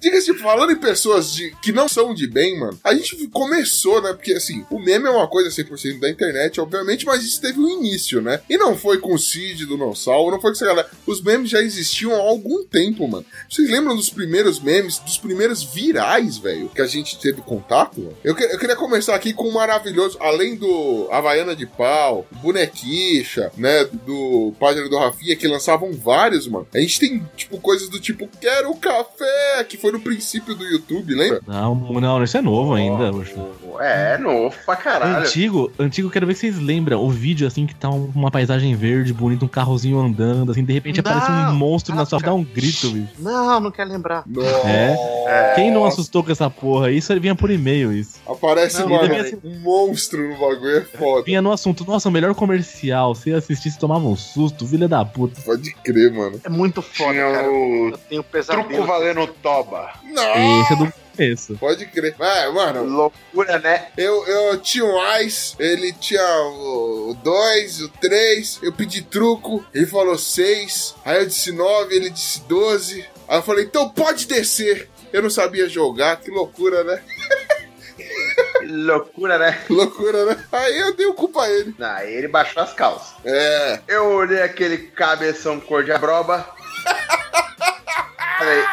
[0.00, 4.12] Diga-se, falando em pessoas de, que não são de bem, mano, a gente começou, né?
[4.12, 7.68] Porque assim, o meme é uma coisa 100% da internet, obviamente, mas isso teve um
[7.68, 8.40] início, né?
[8.48, 10.88] E não foi com o Cid do Não Salvo, não foi com essa galera.
[11.06, 13.24] Os memes já existiam há algum tempo, mano.
[13.48, 18.00] Vocês lembram dos primeiros memes, dos primeiros virais, velho, que a gente teve contato?
[18.00, 18.16] mano?
[18.24, 23.50] Eu, que- eu queria começar aqui com um maravilhoso, além do Havaiana de Pau, Bonequicha,
[23.56, 23.84] né?
[24.06, 26.66] Do Página do Rafinha, que lançavam vários, mano.
[26.74, 31.14] A gente tem, tipo, coisas do tipo, quero café, que foi no princípio do YouTube,
[31.14, 31.40] lembra?
[31.46, 33.10] Não, não, isso é novo ainda.
[33.12, 33.34] poxa.
[33.80, 34.93] É, novo pra caralho.
[35.02, 37.02] Antigo, antigo, quero ver se vocês lembram.
[37.02, 40.72] O vídeo, assim, que tá um- uma paisagem verde, bonita, um carrozinho andando, assim, de
[40.72, 42.08] repente Não, aparece um monstro na cara.
[42.10, 43.08] sua dá um grito, bicho.
[43.18, 44.22] Não, não quero lembrar.
[44.26, 44.68] Nossa.
[44.68, 45.52] É?
[45.54, 46.90] Quem não assustou com essa porra?
[46.90, 48.18] Isso vinha por e-mail, isso.
[48.26, 51.24] Aparece, Não, mano, devia ser- um monstro no bagulho, é foda.
[51.24, 53.14] Vinha no assunto, nossa, o melhor comercial.
[53.14, 55.40] Se assistisse, tomava um susto, filha da puta.
[55.42, 56.40] Pode crer, mano.
[56.44, 57.50] É muito foda, Tinha cara.
[57.50, 58.86] o Eu tenho truco pesadelo.
[58.86, 59.90] valendo toba.
[60.04, 60.62] Não!
[60.62, 61.56] Esse é do começo.
[61.56, 62.14] Pode crer.
[62.18, 63.88] É, mano, Loucura, né?
[63.96, 69.86] eu, eu tinha um Ice, ele tinha o 2, o 3, eu pedi truco, ele
[69.86, 73.04] falou 6, aí eu disse 9, ele disse 12.
[73.28, 74.88] Aí eu falei, então pode descer.
[75.12, 77.02] Eu não sabia jogar, que loucura, né?
[78.66, 79.62] Loucura, né?
[79.70, 80.44] Loucura, né?
[80.50, 81.74] Aí eu dei o culpa a ele.
[81.80, 83.14] Aí ele baixou as calças.
[83.24, 83.80] É.
[83.86, 86.48] Eu olhei aquele cabeção cor de abroba.
[88.38, 88.64] Falei,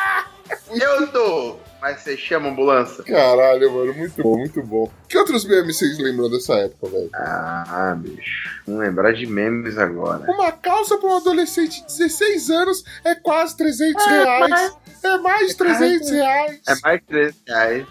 [0.81, 1.59] eu tô.
[1.81, 3.03] Mas você chama a ambulância?
[3.03, 4.91] Caralho, mano, muito bom, muito bom.
[5.11, 7.09] Que outros memes vocês lembram dessa época, velho?
[7.13, 8.49] Ah, bicho.
[8.65, 10.23] Não lembrar de memes agora.
[10.31, 14.71] Uma calça pra um adolescente de 16 anos é quase 300 reais.
[15.03, 16.59] É mais de 300 reais.
[16.65, 17.87] É mais de 13 reais.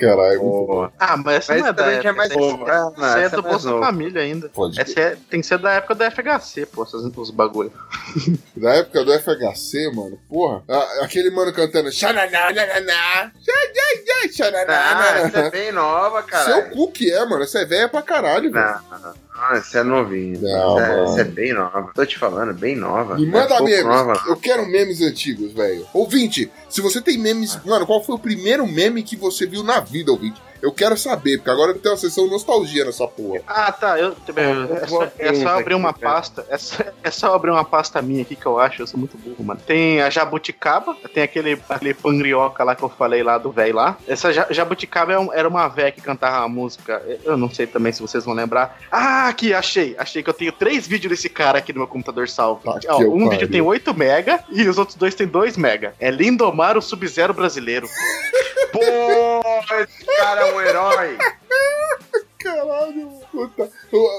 [0.00, 0.90] Caralho, Pô.
[0.98, 2.12] Ah, mas essa Mas não é da é época.
[2.14, 2.68] mais essa novo.
[2.68, 3.84] é- Ah, não, essa é essa é do mais Bolsa novo.
[3.84, 4.48] Família ainda.
[4.50, 7.72] Pode Essa é- tem que ser da época do FHC, pô, essas, os bagulho.
[8.56, 10.62] Da época do FHC, mano, porra.
[10.68, 16.70] a- aquele mano cantando xananá, nananá, xananá, xananá, Ah, essa é bem nova, Seu cara.
[16.74, 17.42] cu que é, mano.
[17.42, 18.64] Essa é velha pra caralho, velho.
[18.90, 19.14] Não, não.
[19.38, 20.40] Ah, você é novinho.
[20.40, 21.06] Não, Você é, mano.
[21.08, 21.90] você é bem nova.
[21.94, 23.16] Tô te falando, bem nova.
[23.16, 23.84] Me é manda pouco memes.
[23.84, 24.22] nova.
[24.26, 25.86] Eu quero memes antigos, velho.
[25.92, 27.58] Ouvinte, se você tem memes.
[27.64, 30.40] Mano, qual foi o primeiro meme que você viu na vida, ouvinte?
[30.62, 33.40] Eu quero saber, porque agora tem uma sessão nostalgia nessa porra.
[33.46, 33.98] Ah, tá.
[33.98, 36.46] Eu, é, só, é só abrir uma pasta.
[36.48, 38.82] É só, é só abrir uma pasta minha aqui que eu acho.
[38.82, 39.60] Eu sou muito burro, mano.
[39.66, 43.96] Tem a jabuticaba, tem aquele, aquele pangrioca lá que eu falei lá do velho lá.
[44.08, 47.02] Essa ja- jabuticaba é um- era uma véia que cantava a música.
[47.24, 48.78] Eu não sei também se vocês vão lembrar.
[48.90, 49.94] Ah, aqui, achei.
[49.98, 52.62] Achei que eu tenho três vídeos desse cara aqui no meu computador salvo.
[52.64, 53.30] Tá Ó, um pariu.
[53.30, 55.94] vídeo tem 8 mega e os outros dois tem 2 mega.
[56.00, 57.86] É Lindomar, o Sub-Zero brasileiro.
[58.72, 61.16] Pô, esse cara é um herói.
[62.38, 63.68] Caralho, puta.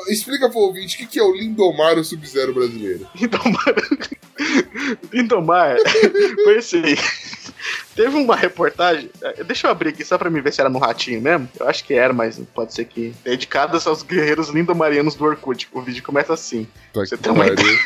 [0.09, 3.07] Explica pro ouvinte o que, que é o Lindomar, o Sub-Zero brasileiro.
[3.15, 3.75] Lindomar.
[5.13, 5.77] Lindomar.
[6.43, 6.81] Foi assim.
[7.95, 9.09] Teve uma reportagem.
[9.21, 11.49] eh, Deixa eu abrir aqui só pra me ver se era no ratinho mesmo.
[11.59, 13.13] Eu acho que era, mas pode ser que.
[13.23, 15.67] Dedicadas aos guerreiros lindomarianos do Orkut.
[15.71, 16.67] O vídeo começa assim.
[16.93, 17.79] Tá Você tem uma pariu.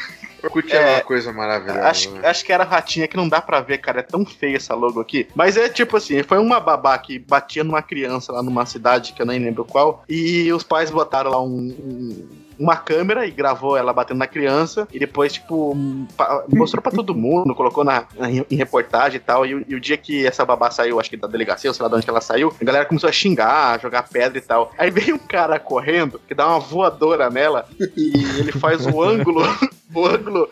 [0.44, 1.82] Orkut é, É, uma coisa maravilhosa.
[1.88, 2.28] Acho, né?
[2.28, 4.00] acho que era ratinha que não dá pra ver, cara.
[4.00, 5.28] É tão feia essa logo aqui.
[5.36, 9.22] Mas é tipo assim: foi uma babá que batia numa criança lá numa cidade que
[9.22, 10.04] eu nem lembro qual.
[10.10, 12.28] E os pais botaram lá um- um-
[12.60, 14.88] uma câmera e gravou ela batendo na criança.
[14.92, 15.76] E depois, tipo,
[16.18, 19.46] pa- mostrou pra todo mundo, colocou na, na- em reportagem e tal.
[19.46, 21.84] E, o- e o dia que essa babá saiu, acho que da delegacia, ou sei
[21.84, 24.42] lá de onde que ela saiu, a galera começou a xingar, a jogar pedra e
[24.42, 24.72] tal.
[24.78, 27.68] Aí veio um cara correndo que dá uma voadora nela
[27.98, 29.42] e ele faz o ângulo.
[29.94, 30.48] O ângulo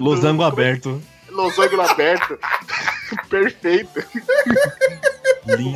[0.00, 1.00] Losango aberto.
[1.30, 2.36] losango aberto.
[3.30, 4.02] Perfeito.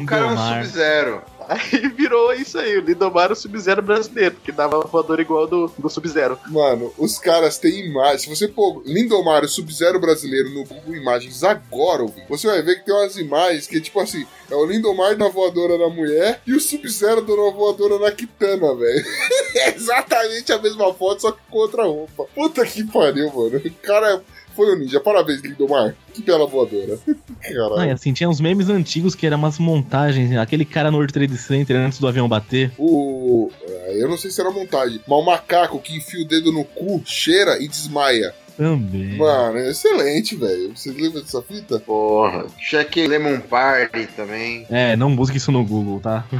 [0.00, 0.36] O cara é um.
[0.64, 1.22] Sub-Zero.
[1.48, 5.88] Aí virou isso aí, o Lindomar o Sub-Zero brasileiro, que dava voador igual do, do
[5.88, 6.38] Sub-Zero.
[6.48, 8.22] Mano, os caras têm imagens.
[8.22, 12.86] Se você pôr Lindomar, o Sub-Zero brasileiro no Google Imagens agora, você vai ver que
[12.86, 16.60] tem umas imagens que, tipo assim, é o Lindomar na voadora na mulher e o
[16.60, 19.04] Sub-Zero uma voadora na Kitana, velho.
[19.56, 22.26] É exatamente a mesma foto, só que com outra roupa.
[22.34, 23.56] Puta que pariu, mano.
[23.56, 24.22] O cara
[24.56, 24.98] foi um ninja.
[24.98, 25.94] Parabéns, Lindomar.
[26.12, 26.98] Que bela voadora.
[27.42, 27.90] Caralho.
[27.90, 30.30] Ah, assim, tinha uns memes antigos que eram umas montagens.
[30.30, 30.38] né?
[30.40, 32.72] Aquele cara no World Trade Center antes do avião bater.
[32.78, 33.50] O.
[33.68, 36.64] ah, Eu não sei se era montagem, mas o macaco que enfia o dedo no
[36.64, 38.34] cu, cheira e desmaia.
[38.56, 39.18] Também.
[39.18, 40.72] Mano, é excelente, velho.
[40.74, 41.78] Você lembra dessa fita?
[41.78, 42.46] Porra.
[42.58, 44.66] Check Lemon Party também.
[44.70, 46.24] É, não busque isso no Google, tá?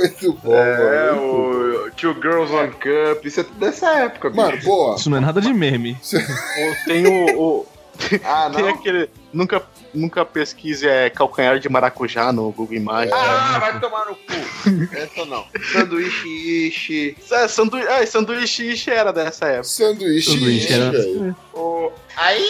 [0.00, 1.22] Muito bom, É, mano.
[1.86, 3.24] o Two Girls One Cup.
[3.24, 4.42] Isso é tudo dessa época, bicho.
[4.42, 4.96] Mano, boa.
[4.96, 5.96] Isso não é nada de meme.
[6.86, 7.38] Tem o.
[7.40, 7.66] o-
[8.24, 9.10] Ah, tem aquele.
[9.32, 9.62] Nunca,
[9.94, 13.12] nunca pesquise é, calcanhar de maracujá no Google Imagens.
[13.14, 14.94] Ah, vai tomar no cu.
[14.96, 15.44] Essa não.
[15.72, 16.28] Sanduíche
[16.68, 17.16] ishi.
[17.30, 17.76] É, sandu...
[17.76, 19.64] ah, sanduíche ishi era dessa época.
[19.64, 21.36] Sanduíche, Sanduíche era- velho.
[21.54, 21.90] O...
[22.16, 22.44] Aí,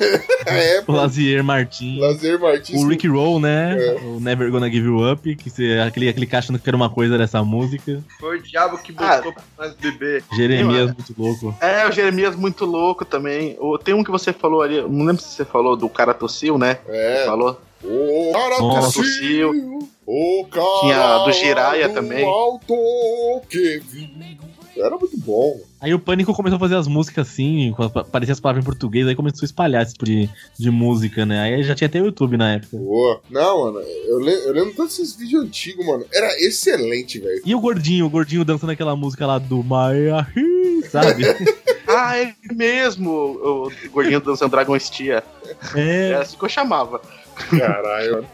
[0.46, 0.92] É, O.
[0.92, 2.00] Lazier Martins.
[2.00, 2.82] Lazer Martins.
[2.82, 3.76] O Rick Roll, né?
[3.78, 3.94] É.
[4.00, 6.90] O Never Gonna Give You Up, que você, aquele, aquele que achando que era uma
[6.90, 8.02] coisa dessa música.
[8.18, 9.16] foi o diabo que Ah.
[9.18, 10.24] botou pra nós beber.
[10.34, 11.56] Jeremias, muito louco.
[11.60, 13.56] É, o Jeremias muito louco também.
[13.60, 16.56] O, tem um que você falou ali, não lembro se você falou do cara tossiu,
[16.56, 16.78] né?
[16.88, 17.24] É.
[17.26, 17.60] Falou.
[17.84, 19.50] O cara tossiu.
[20.06, 20.80] O cara.
[20.80, 22.24] Tinha do Jiraya do também.
[22.24, 22.74] Alto
[23.50, 24.38] que vi.
[24.76, 25.60] Era muito bom.
[25.80, 27.74] Aí o Pânico começou a fazer as músicas assim,
[28.10, 31.40] parecia as palavras em português, aí começou a espalhar esse tipo de, de música, né?
[31.42, 32.76] Aí já tinha até o YouTube na época.
[32.78, 33.20] Boa.
[33.28, 36.06] Não, mano, eu, le- eu lembro todos esses vídeos antigos, mano.
[36.12, 37.42] Era excelente, velho.
[37.44, 40.24] E o gordinho, o gordinho dançando aquela música lá do Maiahi,
[40.92, 41.24] sabe?
[41.94, 43.10] Ah, é mesmo!
[43.10, 45.22] O, gordinho dançando Dragon Stia.
[45.74, 46.10] é.
[46.10, 47.02] É assim que eu chamava.
[47.50, 48.28] Caralho, mano.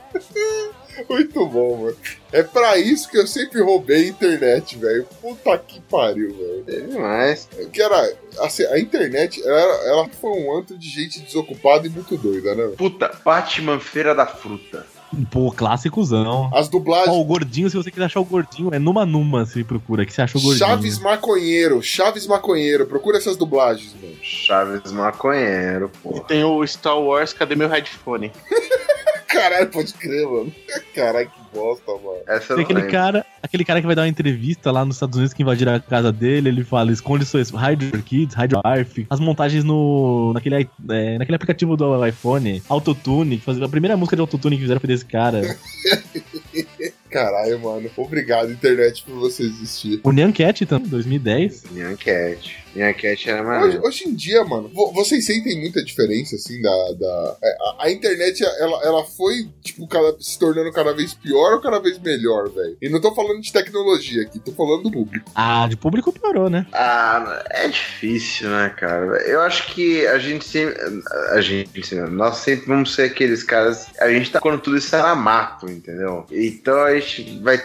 [1.08, 1.96] Muito bom, mano.
[2.30, 5.04] É pra isso que eu sempre roubei a internet, velho.
[5.20, 6.64] Puta que pariu, velho.
[6.68, 7.48] É demais.
[7.72, 8.16] Que era.
[8.38, 12.64] Assim, a internet, ela, ela foi um antro de gente desocupada e muito doida, né?
[12.64, 12.76] velho?
[12.76, 14.86] Puta, Batman Feira da Fruta.
[15.30, 16.50] Pô, clássicozão.
[16.54, 17.08] As dublagens.
[17.08, 20.12] Ó, o gordinho, se você quiser achar o gordinho, é numa numa se procura, que
[20.12, 20.66] você acha o gordinho.
[20.66, 22.86] Chaves Maconheiro, Chaves Maconheiro.
[22.86, 24.14] Procura essas dublagens, mano.
[24.22, 26.24] Chaves Maconheiro, E porra.
[26.24, 28.30] tem o Star Wars, cadê meu headphone?
[29.28, 30.52] Caralho, pode crer, mano.
[30.94, 32.18] Caralho, que bosta, mano.
[32.26, 32.92] Essa Tem aquele lembro.
[32.92, 35.80] cara, aquele cara que vai dar uma entrevista lá nos Estados Unidos que invadiram a
[35.80, 39.06] casa dele, ele fala, esconde suas hide your kids, hide your wife.
[39.10, 44.16] As montagens no naquele, é, naquele aplicativo do iPhone, Autotune, que fazia- a primeira música
[44.16, 45.42] de Autotune que fizeram foi desse cara.
[47.10, 47.90] Caralho, mano.
[47.96, 50.00] Obrigado, internet, por você existir.
[50.04, 51.64] o Nyan Cat também, 2010.
[51.72, 52.58] Nyan Cat.
[52.76, 52.92] Era
[53.40, 53.82] Hoje, maneiro.
[53.86, 56.70] hoje em dia, mano, vo- vocês sentem muita diferença, assim, da.
[56.92, 61.54] da é, a, a internet, ela, ela foi, tipo, cada- se tornando cada vez pior
[61.54, 62.76] ou cada vez melhor, velho?
[62.80, 65.28] E não tô falando de tecnologia aqui, tô falando do público.
[65.34, 66.66] Ah, de público piorou, né?
[66.72, 69.16] Ah, é difícil, né, cara?
[69.26, 70.78] Eu acho que a gente sempre.
[71.32, 73.88] A gente, nós sempre vamos ser aqueres caras.
[73.98, 76.26] A gente tá quando tudo isso era mato, entendeu?
[76.30, 77.62] Então a gente vai.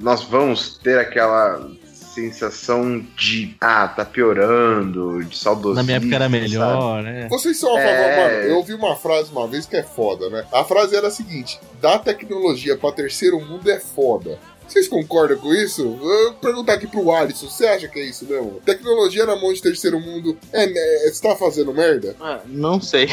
[0.00, 1.70] nós vamos ter aquela
[2.14, 5.74] sensação de ah, tá piorando, de saudosismo.
[5.76, 6.40] Na minha época era sabe?
[6.40, 7.26] melhor, né?
[7.28, 8.16] Vocês são a favor, É.
[8.16, 8.48] mano.
[8.50, 10.44] Eu ouvi uma frase uma vez que é foda, né?
[10.52, 14.38] A frase era a seguinte: dar tecnologia pra terceiro mundo é foda.
[14.72, 15.96] Vocês concordam com isso?
[15.96, 18.58] Vou perguntar aqui pro Alisson, você acha que é isso mesmo?
[18.64, 22.16] Tecnologia na mão de terceiro mundo é, é você tá fazendo merda?
[22.18, 23.06] Ah, não sei.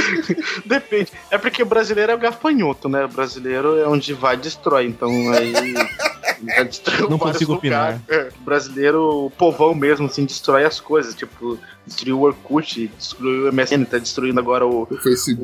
[0.66, 1.10] Depende.
[1.30, 3.06] É porque o brasileiro é o gafanhoto, né?
[3.06, 4.86] O brasileiro é onde vai e destrói.
[4.86, 5.54] Então aí.
[7.08, 8.00] Não consigo lugares.
[8.08, 11.14] É, o brasileiro, o povão mesmo, assim, destrói as coisas.
[11.14, 11.58] Tipo,
[11.90, 15.42] destruiu o Orkut, destruiu o MSN, tá destruindo agora o, O Facebook.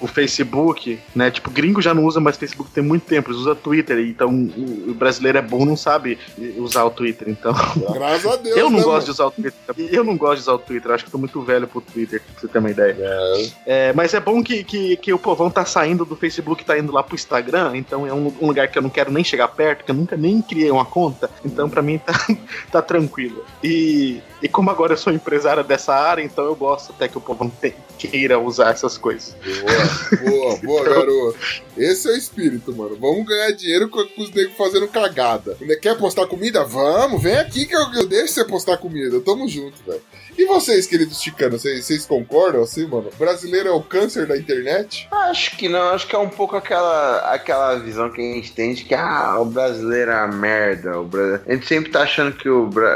[0.00, 1.30] o, o Facebook, né?
[1.30, 4.90] Tipo, gringo já não usa mais Facebook tem muito tempo, eles usam Twitter, então o,
[4.90, 6.18] o brasileiro é bom, não sabe
[6.58, 7.54] usar o Twitter, então.
[7.92, 8.56] Graças a Deus.
[8.56, 9.04] eu não né, gosto mano?
[9.04, 9.54] de usar o Twitter.
[9.78, 12.40] Eu não gosto de usar o Twitter, acho que tô muito velho pro Twitter, pra
[12.40, 12.96] você ter uma ideia.
[13.64, 16.92] É, mas é bom que, que, que o povão tá saindo do Facebook, tá indo
[16.92, 19.84] lá pro Instagram, então é um, um lugar que eu não quero nem chegar perto,
[19.84, 22.12] que eu nunca nem criei uma conta, então pra mim tá,
[22.72, 23.44] tá tranquilo.
[23.62, 27.20] E, e como agora eu sou empresário dessa área, então eu gosto até que o
[27.20, 29.36] povão te- queira usar essas coisas.
[29.44, 31.38] Boa, boa, boa, garoto.
[31.76, 32.96] Esse é o espírito, mano.
[33.00, 35.56] Vamos ganhar dinheiro com, os negros fazendo cagada.
[35.60, 36.64] Ainda quer postar comida?
[36.64, 39.20] Vamos, vem aqui que eu, eu deixo você postar comida.
[39.20, 40.02] Tamo junto, velho.
[40.38, 43.08] E vocês, queridos chicanos, vocês, vocês concordam assim, mano?
[43.12, 45.08] O brasileiro é o câncer da internet?
[45.10, 48.74] Acho que não, acho que é um pouco aquela, aquela visão que a gente tem
[48.74, 51.00] de que ah, o brasileiro é a merda.
[51.00, 51.40] O Bra...
[51.46, 52.94] A gente sempre tá achando que o Bra...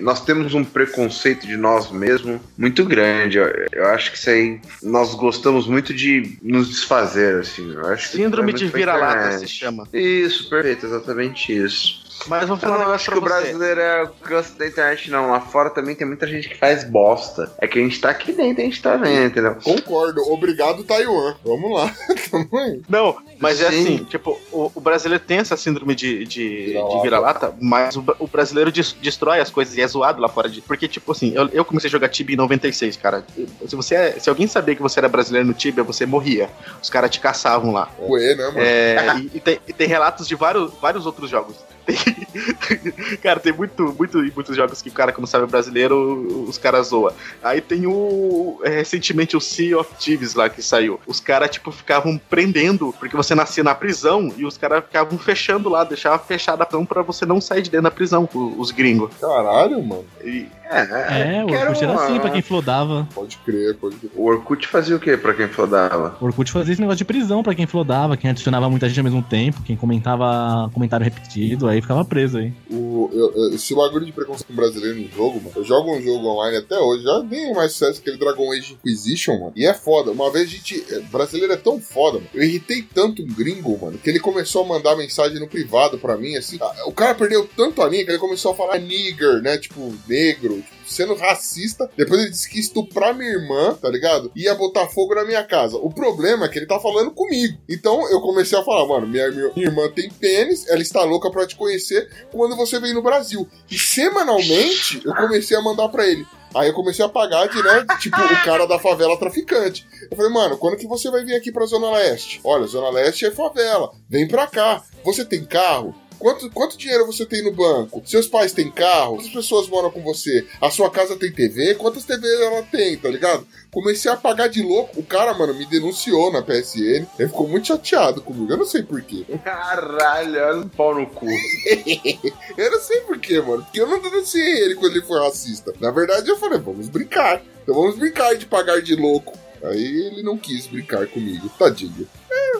[0.00, 3.38] nós temos um preconceito de nós mesmos muito grande.
[3.38, 7.72] Eu, eu acho que isso aí nós gostamos muito de nos desfazer, assim.
[7.72, 9.88] Eu acho Síndrome vai de vira-lata se chama.
[9.92, 12.05] Isso, perfeito, exatamente isso.
[12.26, 14.66] Mas vamos Eu falar um não negócio acho que o brasileiro é o câncer da
[14.66, 15.30] internet, não.
[15.30, 17.52] Lá fora também tem muita gente que faz bosta.
[17.58, 19.56] É que a gente tá aqui dentro, a gente tá vendo, entendeu?
[19.62, 20.20] Concordo.
[20.32, 21.36] Obrigado, Taiwan.
[21.44, 21.92] Vamos lá.
[22.88, 23.80] Não, mas é Sim.
[23.80, 26.96] assim, tipo, o, o brasileiro tem essa síndrome de, de, Vira-lata.
[26.96, 30.48] de vira-lata, mas o, o brasileiro des- destrói as coisas e é zoado lá fora
[30.48, 30.60] de.
[30.60, 33.24] Porque, tipo assim, eu, eu comecei a jogar Tibia em 96, cara.
[33.66, 36.48] Se você é- se alguém sabia que você era brasileiro no Tibia, você morria.
[36.82, 37.88] Os caras te caçavam lá.
[38.00, 38.58] Ué, né, mano?
[38.60, 41.56] É, e, e tem, e tem relatos de vários, vários outros jogos.
[41.86, 41.96] Tem-
[43.22, 47.12] cara, tem muito, muito, muitos jogos que o cara, como sabe brasileiro, os caras zoam.
[47.42, 48.60] Aí tem o.
[48.64, 51.00] é, recentemente o Sea of Thieves lá que saiu.
[51.06, 55.68] Os caras, tipo, ficavam prendendo, porque você nascia na prisão e os caras ficavam fechando
[55.68, 58.70] lá, deixavam fechada a prisão pra você não sair de dentro da prisão, o- os
[58.70, 59.10] gringos.
[59.20, 60.04] Caralho, mano.
[60.24, 63.08] E, É, o quero Orkut era uma- assim pra quem flodava.
[63.14, 64.10] Pode crer, pode crer.
[64.16, 66.16] O Orkut fazia o quê pra quem flodava?
[66.20, 69.04] O Orkut fazia esse negócio de prisão pra quem flodava, quem adicionava muita gente ao
[69.04, 72.52] mesmo tempo, quem comentava comentário repetido, aí ficava preso aí.
[72.70, 75.52] O, eu, esse bagulho de preconceito brasileiro no jogo, mano.
[75.56, 78.74] Eu jogo um jogo online até hoje, já nem mais sucesso que aquele Dragon Age
[78.74, 79.52] Inquisition, mano.
[79.56, 80.10] E é foda.
[80.10, 80.84] Uma vez a gente.
[80.90, 82.30] é, Brasileiro é tão foda, mano.
[82.34, 86.16] Eu irritei tanto um gringo, mano, que ele começou a mandar mensagem no privado pra
[86.16, 86.58] mim, assim.
[86.60, 89.56] ah, O cara perdeu tanto a linha que ele começou a falar nigger, né?
[89.58, 91.90] Tipo, negro, tipo, sendo racista.
[91.96, 94.30] Depois ele disse que estuprar minha irmã, tá ligado?
[94.34, 95.76] Ia botar fogo na minha casa.
[95.76, 97.58] O problema é que ele tá falando comigo.
[97.68, 101.46] Então eu comecei a falar, mano, minha, minha irmã tem pênis, ela está louca pra
[101.46, 103.48] te conhecer quando você vem no Brasil.
[103.70, 106.26] E semanalmente eu comecei a mandar pra ele.
[106.54, 109.86] Aí eu comecei a pagar de, né, tipo, o cara da favela traficante.
[110.10, 112.40] Eu falei, mano, quando que você vai vir aqui pra Zona Leste?
[112.42, 113.92] Olha, Zona Leste é favela.
[114.08, 114.82] Vem pra cá.
[115.04, 115.94] Você tem carro?
[116.18, 118.02] Quanto, quanto dinheiro você tem no banco?
[118.04, 119.16] Seus pais têm carro?
[119.16, 120.46] Quantas pessoas moram com você?
[120.60, 121.74] A sua casa tem TV?
[121.74, 123.46] Quantas TVs ela tem, tá ligado?
[123.70, 124.98] Comecei a pagar de louco.
[124.98, 127.06] O cara, mano, me denunciou na PSN.
[127.18, 128.50] Ele ficou muito chateado comigo.
[128.50, 129.24] Eu não sei porquê.
[129.44, 131.26] Caralho, olha um pau no cu.
[132.56, 133.62] Eu não sei porquê, mano.
[133.62, 135.74] Porque eu não denunciei ele quando ele foi racista.
[135.80, 137.42] Na verdade, eu falei, vamos brincar.
[137.62, 139.36] Então vamos brincar de pagar de louco.
[139.62, 141.48] Aí ele não quis brincar comigo.
[141.58, 142.08] Tadinho.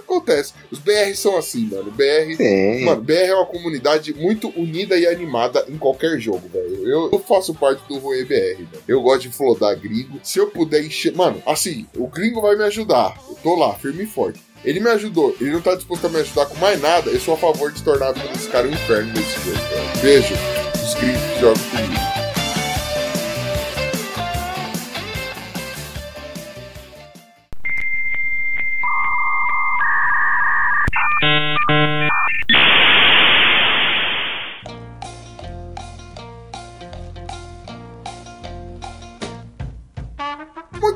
[0.06, 0.54] Acontece.
[0.70, 1.90] Os BR são assim, mano.
[1.90, 2.36] BR.
[2.36, 2.84] Sim.
[2.84, 6.88] Mano, BR é uma comunidade muito unida e animada em qualquer jogo, velho.
[6.88, 8.68] Eu, eu faço parte do Roe BR, velho.
[8.86, 10.20] Eu gosto de flodar gringo.
[10.22, 11.14] Se eu puder encher.
[11.14, 13.20] Mano, assim, o gringo vai me ajudar.
[13.28, 14.40] Eu tô lá, firme e forte.
[14.64, 17.10] Ele me ajudou, ele não tá disposto a me ajudar com mais nada.
[17.10, 20.02] Eu sou a favor de tornar a vida desse cara um inferno nesse jogo, velho.
[20.02, 20.34] Beijo,
[20.74, 22.05] os gringos que jogam comigo.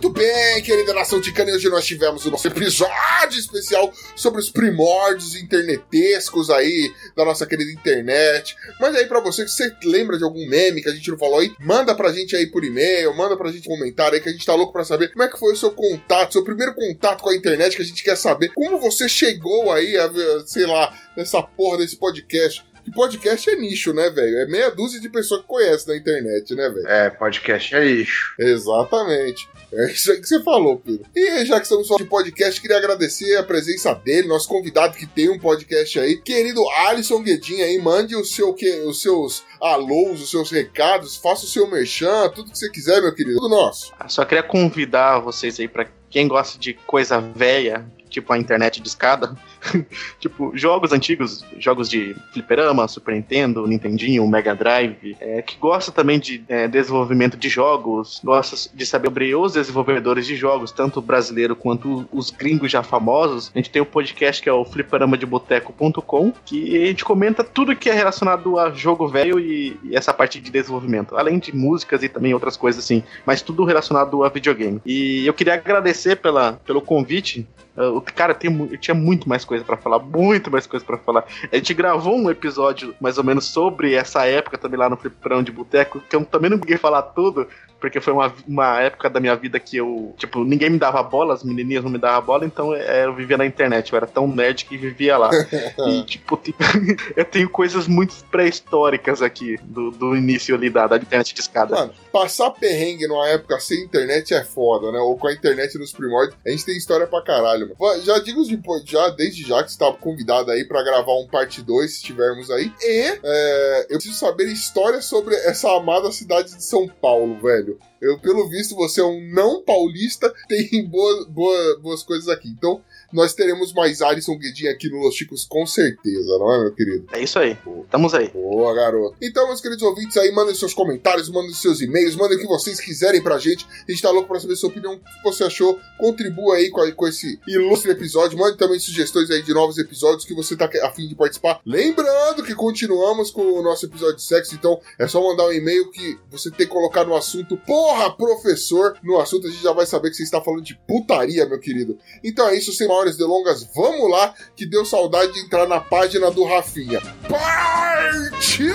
[0.03, 5.37] Muito bem, querida nação ticana, hoje nós tivemos o nosso episódio especial sobre os primórdios
[5.37, 8.57] internetescos aí da nossa querida internet.
[8.81, 11.41] Mas aí pra você que você lembra de algum meme que a gente não falou
[11.41, 14.33] aí, manda pra gente aí por e-mail, manda pra gente um comentário aí que a
[14.33, 17.23] gente tá louco pra saber como é que foi o seu contato, seu primeiro contato
[17.23, 20.11] com a internet, que a gente quer saber como você chegou aí a,
[20.47, 22.65] sei lá, nessa porra desse podcast.
[22.85, 24.39] Que podcast é nicho, né, velho?
[24.39, 26.89] É meia dúzia de pessoas que conhecem na internet, né, velho?
[26.89, 28.35] É, podcast é lixo.
[28.39, 29.49] Exatamente.
[29.73, 31.07] É isso aí que você falou, Pedro.
[31.15, 35.07] E já que estamos falando de podcast, queria agradecer a presença dele, nosso convidado que
[35.07, 36.17] tem um podcast aí.
[36.17, 41.45] Querido Alisson Guedin aí, mande o seu, que, os seus alôs, os seus recados, faça
[41.45, 43.37] o seu merchan, tudo que você quiser, meu querido.
[43.39, 43.93] Tudo nosso.
[44.09, 48.89] Só queria convidar vocês aí pra quem gosta de coisa velha, tipo a internet de
[48.89, 49.37] escada,
[50.19, 56.19] tipo jogos antigos, jogos de fliperama, Super Nintendo, Nintendinho, Mega Drive, é, que gosta também
[56.19, 61.57] de é, desenvolvimento de jogos, gosta de saber sobre os desenvolvedores de jogos, tanto brasileiro
[61.57, 63.51] quanto os gringos já famosos.
[63.53, 67.91] A gente tem um podcast que é o fliperamadeboteco.com, que a gente comenta tudo que
[67.91, 72.09] é relacionado a jogo velho e, e essa parte de desenvolvimento, além de músicas e
[72.09, 74.81] também outras coisas assim, mas tudo relacionado a videogame.
[74.87, 77.47] E eu queria agradecer pela, pelo convite.
[77.77, 80.97] Uh, cara, tem, mu- eu tinha muito mais coisa pra falar, muito mais coisa pra
[80.97, 81.25] falar.
[81.51, 85.43] A gente gravou um episódio mais ou menos sobre essa época também lá no Fliperão
[85.43, 87.49] de Boteco, que eu também não consegui falar tudo,
[87.81, 91.35] porque foi uma, uma época da minha vida que eu, tipo, ninguém me dava bola,
[91.35, 94.29] as menininhas não me davam bola, então é, eu vivia na internet, eu era tão
[94.29, 95.31] nerd que vivia lá.
[95.89, 96.41] e, tipo,
[97.17, 101.75] eu tenho coisas muito pré-históricas aqui, do, do início ali da, da internet de escada.
[101.75, 104.99] Mano, passar perrengue numa época sem internet é foda, né?
[104.99, 108.03] Ou com a internet nos primórdios, a gente tem história pra caralho, mano.
[108.03, 111.63] Já digo depois, já, desde já que você tá convidado aí pra gravar um parte
[111.63, 112.73] 2, se tivermos aí.
[112.83, 117.70] E é, eu preciso saber histórias sobre essa amada cidade de São Paulo, velho.
[118.01, 122.49] Eu, pelo visto, você é um não paulista, tem boa, boa- boas coisas aqui.
[122.49, 126.75] Então, nós teremos mais Alisson Guedin aqui no Los Chicos, com certeza, não é, meu
[126.75, 127.07] querido?
[127.13, 128.29] É isso aí, estamos aí.
[128.29, 129.17] Boa, garoto.
[129.21, 132.81] Então, meus queridos ouvintes aí, mandem seus comentários, mandem seus e-mails, mandem o que vocês
[132.81, 133.67] quiserem pra gente.
[133.89, 135.79] A gente tá louco pra saber sua opinião, o que você achou.
[135.99, 138.39] Contribua aí com, com esse ilustre episódio.
[138.39, 141.61] Mande também sugestões aí de novos episódios que você tá a fim de participar.
[141.65, 145.91] Lembrando que continuamos com o nosso episódio de sexo, então é só mandar um e-mail
[145.91, 148.97] que você tem que colocar no assunto, porra, professor.
[149.03, 151.99] No assunto a gente já vai saber que você está falando de putaria, meu querido.
[152.23, 156.31] Então é isso, sem maiores delongas, vamos lá, que deu saudade de entrar na página
[156.31, 157.01] do Rafinha.
[157.29, 158.75] Partiu!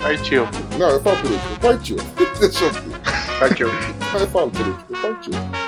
[0.00, 0.46] Partiu.
[0.78, 1.58] Não, eu falo por último.
[1.60, 1.96] Partiu.
[2.38, 2.82] Deixa eu ver.
[3.40, 3.68] Partiu.
[3.68, 5.02] Eu falo por último.
[5.02, 5.65] Partiu.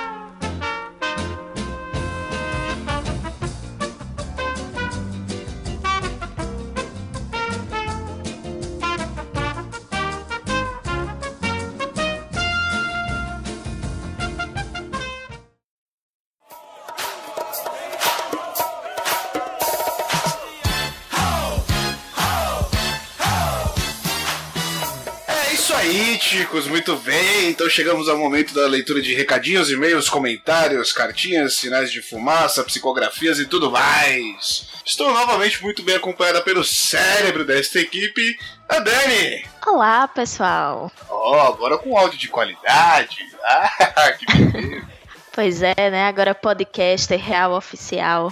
[26.29, 27.49] Aí, ticos, muito bem.
[27.49, 33.39] Então chegamos ao momento da leitura de recadinhos, e-mails, comentários, cartinhas, sinais de fumaça, psicografias
[33.39, 34.67] e tudo mais.
[34.85, 38.37] Estou novamente muito bem acompanhada pelo cérebro desta equipe,
[38.67, 39.45] a Dani.
[39.65, 40.91] Olá, pessoal.
[41.09, 43.17] Ó, agora com áudio de qualidade.
[43.41, 44.87] Ah, que beleza.
[45.31, 46.05] Pois é, né?
[46.07, 48.31] Agora podcast real oficial.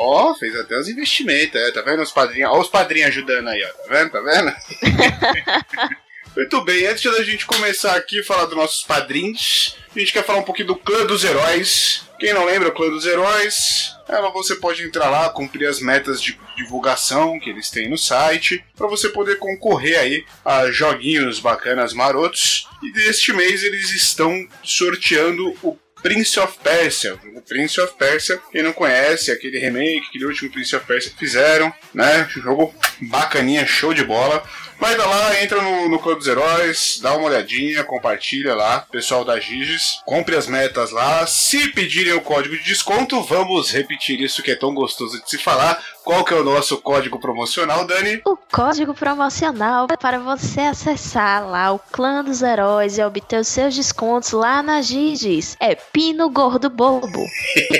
[0.00, 2.50] Ó, fez até os investimentos, é, tá vendo os padrinhos?
[2.50, 4.10] Ó, os padrinhos ajudando aí, ó, tá vendo?
[4.10, 5.94] Tá vendo?
[6.36, 10.40] Muito bem, antes da gente começar aqui falar dos nossos padrinhos, a gente quer falar
[10.40, 12.02] um pouquinho do Clã dos Heróis.
[12.18, 16.20] Quem não lembra, o Clã dos Heróis, é, você pode entrar lá, cumprir as metas
[16.20, 21.92] de divulgação que eles têm no site, para você poder concorrer aí a joguinhos bacanas
[21.92, 22.68] marotos.
[22.82, 27.14] E deste mês eles estão sorteando o Prince of Persia.
[27.34, 31.18] O Prince of Persia, quem não conhece, aquele remake, aquele último Prince of Persia que
[31.18, 32.28] fizeram, né?
[32.28, 34.46] Jogo bacaninha, show de bola.
[34.78, 39.24] Vai dar lá, entra no, no Clube dos Heróis, dá uma olhadinha, compartilha lá, pessoal
[39.24, 41.26] da Giges, compre as metas lá.
[41.26, 45.38] Se pedirem o código de desconto, vamos repetir isso que é tão gostoso de se
[45.38, 45.82] falar.
[46.04, 48.20] Qual que é o nosso código promocional, Dani?
[48.26, 53.74] O código promocional para você acessar lá o clã dos heróis e obter os seus
[53.74, 57.24] descontos lá na Giges é Pino Gordo Bobo.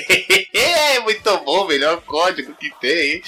[0.54, 3.22] é, muito bom, melhor código que tem, hein?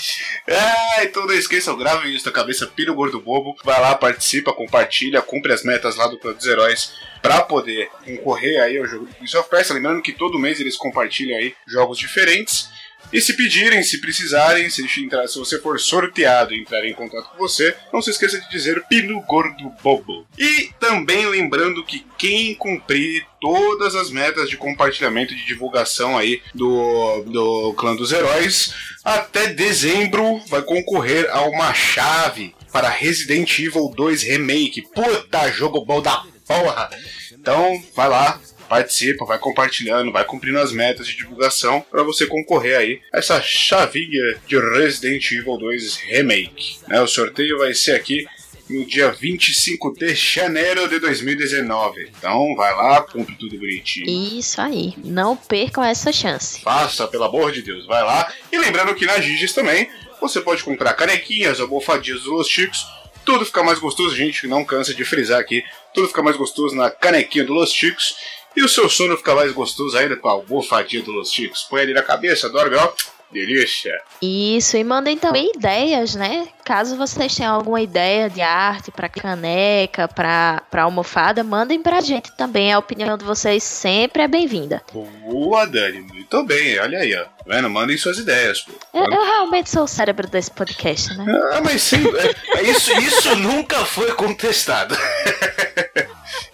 [0.49, 3.55] Ah, então não esqueçam, gravem isso na cabeça, Pino Gordo Bobo.
[3.63, 8.63] Vai lá, participa, compartilha, cumpre as metas lá do Clã dos Heróis pra poder concorrer
[8.63, 9.75] aí ao jogo do Prince of Persia.
[9.75, 12.71] Lembrando que todo mês eles compartilham aí jogos diferentes.
[13.13, 17.31] E se pedirem, se precisarem, se, entrar, se você for sorteado e entrar em contato
[17.31, 20.27] com você, não se esqueça de dizer Pino Gordo Bobo.
[20.39, 26.43] E também lembrando que quem cumprir todas as metas de compartilhamento e de divulgação aí
[26.55, 28.75] do, do Clã dos Heróis,
[29.05, 34.83] até dezembro vai concorrer a uma chave para Resident Evil 2 Remake.
[34.95, 36.91] Puta, jogo bom da porra!
[37.33, 42.77] Então, vai lá, participa, vai compartilhando, vai cumprindo as metas de divulgação para você concorrer
[42.77, 46.79] aí a essa chavinha de Resident Evil 2 Remake.
[46.89, 48.27] Né, o sorteio vai ser aqui
[48.69, 52.11] no dia 25 de janeiro de 2019.
[52.19, 54.39] Então vai lá, cumpre tudo bonitinho.
[54.39, 54.95] Isso aí.
[55.05, 56.61] Não percam essa chance.
[56.61, 58.33] Faça, pelo amor de Deus, vai lá.
[58.51, 59.89] E lembrando que na Giges também
[60.21, 62.87] você pode comprar canequinhas, almofadinhas dos Los Chicos.
[63.25, 65.63] Tudo fica mais gostoso, gente não cansa de frisar aqui.
[65.93, 68.15] Tudo fica mais gostoso na canequinha do Los Chicos.
[68.57, 71.67] E o seu sono fica mais gostoso ainda com a almofadinha do Los Chicos.
[71.69, 72.91] Põe ali na cabeça, dorme, ó.
[73.31, 73.93] Delícia.
[74.23, 76.49] Isso, e mandem também ideias, né?
[76.65, 82.35] Caso vocês tenham alguma ideia de arte pra caneca, pra, pra almofada, mandem pra gente
[82.37, 82.73] também.
[82.73, 84.83] A opinião de vocês sempre é bem-vinda.
[84.93, 86.01] Boa, Dani.
[86.01, 86.79] Muito bem.
[86.79, 87.25] Olha aí, ó.
[87.25, 87.69] Tá vendo?
[87.69, 88.73] Mandem suas ideias, pô.
[88.95, 91.27] Eu, eu realmente sou o cérebro desse podcast, né?
[91.53, 94.97] Ah, mas sim, é, é isso, isso nunca foi contestado.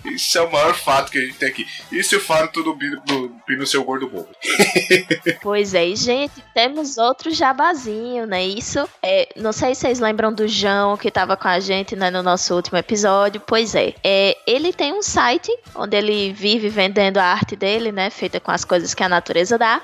[0.04, 1.66] Isso é o maior fato que a gente tem aqui.
[1.90, 4.28] Isso é o fato do, Pino- seu gordo bobo.
[5.40, 8.44] Pois é, e gente, temos outro jabazinho, né?
[8.44, 12.10] Isso, é, não sei se vocês lembram do João que tava com a gente né,
[12.10, 13.40] no nosso último episódio.
[13.46, 18.10] Pois é, é, ele tem um site onde ele vive vendendo a arte dele, né?
[18.10, 19.80] Feita com as coisas que a natureza dá.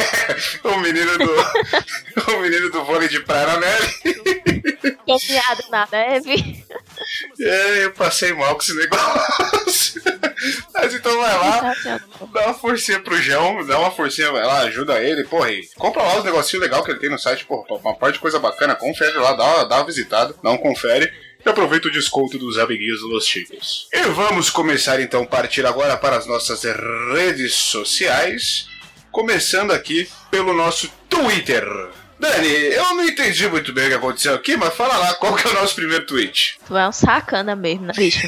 [0.64, 1.30] o menino do.
[2.32, 4.96] o menino do vôlei de praia na neve.
[5.06, 6.64] Caminhado na neve.
[7.40, 10.02] É, eu passei mal com esse negócio.
[10.74, 11.74] Mas então vai lá.
[12.32, 16.02] Dá uma forcinha pro João, dá uma forcinha, vai lá, ajuda ele, porra, e compra
[16.02, 18.74] lá os negocinhos legais que ele tem no site, porra, uma parte de coisa bacana,
[18.74, 21.12] confere lá, dá, uma- dá uma visitada, dá um confere.
[21.44, 23.86] E aproveita o desconto dos amiguinhos do Los Chicos.
[23.92, 26.62] E vamos começar então, partir agora para as nossas
[27.12, 28.66] redes sociais.
[29.12, 31.62] Começando aqui pelo nosso Twitter.
[32.24, 35.46] Dani, eu não entendi muito bem o que aconteceu aqui, mas fala lá qual que
[35.46, 36.58] é o nosso primeiro tweet.
[36.66, 38.26] Tu é um sacana mesmo, né, bicho?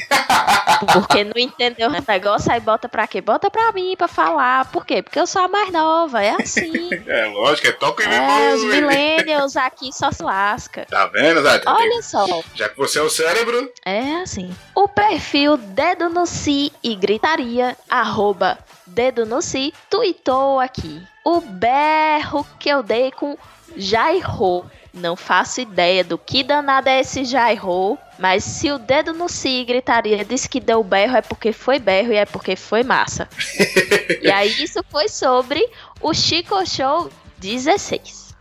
[0.93, 3.23] Porque não entendeu o negócio, aí bota pra quê?
[3.23, 4.67] Bota pra mim, pra falar.
[4.67, 5.03] Por quê?
[5.03, 6.91] Porque eu sou a mais nova, é assim.
[7.07, 10.87] É lógico, é toca e É, os millennials aqui só se lasca.
[10.91, 11.63] Tá vendo, Zé?
[11.67, 14.55] Olha só, Já que você é o cérebro, é assim.
[14.75, 21.03] O perfil Dedo no Si e Gritaria, arroba Dedo no Si, tweetou aqui.
[21.25, 23.37] O berro que eu dei com
[23.77, 24.65] Jairo.
[24.93, 29.61] Não faço ideia do que danado é esse Jairo, mas se o dedo no si
[29.61, 33.29] e gritaria disse que deu berro é porque foi berro e é porque foi massa.
[34.23, 35.69] e aí isso foi sobre
[36.01, 38.35] o Chico Show 16.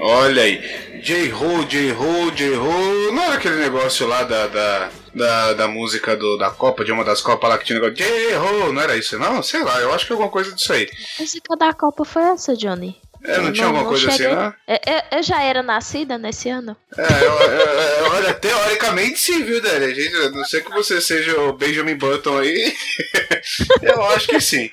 [0.00, 0.92] olha aí.
[1.02, 3.12] J-Ho, J-Ho, J-Ho.
[3.12, 7.04] Não era aquele negócio lá da, da, da, da música do, da Copa, de uma
[7.04, 7.96] das Copas lá que tinha negócio.
[7.96, 9.42] J-Ho, não era isso, não?
[9.42, 10.88] Sei lá, eu acho que é alguma coisa disso aí.
[11.18, 13.00] A música da Copa foi essa, Johnny?
[13.24, 14.54] É, não, Eu tinha alguma coisa cheguei- assim, não?
[14.66, 16.76] Eu, eu- eu já era nascida nesse ano.
[16.96, 19.86] É, eu- eu- olha, teoricamente sim, viu, Dani?
[20.08, 22.74] A não sei que você seja o Benjamin Button aí.
[23.82, 24.70] eu acho que sim.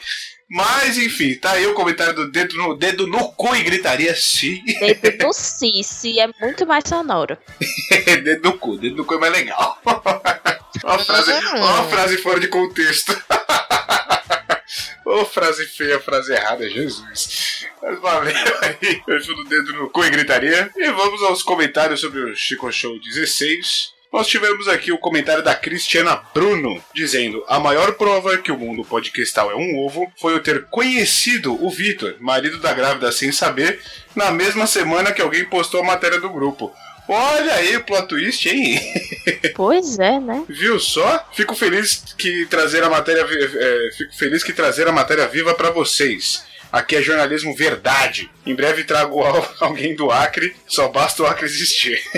[0.51, 4.59] Mas, enfim, tá aí o comentário do dedo no, dedo no cu e gritaria sim.
[4.99, 7.37] Dedo no si, si é muito mais sonoro.
[8.23, 9.79] dedo no cu, dedo no cu é mais legal.
[9.85, 13.15] uma, frase, uma frase fora de contexto.
[15.09, 17.65] Ô, frase feia, frase errada, Jesus.
[17.81, 18.31] Mas valeu
[18.61, 20.69] aí, perfil do dedo no cu e gritaria.
[20.77, 23.91] E vamos aos comentários sobre o Chico Show 16.
[24.13, 28.85] Nós tivemos aqui o comentário da Cristiana Bruno, dizendo: A maior prova que o mundo
[28.85, 33.81] podcastal é um ovo foi eu ter conhecido o Vitor, marido da grávida sem saber,
[34.15, 36.71] na mesma semana que alguém postou a matéria do grupo.
[37.11, 38.79] Olha aí o plot twist, hein?
[39.55, 40.45] Pois é, né?
[40.47, 41.27] Viu só?
[41.33, 45.71] Fico feliz que trazer a matéria, é, fico feliz que trazer a matéria viva pra
[45.71, 46.43] vocês.
[46.71, 48.29] Aqui é jornalismo verdade.
[48.45, 50.55] Em breve trago al- alguém do Acre.
[50.67, 51.99] Só basta o Acre existir.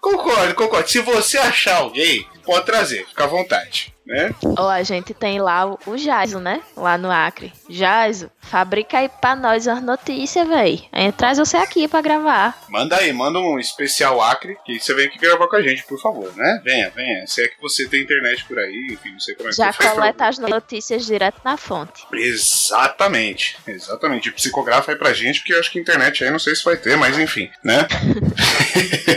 [0.00, 0.88] concordo, concordo.
[0.90, 3.94] Se você achar alguém, pode trazer, fica à vontade.
[4.06, 4.34] Né?
[4.58, 6.60] Ó, a gente tem lá o, o Jaiso, né?
[6.76, 7.50] Lá no Acre.
[7.70, 10.84] Jaiso, fabrica aí pra nós as notícias, véi.
[10.92, 12.54] Aí traz você aqui pra gravar.
[12.68, 15.98] Manda aí, manda um especial Acre, que você vem aqui gravar com a gente, por
[16.00, 16.60] favor, né?
[16.62, 17.26] Venha, venha.
[17.26, 19.72] Se é que você tem internet por aí, enfim, não sei como é que Já
[19.72, 22.06] faz pra- coleta as notícias direto na fonte.
[22.12, 24.30] Exatamente, exatamente.
[24.32, 26.96] Psicografa aí pra gente, porque eu acho que internet aí não sei se vai ter,
[26.96, 27.86] mas enfim, né?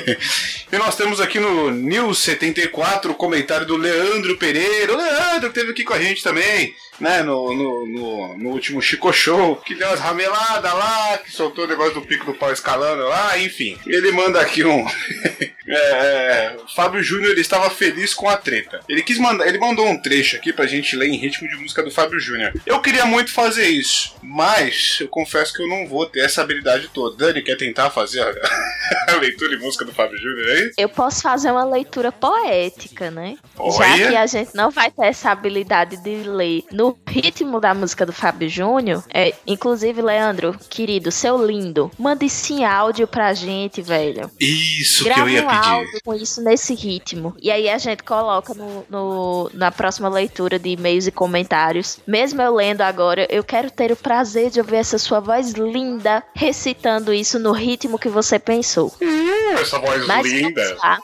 [0.72, 4.77] e nós temos aqui no News 74 o comentário do Leandro Pereira.
[4.84, 7.24] O Leandro que teve aqui com a gente também, né?
[7.24, 11.68] No, no, no, no último Chico Show, que deu umas rameladas lá, que soltou o
[11.68, 13.78] negócio do pico do pau escalando lá, enfim.
[13.86, 14.86] Ele manda aqui um.
[15.70, 18.80] É, Fábio Júnior estava feliz com a treta.
[18.88, 21.84] Ele quis mandar, ele mandou um trecho aqui pra gente ler em ritmo de música
[21.84, 22.54] do Fábio Júnior.
[22.66, 26.90] Eu queria muito fazer isso, mas eu confesso que eu não vou ter essa habilidade
[26.94, 27.18] toda.
[27.18, 28.34] Dani quer tentar fazer a,
[29.12, 30.72] a leitura de música do Fábio Júnior aí?
[30.78, 33.38] Eu posso fazer uma leitura poética, né?
[33.58, 34.08] Já Olha.
[34.08, 38.14] que a gente não vai ter essa habilidade de ler no ritmo da música do
[38.14, 44.30] Fábio Júnior, é, inclusive, Leandro, querido, seu lindo, mande sim áudio pra gente, velho.
[44.40, 45.68] Isso Grava que eu ia um pedir.
[45.70, 47.36] áudio com isso nesse ritmo.
[47.42, 52.00] E aí a gente coloca no, no- na próxima leitura de e-mails e comentários.
[52.06, 56.24] Mesmo eu lendo agora, eu quero ter o prazer de ouvir essa sua voz linda
[56.36, 58.94] recitando isso no ritmo que você pensou.
[59.02, 60.78] Hum, essa voz Mas linda.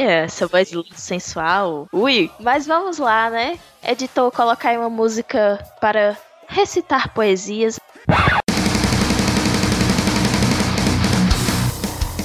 [0.00, 1.88] É, essa voz linda, sensual.
[1.92, 3.58] Ui, mas vamos lá, né?
[3.82, 6.16] Editor, colocar uma música para
[6.46, 7.80] recitar poesias.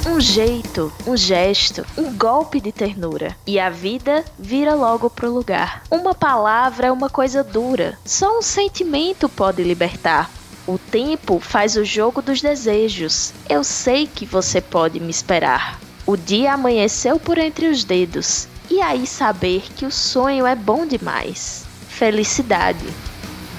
[0.06, 3.36] Um jeito, um gesto, um golpe de ternura.
[3.48, 5.82] E a vida vira logo pro lugar.
[5.90, 7.98] Uma palavra é uma coisa dura.
[8.06, 10.30] Só um sentimento pode libertar.
[10.68, 13.34] O tempo faz o jogo dos desejos.
[13.50, 15.80] Eu sei que você pode me esperar.
[16.06, 18.48] O dia amanheceu por entre os dedos.
[18.70, 21.66] E aí saber que o sonho é bom demais.
[21.88, 22.86] Felicidade.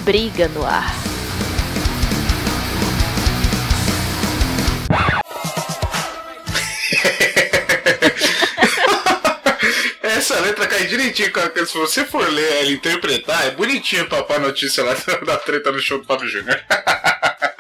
[0.03, 0.91] Briga no ar.
[10.03, 11.31] Essa letra cai direitinho
[11.67, 15.99] Se você for ler ela interpretar, é bonitinho papar notícia lá da treta no show
[15.99, 16.61] do Fábio Júnior.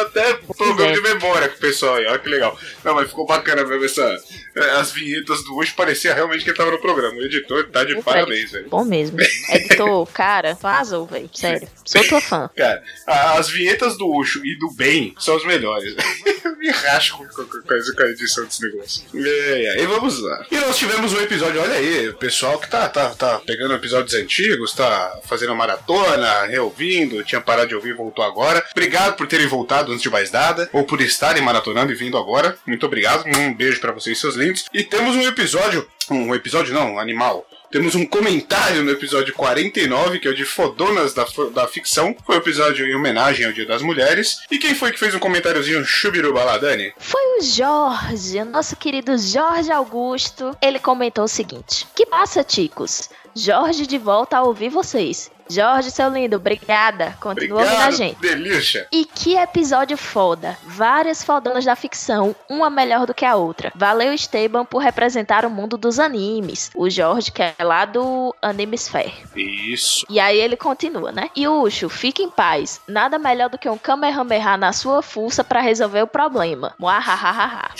[0.00, 2.56] Até problema de memória com o pessoal aí, olha que legal.
[2.84, 4.16] Não, mas ficou bacana mesmo essa.
[4.56, 7.16] é, As vinhetas do hoje parecia realmente que ele estava no programa.
[7.16, 8.68] O editor tá de parabéns, velho.
[8.68, 9.18] Bom mesmo.
[9.50, 11.28] Editor, cara, vazou, velho.
[11.32, 11.68] Sério.
[11.84, 12.48] Sou tua fã.
[12.56, 15.94] Cara, as vinhetas do Ucho e do Bem são as melhores.
[16.44, 17.62] Eu me rasco com, com,
[18.04, 19.04] com a edição desse negócio.
[19.14, 20.46] E aí, vamos lá.
[20.50, 24.14] E nós tivemos um episódio, olha aí, o pessoal que tá, tá, tá pegando episódios
[24.14, 28.64] antigos, tá fazendo maratona, reouvindo, tinha parado de ouvir e voltou agora.
[28.72, 32.56] Obrigado por terem voltado antes de mais nada, ou por estarem maratonando e vindo agora.
[32.66, 34.66] Muito obrigado, um beijo pra vocês, seus lindos.
[34.72, 37.46] E temos um episódio, um episódio não, um animal.
[37.74, 42.14] Temos um comentário no episódio 49, que é o de Fodonas da, da Ficção.
[42.24, 44.42] Foi um episódio em homenagem ao Dia das Mulheres.
[44.48, 46.92] E quem foi que fez um comentáriozinho chubiruba lá, Dani?
[46.96, 50.56] Foi o Jorge, o nosso querido Jorge Augusto.
[50.62, 53.10] Ele comentou o seguinte: Que passa, ticos?
[53.34, 55.28] Jorge de volta a ouvir vocês.
[55.48, 57.16] Jorge, seu lindo, obrigada.
[57.20, 58.20] Continua ouvindo a gente.
[58.20, 58.86] delícia.
[58.92, 60.56] E que episódio foda!
[60.64, 63.72] Várias fodonas da ficção, uma melhor do que a outra.
[63.74, 66.70] Valeu, Esteban, por representar o mundo dos animes.
[66.74, 69.12] O Jorge, que é lá do Animesphere.
[69.34, 70.04] Isso.
[70.08, 71.30] E aí ele continua, né?
[71.34, 72.80] E Ucho, fique em paz.
[72.86, 76.74] Nada melhor do que um Kamehameha na sua força pra resolver o problema.
[76.78, 77.70] Muahahaha.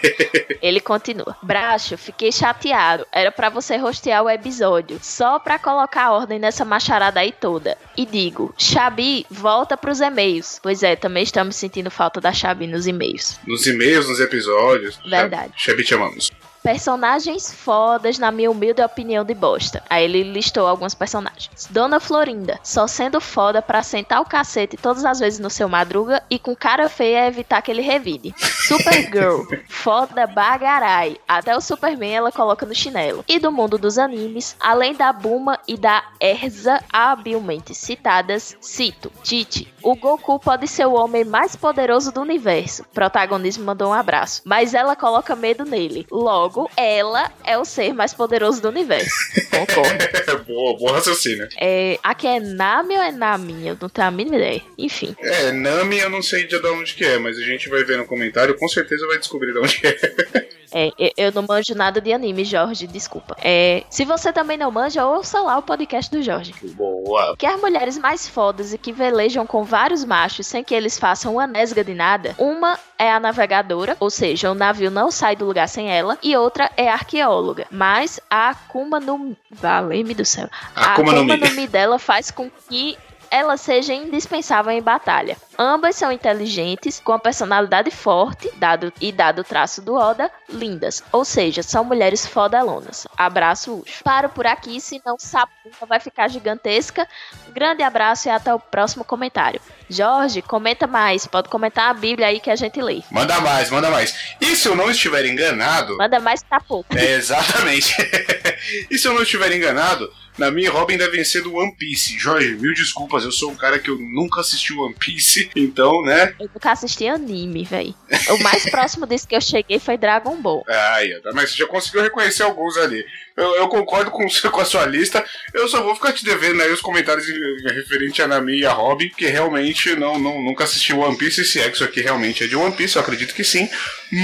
[0.62, 1.36] ele continua.
[1.42, 3.06] Bracho, fiquei chateado.
[3.12, 4.98] Era pra você rostear o episódio.
[5.02, 7.76] Só pra colocar ordem nessa macharada aí toda.
[7.96, 10.60] E digo, Xabi, volta pros e-mails.
[10.62, 13.38] Pois é, também estamos sentindo falta da Xabi nos e-mails.
[13.46, 14.98] Nos e-mails, nos episódios.
[15.08, 15.52] Verdade.
[15.56, 16.30] Xabi, te amamos.
[16.64, 19.82] Personagens fodas, na minha humilde opinião de bosta.
[19.90, 21.68] Aí ele listou alguns personagens.
[21.68, 26.22] Dona Florinda, só sendo foda pra sentar o cacete todas as vezes no seu madruga
[26.30, 28.34] e com cara feia evitar que ele revide.
[28.38, 31.18] Supergirl, foda bagarai.
[31.28, 33.26] Até o Superman ela coloca no chinelo.
[33.28, 39.70] E do mundo dos animes, além da Buma e da Erza habilmente citadas, cito, Tite,
[39.82, 42.86] o Goku pode ser o homem mais poderoso do universo.
[42.94, 44.40] Protagonismo mandou um abraço.
[44.46, 46.06] Mas ela coloca medo nele.
[46.10, 49.10] Logo, ela é o ser mais poderoso do universo.
[49.50, 50.44] Concordo.
[50.46, 51.48] boa, boa raciocínio.
[51.60, 53.66] É, aqui é Nami ou é Nami?
[53.68, 54.62] Eu não tenho a mínima ideia.
[54.78, 55.14] Enfim.
[55.20, 58.06] É, Nami eu não sei de onde que é, mas a gente vai ver no
[58.06, 60.46] comentário, com certeza vai descobrir de onde é.
[60.72, 63.36] É, eu- não manjo nada de anime, Jorge, desculpa.
[63.42, 66.54] É, se você também não manja, ouça lá o podcast do Jorge.
[66.74, 67.36] Boa.
[67.36, 71.34] Que as mulheres mais fodas e que velejam com vários machos sem que eles façam
[71.34, 75.44] uma nesga de nada, uma é a navegadora, ou seja, o navio não sai do
[75.44, 77.66] lugar sem ela, e outra é a arqueóloga.
[77.70, 79.36] Mas a Akuma no...
[79.50, 80.48] Valeu-me do céu.
[80.74, 82.96] A Akuma no Akuma no Mi dela faz com que
[83.34, 85.36] ela seja indispensável em batalha.
[85.58, 91.02] Ambas são inteligentes, com a personalidade forte, dado e dado o traço do Oda, lindas.
[91.10, 93.08] Ou seja, são mulheres fodalonas.
[93.16, 94.04] Abraço, Ucho.
[94.04, 97.08] Paro por aqui, senão Sapuna vai ficar gigantesca.
[97.48, 99.60] Grande abraço e até o próximo comentário.
[99.90, 101.26] Jorge, comenta mais.
[101.26, 103.02] Pode comentar a Bíblia aí que a gente lê.
[103.10, 104.36] Manda mais, manda mais.
[104.40, 106.96] E se eu não estiver enganado, Manda mais que tá pouco.
[106.96, 107.96] É, exatamente.
[108.88, 110.08] e se eu não estiver enganado,
[110.38, 112.18] na minha Robin deve ser do One Piece.
[112.18, 116.34] Jorge, mil desculpas, eu sou um cara que eu nunca assisti One Piece, então, né?
[116.38, 117.94] Eu nunca assisti anime, véi.
[118.30, 120.64] O mais próximo disso que eu cheguei foi Dragon Ball.
[120.68, 123.04] Ai, mas você já conseguiu reconhecer alguns ali.
[123.36, 125.24] Eu, eu concordo com, com a sua lista.
[125.52, 127.26] Eu só vou ficar te devendo aí os comentários
[127.74, 131.44] referente a Nami e a Robin, que realmente não, não, nunca assisti One Piece.
[131.44, 133.68] Se é que isso aqui realmente é de One Piece, eu acredito que sim.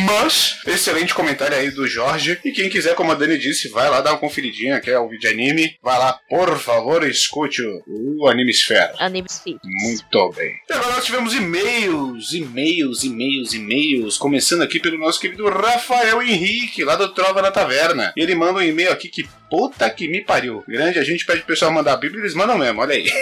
[0.06, 2.38] Mas, excelente comentário aí do Jorge.
[2.44, 5.08] E quem quiser, como a Dani disse, vai lá dar uma conferidinha, que é o
[5.08, 5.76] vídeo anime.
[5.82, 7.82] Vai lá, por favor, escute o,
[8.20, 8.94] o Anime Esfera.
[8.98, 9.58] Animes Fit.
[9.64, 10.54] Muito bem.
[10.68, 14.18] E agora nós tivemos e-mails, e-mails, e-mails, e-mails.
[14.18, 18.12] Começando aqui pelo nosso querido Rafael Henrique, lá do Trova na Taverna.
[18.16, 20.64] Ele manda um e-mail aqui que puta que me pariu.
[20.66, 23.10] Grande, a gente pede pro pessoal mandar a Bíblia, eles mandam mesmo, olha aí.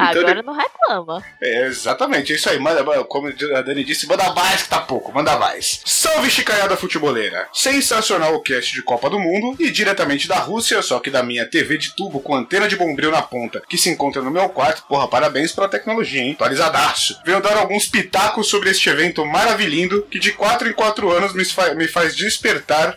[0.00, 1.24] Então, Agora não reclama.
[1.42, 2.58] É, exatamente, é isso aí.
[2.58, 5.80] Manda, como a Dani disse, manda mais que tá pouco, manda mais.
[5.84, 7.48] Salve chicaiada futebolera!
[7.52, 11.46] Sensacional o cast de Copa do Mundo e diretamente da Rússia, só que da minha
[11.46, 14.84] TV de tubo com antena de bombril na ponta, que se encontra no meu quarto.
[14.88, 16.32] Porra, parabéns pela tecnologia, hein?
[16.32, 17.20] Atualizadaço.
[17.26, 21.44] Venho dar alguns pitacos sobre este evento maravilhindo que de 4 em 4 anos me,
[21.44, 22.96] fa- me faz despertar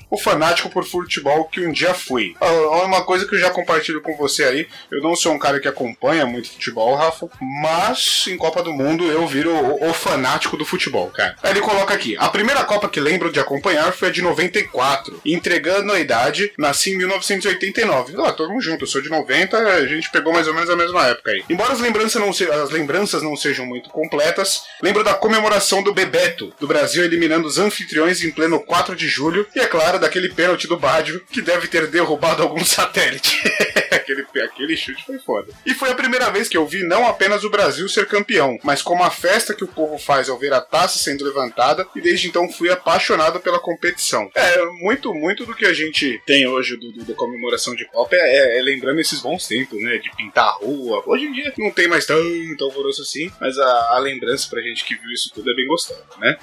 [0.11, 2.35] o fanático por futebol que um dia fui.
[2.39, 2.51] Ah,
[2.85, 5.67] Uma coisa que eu já compartilho com você aí, eu não sou um cara que
[5.67, 7.27] acompanha muito futebol, Rafa,
[7.61, 11.35] mas em Copa do Mundo eu viro o, o fanático do futebol, cara.
[11.41, 15.21] Aí ele coloca aqui: a primeira Copa que lembro de acompanhar foi a de 94,
[15.23, 18.13] e entregando a idade, nasci em 1989.
[18.25, 21.07] Ah, tamo junto, eu sou de 90, a gente pegou mais ou menos a mesma
[21.07, 21.43] época aí.
[21.49, 25.93] Embora as lembranças não, se- as lembranças não sejam muito completas, lembro da comemoração do
[25.93, 30.29] Bebeto, do Brasil eliminando os anfitriões em pleno 4 de julho, e é claro, daquele
[30.29, 33.41] pênalti do Bádio, que deve ter derrubado algum satélite.
[33.91, 35.53] aquele, aquele chute foi foda.
[35.65, 38.81] E foi a primeira vez que eu vi não apenas o Brasil ser campeão, mas
[38.81, 42.27] como a festa que o povo faz ao ver a taça sendo levantada, e desde
[42.27, 44.29] então fui apaixonado pela competição.
[44.35, 48.15] É, muito, muito do que a gente tem hoje do, do- da comemoração de Copa
[48.15, 49.97] é, é lembrando esses bons tempos, né?
[49.97, 51.03] De pintar a rua.
[51.05, 54.83] Hoje em dia não tem mais tanto alvoroço assim, mas a, a lembrança pra gente
[54.85, 56.37] que viu isso tudo é bem gostosa, né?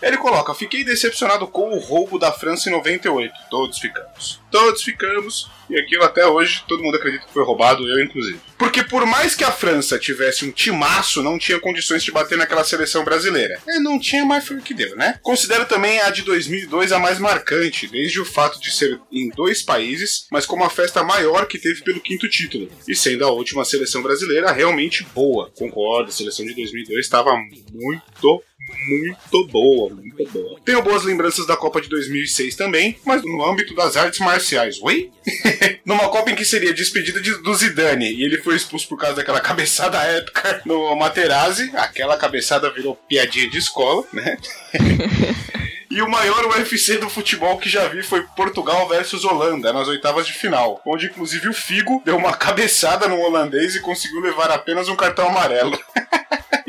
[0.00, 2.99] Ele coloca: Fiquei decepcionado com o roubo da França em 98.
[3.08, 3.34] 98.
[3.50, 4.40] Todos ficamos.
[4.50, 5.50] Todos ficamos.
[5.68, 8.40] E aquilo até hoje todo mundo acredita que foi roubado, eu inclusive.
[8.58, 12.64] Porque por mais que a França tivesse um timaço, não tinha condições de bater naquela
[12.64, 13.60] seleção brasileira.
[13.68, 15.18] É, não tinha mais foi o que deu, né?
[15.22, 19.62] Considero também a de 2002 a mais marcante, desde o fato de ser em dois
[19.62, 22.68] países, mas como a festa maior que teve pelo quinto título.
[22.88, 25.52] E sendo a última seleção brasileira realmente boa.
[25.56, 27.30] Concordo, a seleção de 2002 estava
[27.72, 28.42] muito
[28.88, 30.60] muito boa, muito boa.
[30.64, 34.80] Tenho boas lembranças da Copa de 2006 também, mas no âmbito das artes marciais.
[34.82, 35.10] Oi?
[35.84, 39.16] Numa Copa em que seria despedida de, do Zidane e ele foi expulso por causa
[39.16, 44.36] daquela cabeçada épica no Materazzi, aquela cabeçada virou piadinha de escola, né?
[45.90, 50.24] E o maior UFC do futebol que já vi foi Portugal versus Holanda, nas oitavas
[50.24, 54.88] de final, onde inclusive o Figo deu uma cabeçada no holandês e conseguiu levar apenas
[54.88, 55.76] um cartão amarelo.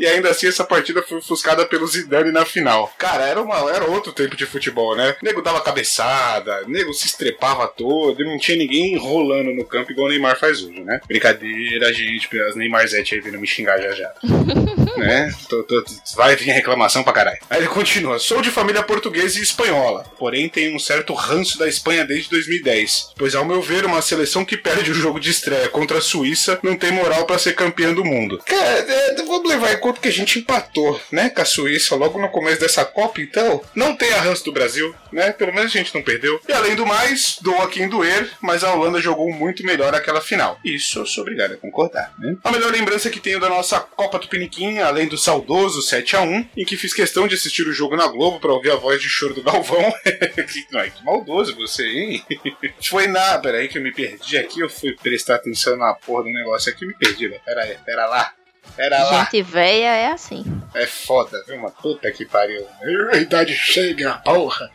[0.02, 2.92] E ainda assim essa partida foi ofuscada pelo Zidane na final.
[2.98, 5.14] Cara, era, uma, era outro tempo de futebol, né?
[5.22, 9.64] O nego dava cabeçada, o nego se estrepava todo e não tinha ninguém rolando no
[9.64, 11.00] campo igual o Neymar faz hoje, né?
[11.06, 14.12] Brincadeira, gente, as Neymarzete aí vindo me xingar já já.
[14.96, 15.32] né?
[15.48, 15.84] Tô- tô-
[16.16, 17.38] vai vir reclamação pra caralho.
[17.48, 21.68] Aí ele continua: sou de família portuguesa e espanhola, porém tenho um certo ranço da
[21.68, 23.12] Espanha desde 2010.
[23.16, 26.58] Pois, ao meu ver, uma seleção que perde o jogo de estreia contra a Suíça
[26.62, 28.38] não tem moral pra ser campeã do mundo.
[28.44, 32.18] Cara, é, vamos levar em conta que a gente empatou, né, com a Suíça logo
[32.18, 35.32] no começo dessa Copa, então não tem a ranço do Brasil, né?
[35.32, 36.40] Pelo menos a gente não perdeu.
[36.48, 40.20] E além do mais, dou a quem doer, mas a Holanda jogou muito melhor aquela
[40.20, 40.58] final.
[40.64, 42.36] Isso eu sou obrigado a concordar, né?
[42.44, 46.48] A melhor lembrança que tenho da nossa Copa Tupiniquim, além do saudoso 7 a 1
[46.56, 49.08] em que fiz questão de assistir o jogo na Globo pra ouvir a voz de
[49.08, 49.92] choro do Galvão.
[50.04, 52.24] que, que maldoso você, hein?
[52.82, 53.38] Foi na.
[53.38, 56.86] Peraí que eu me perdi aqui, eu fui prestar atenção na porra do negócio aqui
[56.86, 57.28] me perdi.
[57.44, 58.32] Pera aí, pera lá.
[58.76, 59.24] Pera lá.
[59.24, 60.44] Gente véia é assim.
[60.74, 61.56] É foda, viu?
[61.56, 62.66] Uma puta que pariu.
[63.12, 64.70] A idade chega, porra.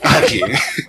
[0.00, 0.40] Aqui.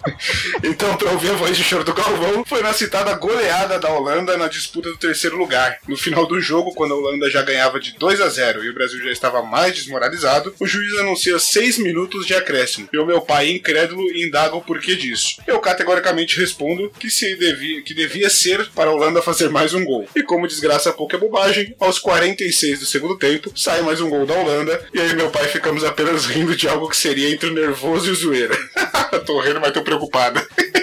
[0.63, 4.37] então, pra ouvir a voz de choro do Galvão, foi na citada goleada da Holanda
[4.37, 5.79] na disputa do terceiro lugar.
[5.87, 8.73] No final do jogo, quando a Holanda já ganhava de 2 a 0 e o
[8.73, 12.87] Brasil já estava mais desmoralizado, o juiz anuncia 6 minutos de acréscimo.
[12.93, 15.41] E o meu pai, incrédulo, indaga o porquê disso.
[15.45, 19.83] Eu categoricamente respondo que, se devia, que devia ser para a Holanda fazer mais um
[19.83, 20.07] gol.
[20.15, 24.25] E como desgraça pouca é bobagem, aos 46 do segundo tempo, sai mais um gol
[24.25, 27.53] da Holanda, e aí meu pai ficamos apenas rindo de algo que seria entre o
[27.53, 28.57] nervoso e o zoeira.
[29.25, 30.41] tô rindo, mas tô preocupado.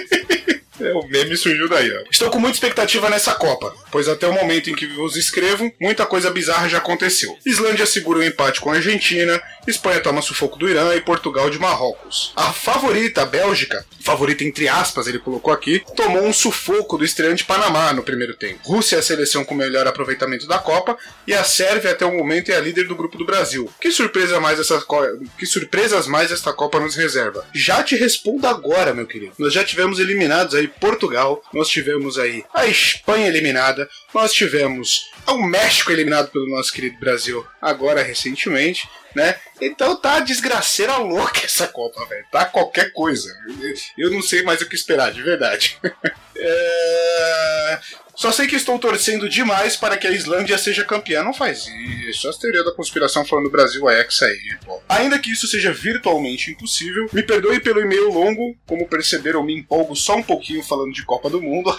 [0.77, 2.03] É, o meme surgiu daí, ó.
[2.11, 6.05] Estou com muita expectativa nessa Copa, pois até o momento em que vos escrevo, muita
[6.05, 7.33] coisa bizarra já aconteceu.
[7.45, 11.59] Islândia segura o empate com a Argentina, Espanha toma sufoco do Irã e Portugal de
[11.59, 12.33] Marrocos.
[12.35, 17.43] A favorita, a Bélgica, favorita entre aspas, ele colocou aqui, tomou um sufoco do estreante
[17.43, 18.59] Panamá no primeiro tempo.
[18.63, 20.97] Rússia é a seleção com melhor aproveitamento da Copa
[21.27, 23.69] e a Sérvia até o momento é a líder do grupo do Brasil.
[23.81, 24.83] Que surpresa mais essa
[25.37, 27.45] que surpresas mais esta Copa nos reserva?
[27.53, 29.33] Já te respondo agora, meu querido.
[29.39, 35.37] Nós já tivemos eliminados aí Portugal, nós tivemos aí a Espanha eliminada, nós tivemos o
[35.43, 39.35] México eliminado pelo nosso querido Brasil agora recentemente, né?
[39.61, 42.25] Então tá desgraceira louca essa Copa, velho.
[42.31, 43.33] Tá qualquer coisa.
[43.97, 45.79] Eu não sei mais o que esperar, de verdade.
[46.37, 47.79] É,
[48.13, 51.23] Só sei que estou torcendo demais para que a Islândia seja campeã.
[51.23, 51.65] Não faz
[52.09, 52.27] isso.
[52.27, 54.81] As teorias da conspiração falando do Brasil é Hexa aí, pô.
[54.89, 58.53] Ainda que isso seja virtualmente impossível, me perdoe pelo e-mail longo.
[58.67, 61.73] Como perceberam, me empolgo só um pouquinho falando de Copa do Mundo.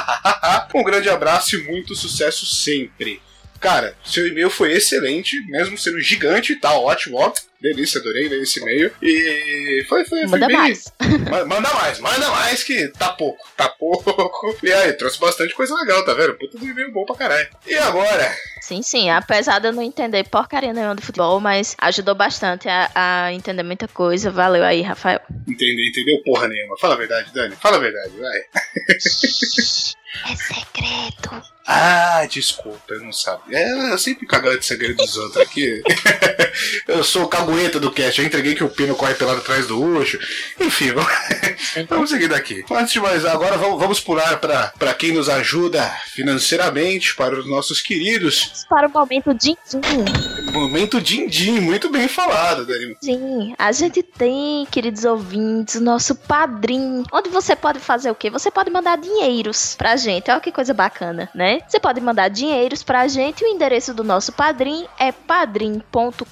[0.74, 3.22] um grande abraço e muito sucesso sempre.
[3.64, 7.32] Cara, seu e-mail foi excelente, mesmo sendo gigante, tá ótimo, ó.
[7.60, 8.92] Delícia, adorei ler esse e-mail.
[9.00, 10.56] E foi, foi, foi Manda bem.
[10.56, 10.84] mais.
[11.30, 14.54] Ma- Manda mais, manda mais que tá pouco, tá pouco.
[14.62, 16.34] E aí, trouxe bastante coisa legal, tá vendo?
[16.34, 17.48] Puta do e-mail bom pra caralho.
[17.66, 18.30] E agora?
[18.60, 19.08] Sim, sim.
[19.08, 23.62] Apesar de eu não entender porcaria nenhuma de futebol, mas ajudou bastante a, a entender
[23.62, 24.30] muita coisa.
[24.30, 25.20] Valeu aí, Rafael.
[25.48, 26.76] Entendeu, entendeu porra nenhuma.
[26.78, 27.56] Fala a verdade, Dani.
[27.56, 28.40] Fala a verdade, vai.
[30.30, 31.53] É segredo.
[31.66, 33.58] Ah, desculpa, eu não sabia.
[33.58, 35.82] É, eu sempre cagando de segredo dos outros aqui.
[36.86, 39.82] eu sou o cagueta do cast, eu entreguei que o pino corre pelado atrás do
[39.82, 40.18] Ucho.
[40.60, 41.12] Enfim, vamos,
[41.88, 42.64] vamos seguir daqui.
[42.70, 47.48] Antes de mais, agora vamos, vamos pular pra pra quem nos ajuda financeiramente, para os
[47.48, 48.64] nossos queridos.
[48.68, 50.52] Para o momento din din.
[50.52, 52.96] Momento din-din, muito bem falado, Dani.
[53.00, 57.02] Sim, a gente tem, queridos ouvintes, o nosso padrinho.
[57.12, 58.30] Onde você pode fazer o quê?
[58.30, 60.30] Você pode mandar dinheiros pra gente.
[60.30, 61.53] Olha que coisa bacana, né?
[61.66, 63.44] Você pode mandar dinheiros pra gente.
[63.44, 66.22] O endereço do nosso padrinho é padrim.com.br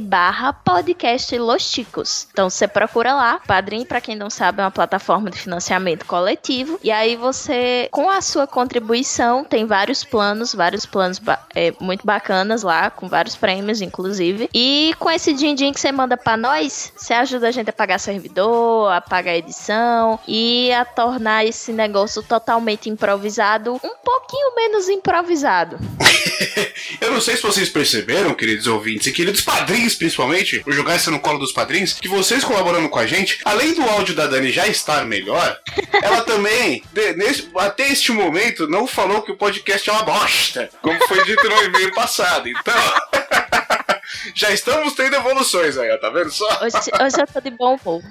[0.00, 2.26] barra podcast Los Chicos.
[2.32, 3.40] Então você procura lá.
[3.46, 6.78] Padrim, pra quem não sabe, é uma plataforma de financiamento coletivo.
[6.82, 12.06] E aí você, com a sua contribuição, tem vários planos, vários planos ba- é, muito
[12.06, 14.48] bacanas lá, com vários prêmios, inclusive.
[14.54, 17.98] E com esse din-din que você manda pra nós, você ajuda a gente a pagar
[17.98, 25.78] servidor, a pagar edição e a tornar esse negócio totalmente improvisado um pouquinho menos improvisado.
[27.00, 31.10] Eu não sei se vocês perceberam, queridos ouvintes, e queridos padrinhos principalmente, vou jogar isso
[31.10, 34.50] no colo dos padrinhos, que vocês colaborando com a gente, além do áudio da Dani
[34.52, 35.58] já estar melhor,
[36.02, 40.68] ela também, de- nesse- até este momento, não falou que o podcast é uma bosta,
[40.82, 42.48] como foi dito no e-mail passado.
[42.48, 42.74] Então,
[44.34, 46.46] já estamos tendo evoluções aí, ó, tá vendo só?
[46.64, 48.02] Hoje, hoje eu tô de bom humor.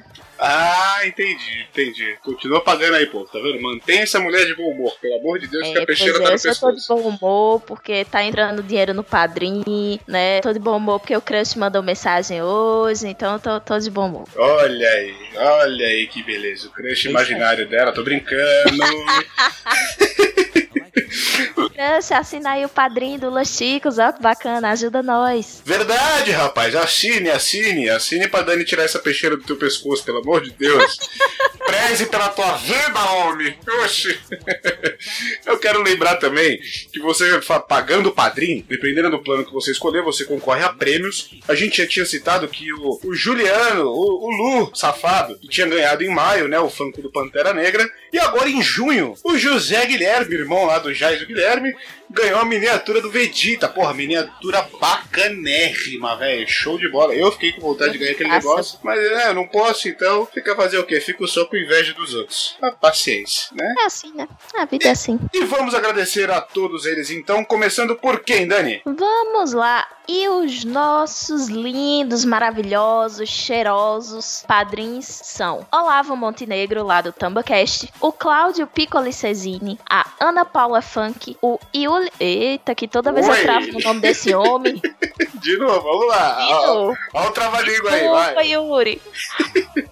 [0.44, 2.18] Ah, entendi, entendi.
[2.24, 3.62] Continua pagando aí, pô, tá vendo?
[3.62, 6.18] Mantenha essa mulher de bom humor, pelo amor de Deus, que É, a pois peixeira
[6.18, 6.96] é, tá no hoje eu tô de pescoço.
[6.96, 10.42] bom humor porque tá entrando dinheiro no padrinho, né?
[10.42, 14.08] Tô de bom humor porque o crush mandou mensagem hoje, então tô, tô de bom
[14.08, 14.28] humor.
[14.36, 16.70] Olha aí, olha aí que beleza.
[16.70, 18.42] O crush imaginário dela, tô brincando.
[20.94, 25.62] Crush, assina aí o padrinho do Los Chicos, ó, que bacana, ajuda nós.
[25.66, 26.76] Verdade, rapaz.
[26.76, 27.90] Assine, assine.
[27.90, 30.98] Assine pra Dani tirar essa peixeira do teu pescoço, pelo amor de Deus.
[31.66, 33.56] Preze pela tua vida, homem.
[33.84, 34.20] Oxi.
[35.46, 36.60] Eu quero lembrar também
[36.92, 41.30] que você pagando o padrinho, dependendo do plano que você escolher, você concorre a prêmios.
[41.48, 45.68] A gente já tinha citado que o, o Juliano, o, o Lu, safado, que tinha
[45.68, 47.90] ganhado em maio, né, o Funko do Pantera Negra.
[48.12, 51.74] E agora em junho, o José Guilherme, irmão lá do Jais Guilherme,
[52.12, 53.68] ganhou a miniatura do Vegeta.
[53.68, 56.48] Porra, miniatura bacanérrima, velho.
[56.48, 57.16] Show de bola.
[57.16, 60.56] Eu fiquei com vontade de ganhar aquele negócio, mas é, eu não posso, então fica
[60.56, 61.00] fazer o quê?
[61.00, 62.58] Fico só com inveja dos outros.
[62.62, 63.74] Ah, paciência, né?
[63.80, 64.28] É assim, né?
[64.56, 65.20] A vida é assim.
[65.34, 68.82] E vamos agradecer a todos eles, então, começando por quem, Dani?
[68.86, 69.88] Vamos lá.
[70.08, 78.68] E os nossos lindos, maravilhosos, cheirosos padrinhos são Olavo Montenegro, lá do TambaCast, o Cláudio
[78.68, 81.58] Piccoli Cesini, a Ana Paula Funk, o
[82.20, 83.38] Eita, que toda vez Oi.
[83.38, 84.82] eu travo no nome desse homem.
[85.42, 86.38] De novo, vamos lá.
[87.14, 88.48] Ó o trava-língua aí, vai.
[88.52, 89.02] Yuri.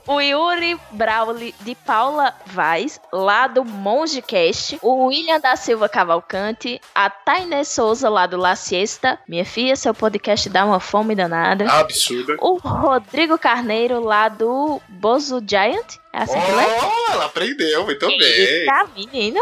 [0.06, 4.78] O Yuri Brauli de Paula Vaz, lá do Mongecast.
[4.82, 6.80] O William da Silva Cavalcante.
[6.94, 9.20] A Tainê Souza, lá do La Siesta.
[9.28, 11.70] Minha filha, seu podcast dá uma fome danada.
[11.70, 12.36] Absurda.
[12.40, 15.98] O Rodrigo Carneiro, lá do Bozo Giant.
[16.14, 16.64] É assim que lê?
[16.64, 18.22] Oh, ela aprendeu, muito bem.
[18.22, 19.42] Eita, menino.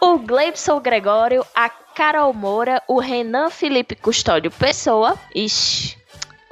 [0.00, 5.18] O Gleibson Gregório, a Carol Moura, o Renan Felipe Custódio Pessoa.
[5.34, 5.96] Ixi.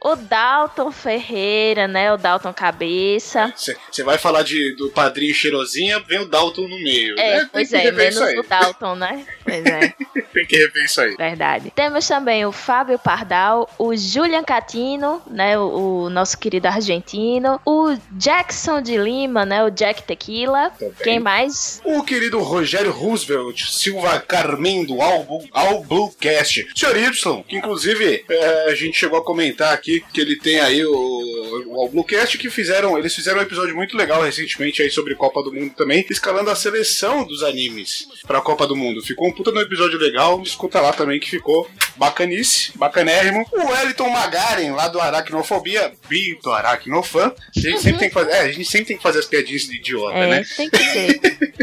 [0.04, 2.12] O Dalton Ferreira, né?
[2.12, 3.54] O Dalton Cabeça.
[3.56, 7.18] Você vai falar de, do padrinho cheirosinha, vem o Dalton no meio.
[7.18, 7.48] É, né?
[7.50, 9.24] pois é, menos o Dalton, né?
[9.42, 9.94] Pois é,
[10.34, 11.16] Tem que rever isso aí.
[11.16, 11.72] verdade.
[11.74, 15.58] Temos também o Fábio Pardal, o Julian Catino, né?
[15.58, 17.58] O, o nosso querido argentino.
[17.64, 19.64] O Jackson de Lima, né?
[19.64, 20.68] O Jack Tequila.
[20.70, 20.94] Também.
[21.02, 21.80] Quem mais?
[21.82, 26.66] O querido Rogério Roosevelt Silva Carmen do Albu, Albucast.
[26.76, 30.84] Senhor Y, que inclusive é, a gente chegou a comentar aqui que ele tem aí
[30.84, 35.42] o, o Albucast que fizeram, eles fizeram um episódio muito legal recentemente aí sobre Copa
[35.42, 39.02] do Mundo também, escalando a seleção dos animes pra Copa do Mundo.
[39.02, 43.46] Ficou um puta no episódio legal, escuta lá também que ficou bacanice, bacanérrimo.
[43.52, 47.32] O Wellington Magaren, lá do Aracnofobia, bi do Aracnofan.
[47.56, 49.62] A gente sempre tem que fazer, é, a gente sempre tem que fazer as piadinhas
[49.62, 50.44] de idiota, É, né?
[50.56, 51.20] tem que ser.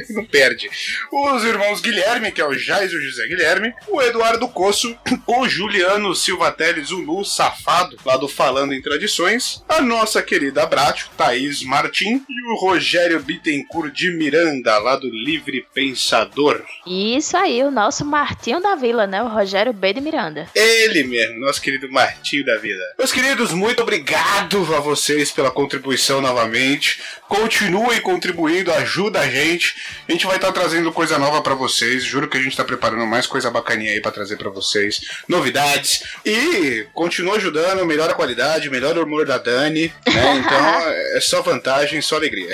[0.14, 0.70] não perde.
[1.12, 4.96] Os irmãos Guilherme, que é o Jais e o José Guilherme, o Eduardo Coço,
[5.28, 10.66] o Juliano Silva Teles, o Lu Safado, lá do Falando em Tradições, a nossa querida
[10.66, 16.62] Bratio, Thaís Martim, e o Rogério Bittencourt de Miranda, lá do Livre Pensador.
[16.86, 19.22] Isso aí, o nosso Martinho da Vila, né?
[19.24, 19.94] O Rogério B.
[19.94, 20.21] de Miranda.
[20.54, 22.82] Ele mesmo, nosso querido Martinho da Vida.
[22.98, 27.02] Meus queridos, muito obrigado a vocês pela contribuição novamente.
[27.28, 29.76] Continuem contribuindo, ajuda a gente.
[30.08, 32.04] A gente vai estar trazendo coisa nova pra vocês.
[32.04, 35.02] Juro que a gente tá preparando mais coisa bacaninha aí pra trazer pra vocês.
[35.28, 36.04] Novidades.
[36.26, 39.94] E continua ajudando, melhora a qualidade, melhora o humor da Dani.
[40.08, 40.42] Né?
[40.42, 40.66] Então
[41.16, 42.52] é só vantagem, só alegria.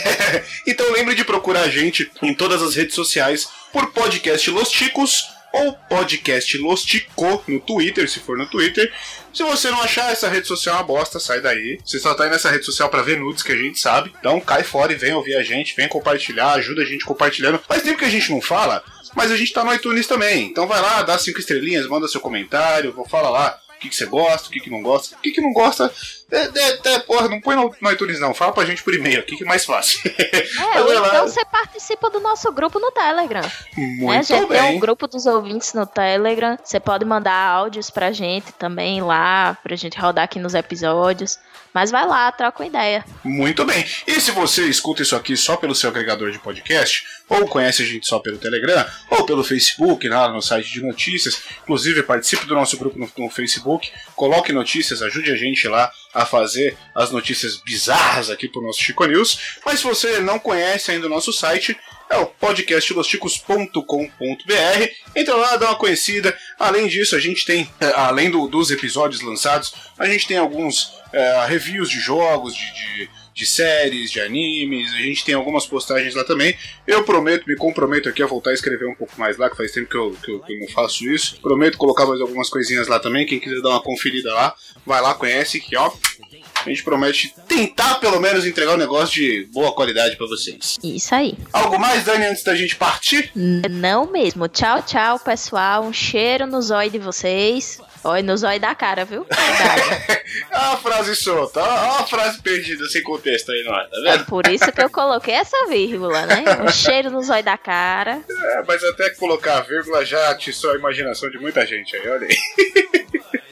[0.67, 5.29] Então lembre de procurar a gente em todas as redes sociais por podcast Los Ticos
[5.53, 8.93] ou podcast Los Tico no Twitter, se for no Twitter.
[9.33, 11.79] Se você não achar essa rede social uma bosta, sai daí.
[11.85, 14.13] Você só tá aí nessa rede social pra ver nudes que a gente sabe.
[14.19, 17.59] Então cai fora e vem ouvir a gente, vem compartilhar, ajuda a gente compartilhando.
[17.67, 18.83] Faz tempo que a gente não fala,
[19.15, 20.47] mas a gente tá no iTunes também.
[20.47, 24.07] Então vai lá, dá cinco estrelinhas, manda seu comentário, vou falar lá que, que você
[24.07, 25.17] gosta, o que, que não gosta.
[25.17, 25.93] O que, que não gosta,
[26.31, 29.21] é, é, é, porra, não põe no, no iTunes não, fala pra gente por e-mail,
[29.21, 30.01] o que, que é mais fácil.
[30.75, 33.43] É, ou então você participa do nosso grupo no Telegram.
[33.43, 33.51] né?
[33.77, 34.77] A Muito gente tem bem.
[34.77, 36.57] um grupo dos ouvintes no Telegram.
[36.63, 41.39] Você pode mandar áudios pra gente também lá, pra gente rodar aqui nos episódios.
[41.75, 43.03] Mas vai lá, troca uma ideia.
[43.25, 43.85] Muito bem.
[44.07, 47.87] E se você escuta isso aqui só pelo seu agregador de podcast, ou conhece a
[47.87, 52.55] gente só pelo Telegram, ou pelo Facebook, lá no site de notícias, inclusive participe do
[52.55, 57.57] nosso grupo no, no Facebook, coloque notícias, ajude a gente lá a fazer as notícias
[57.57, 59.39] bizarras aqui pro nosso Chico News.
[59.65, 61.75] Mas se você não conhece ainda o nosso site,
[62.11, 64.89] é o podcastlosticos.com.br.
[65.17, 66.37] Entra lá, dá uma conhecida.
[66.59, 70.93] Além disso, a gente tem, eh, além do- dos episódios lançados, a gente tem alguns
[71.13, 74.93] eh, reviews de jogos, de, de, de séries, de animes.
[74.95, 76.57] A gente tem algumas postagens lá também.
[76.87, 79.73] Eu prometo, me comprometo aqui a voltar a escrever um pouco mais lá, que faz
[79.73, 81.41] tempo que eu, que eu, que eu não faço isso.
[81.41, 83.27] Prometo colocar mais algumas coisinhas lá também.
[83.27, 84.55] Quem quiser dar uma conferida lá,
[84.87, 85.91] vai lá, conhece, que ó.
[86.65, 90.79] A gente promete tentar pelo menos entregar um negócio de boa qualidade pra vocês.
[90.83, 91.35] Isso aí.
[91.53, 93.33] Algo mais, Dani, antes da gente partir?
[93.35, 94.47] Não mesmo.
[94.47, 95.83] Tchau, tchau, pessoal.
[95.83, 97.81] Um cheiro no zóio de vocês.
[98.05, 99.25] Olha, no zóio da cara, viu?
[100.51, 103.85] Ah, a frase solta, ó a frase perdida sem contexto aí, não é?
[103.85, 104.27] Tá É vendo?
[104.27, 106.45] por isso que eu coloquei essa vírgula, né?
[106.63, 108.21] Um cheiro no zóio da cara.
[108.29, 112.27] É, mas até colocar a vírgula já atiçou a imaginação de muita gente aí, olha
[112.27, 112.37] aí.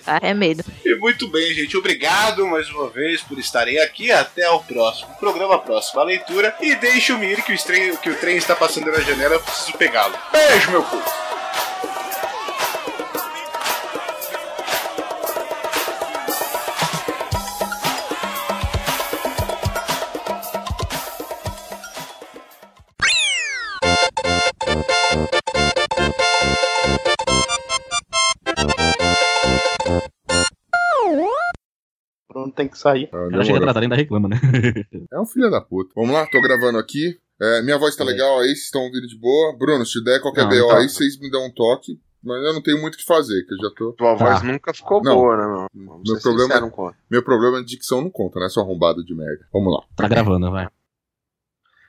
[0.04, 0.18] Tá?
[0.22, 0.64] É medo.
[0.84, 1.76] E muito bem, gente.
[1.76, 4.10] Obrigado mais uma vez por estarem aqui.
[4.10, 6.52] Até o próximo programa, próxima leitura.
[6.60, 9.40] E deixe o ir que o, trem, que o trem está passando na janela, eu
[9.40, 10.18] preciso pegá-lo.
[10.32, 11.04] Beijo, meu povo.
[32.42, 33.08] Bruno tem que sair.
[33.12, 34.36] Ah, Ela chega atrasada ainda reclama, né?
[35.12, 35.92] É um filho da puta.
[35.94, 37.16] Vamos lá, tô gravando aqui.
[37.40, 39.56] É, minha voz tá legal aí, vocês estão ouvindo de boa.
[39.58, 40.76] Bruno, se der qualquer Não, BO então.
[40.76, 41.98] aí, vocês me dão um toque.
[42.22, 43.92] Mas eu não tenho muito o que fazer, que eu já tô.
[43.94, 44.46] Tua voz Tá.
[44.46, 45.14] nunca ficou Não.
[45.14, 45.66] boa, né, meu?
[45.86, 46.96] Vamos Meu problema- sincero, não conta.
[47.10, 48.48] Meu problema é dicção não conta, né?
[48.50, 49.46] Sua arrombada de merda.
[49.50, 49.82] Vamos lá.
[49.96, 50.68] Tá gravando, vai.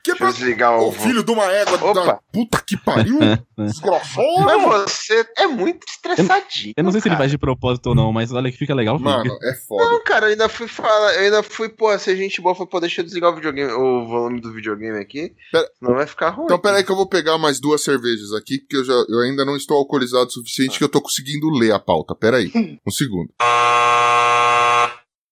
[0.04, 0.88] Que Deixa eu desligar o.
[0.88, 2.06] Ô, filho de uma égua Opa.
[2.06, 3.20] da puta que pariu!
[3.58, 4.26] Desgraçado!
[4.40, 6.74] Mas você é muito estressadinho.
[6.76, 7.24] Eu não sei se ele cara.
[7.24, 8.98] faz de propósito ou não, mas olha que fica legal.
[8.98, 9.84] Mano, é foda.
[9.86, 12.66] Não, cara, eu ainda fui falar, eu ainda fui, pô, se a gente boa, foi,
[12.66, 16.30] pô, deixa eu desligar o videogame, o volume do videogame aqui, Pera- senão vai ficar
[16.32, 16.46] ruim.
[16.46, 19.46] Então, peraí que eu vou pegar mais duas cervejas aqui, porque eu, já, eu ainda
[19.46, 22.16] não estou alcoolizado o suficiente que eu tô conseguindo ler a pauta.
[22.16, 22.52] Peraí.
[22.86, 23.30] Um segundo.
[23.40, 24.08] Ah.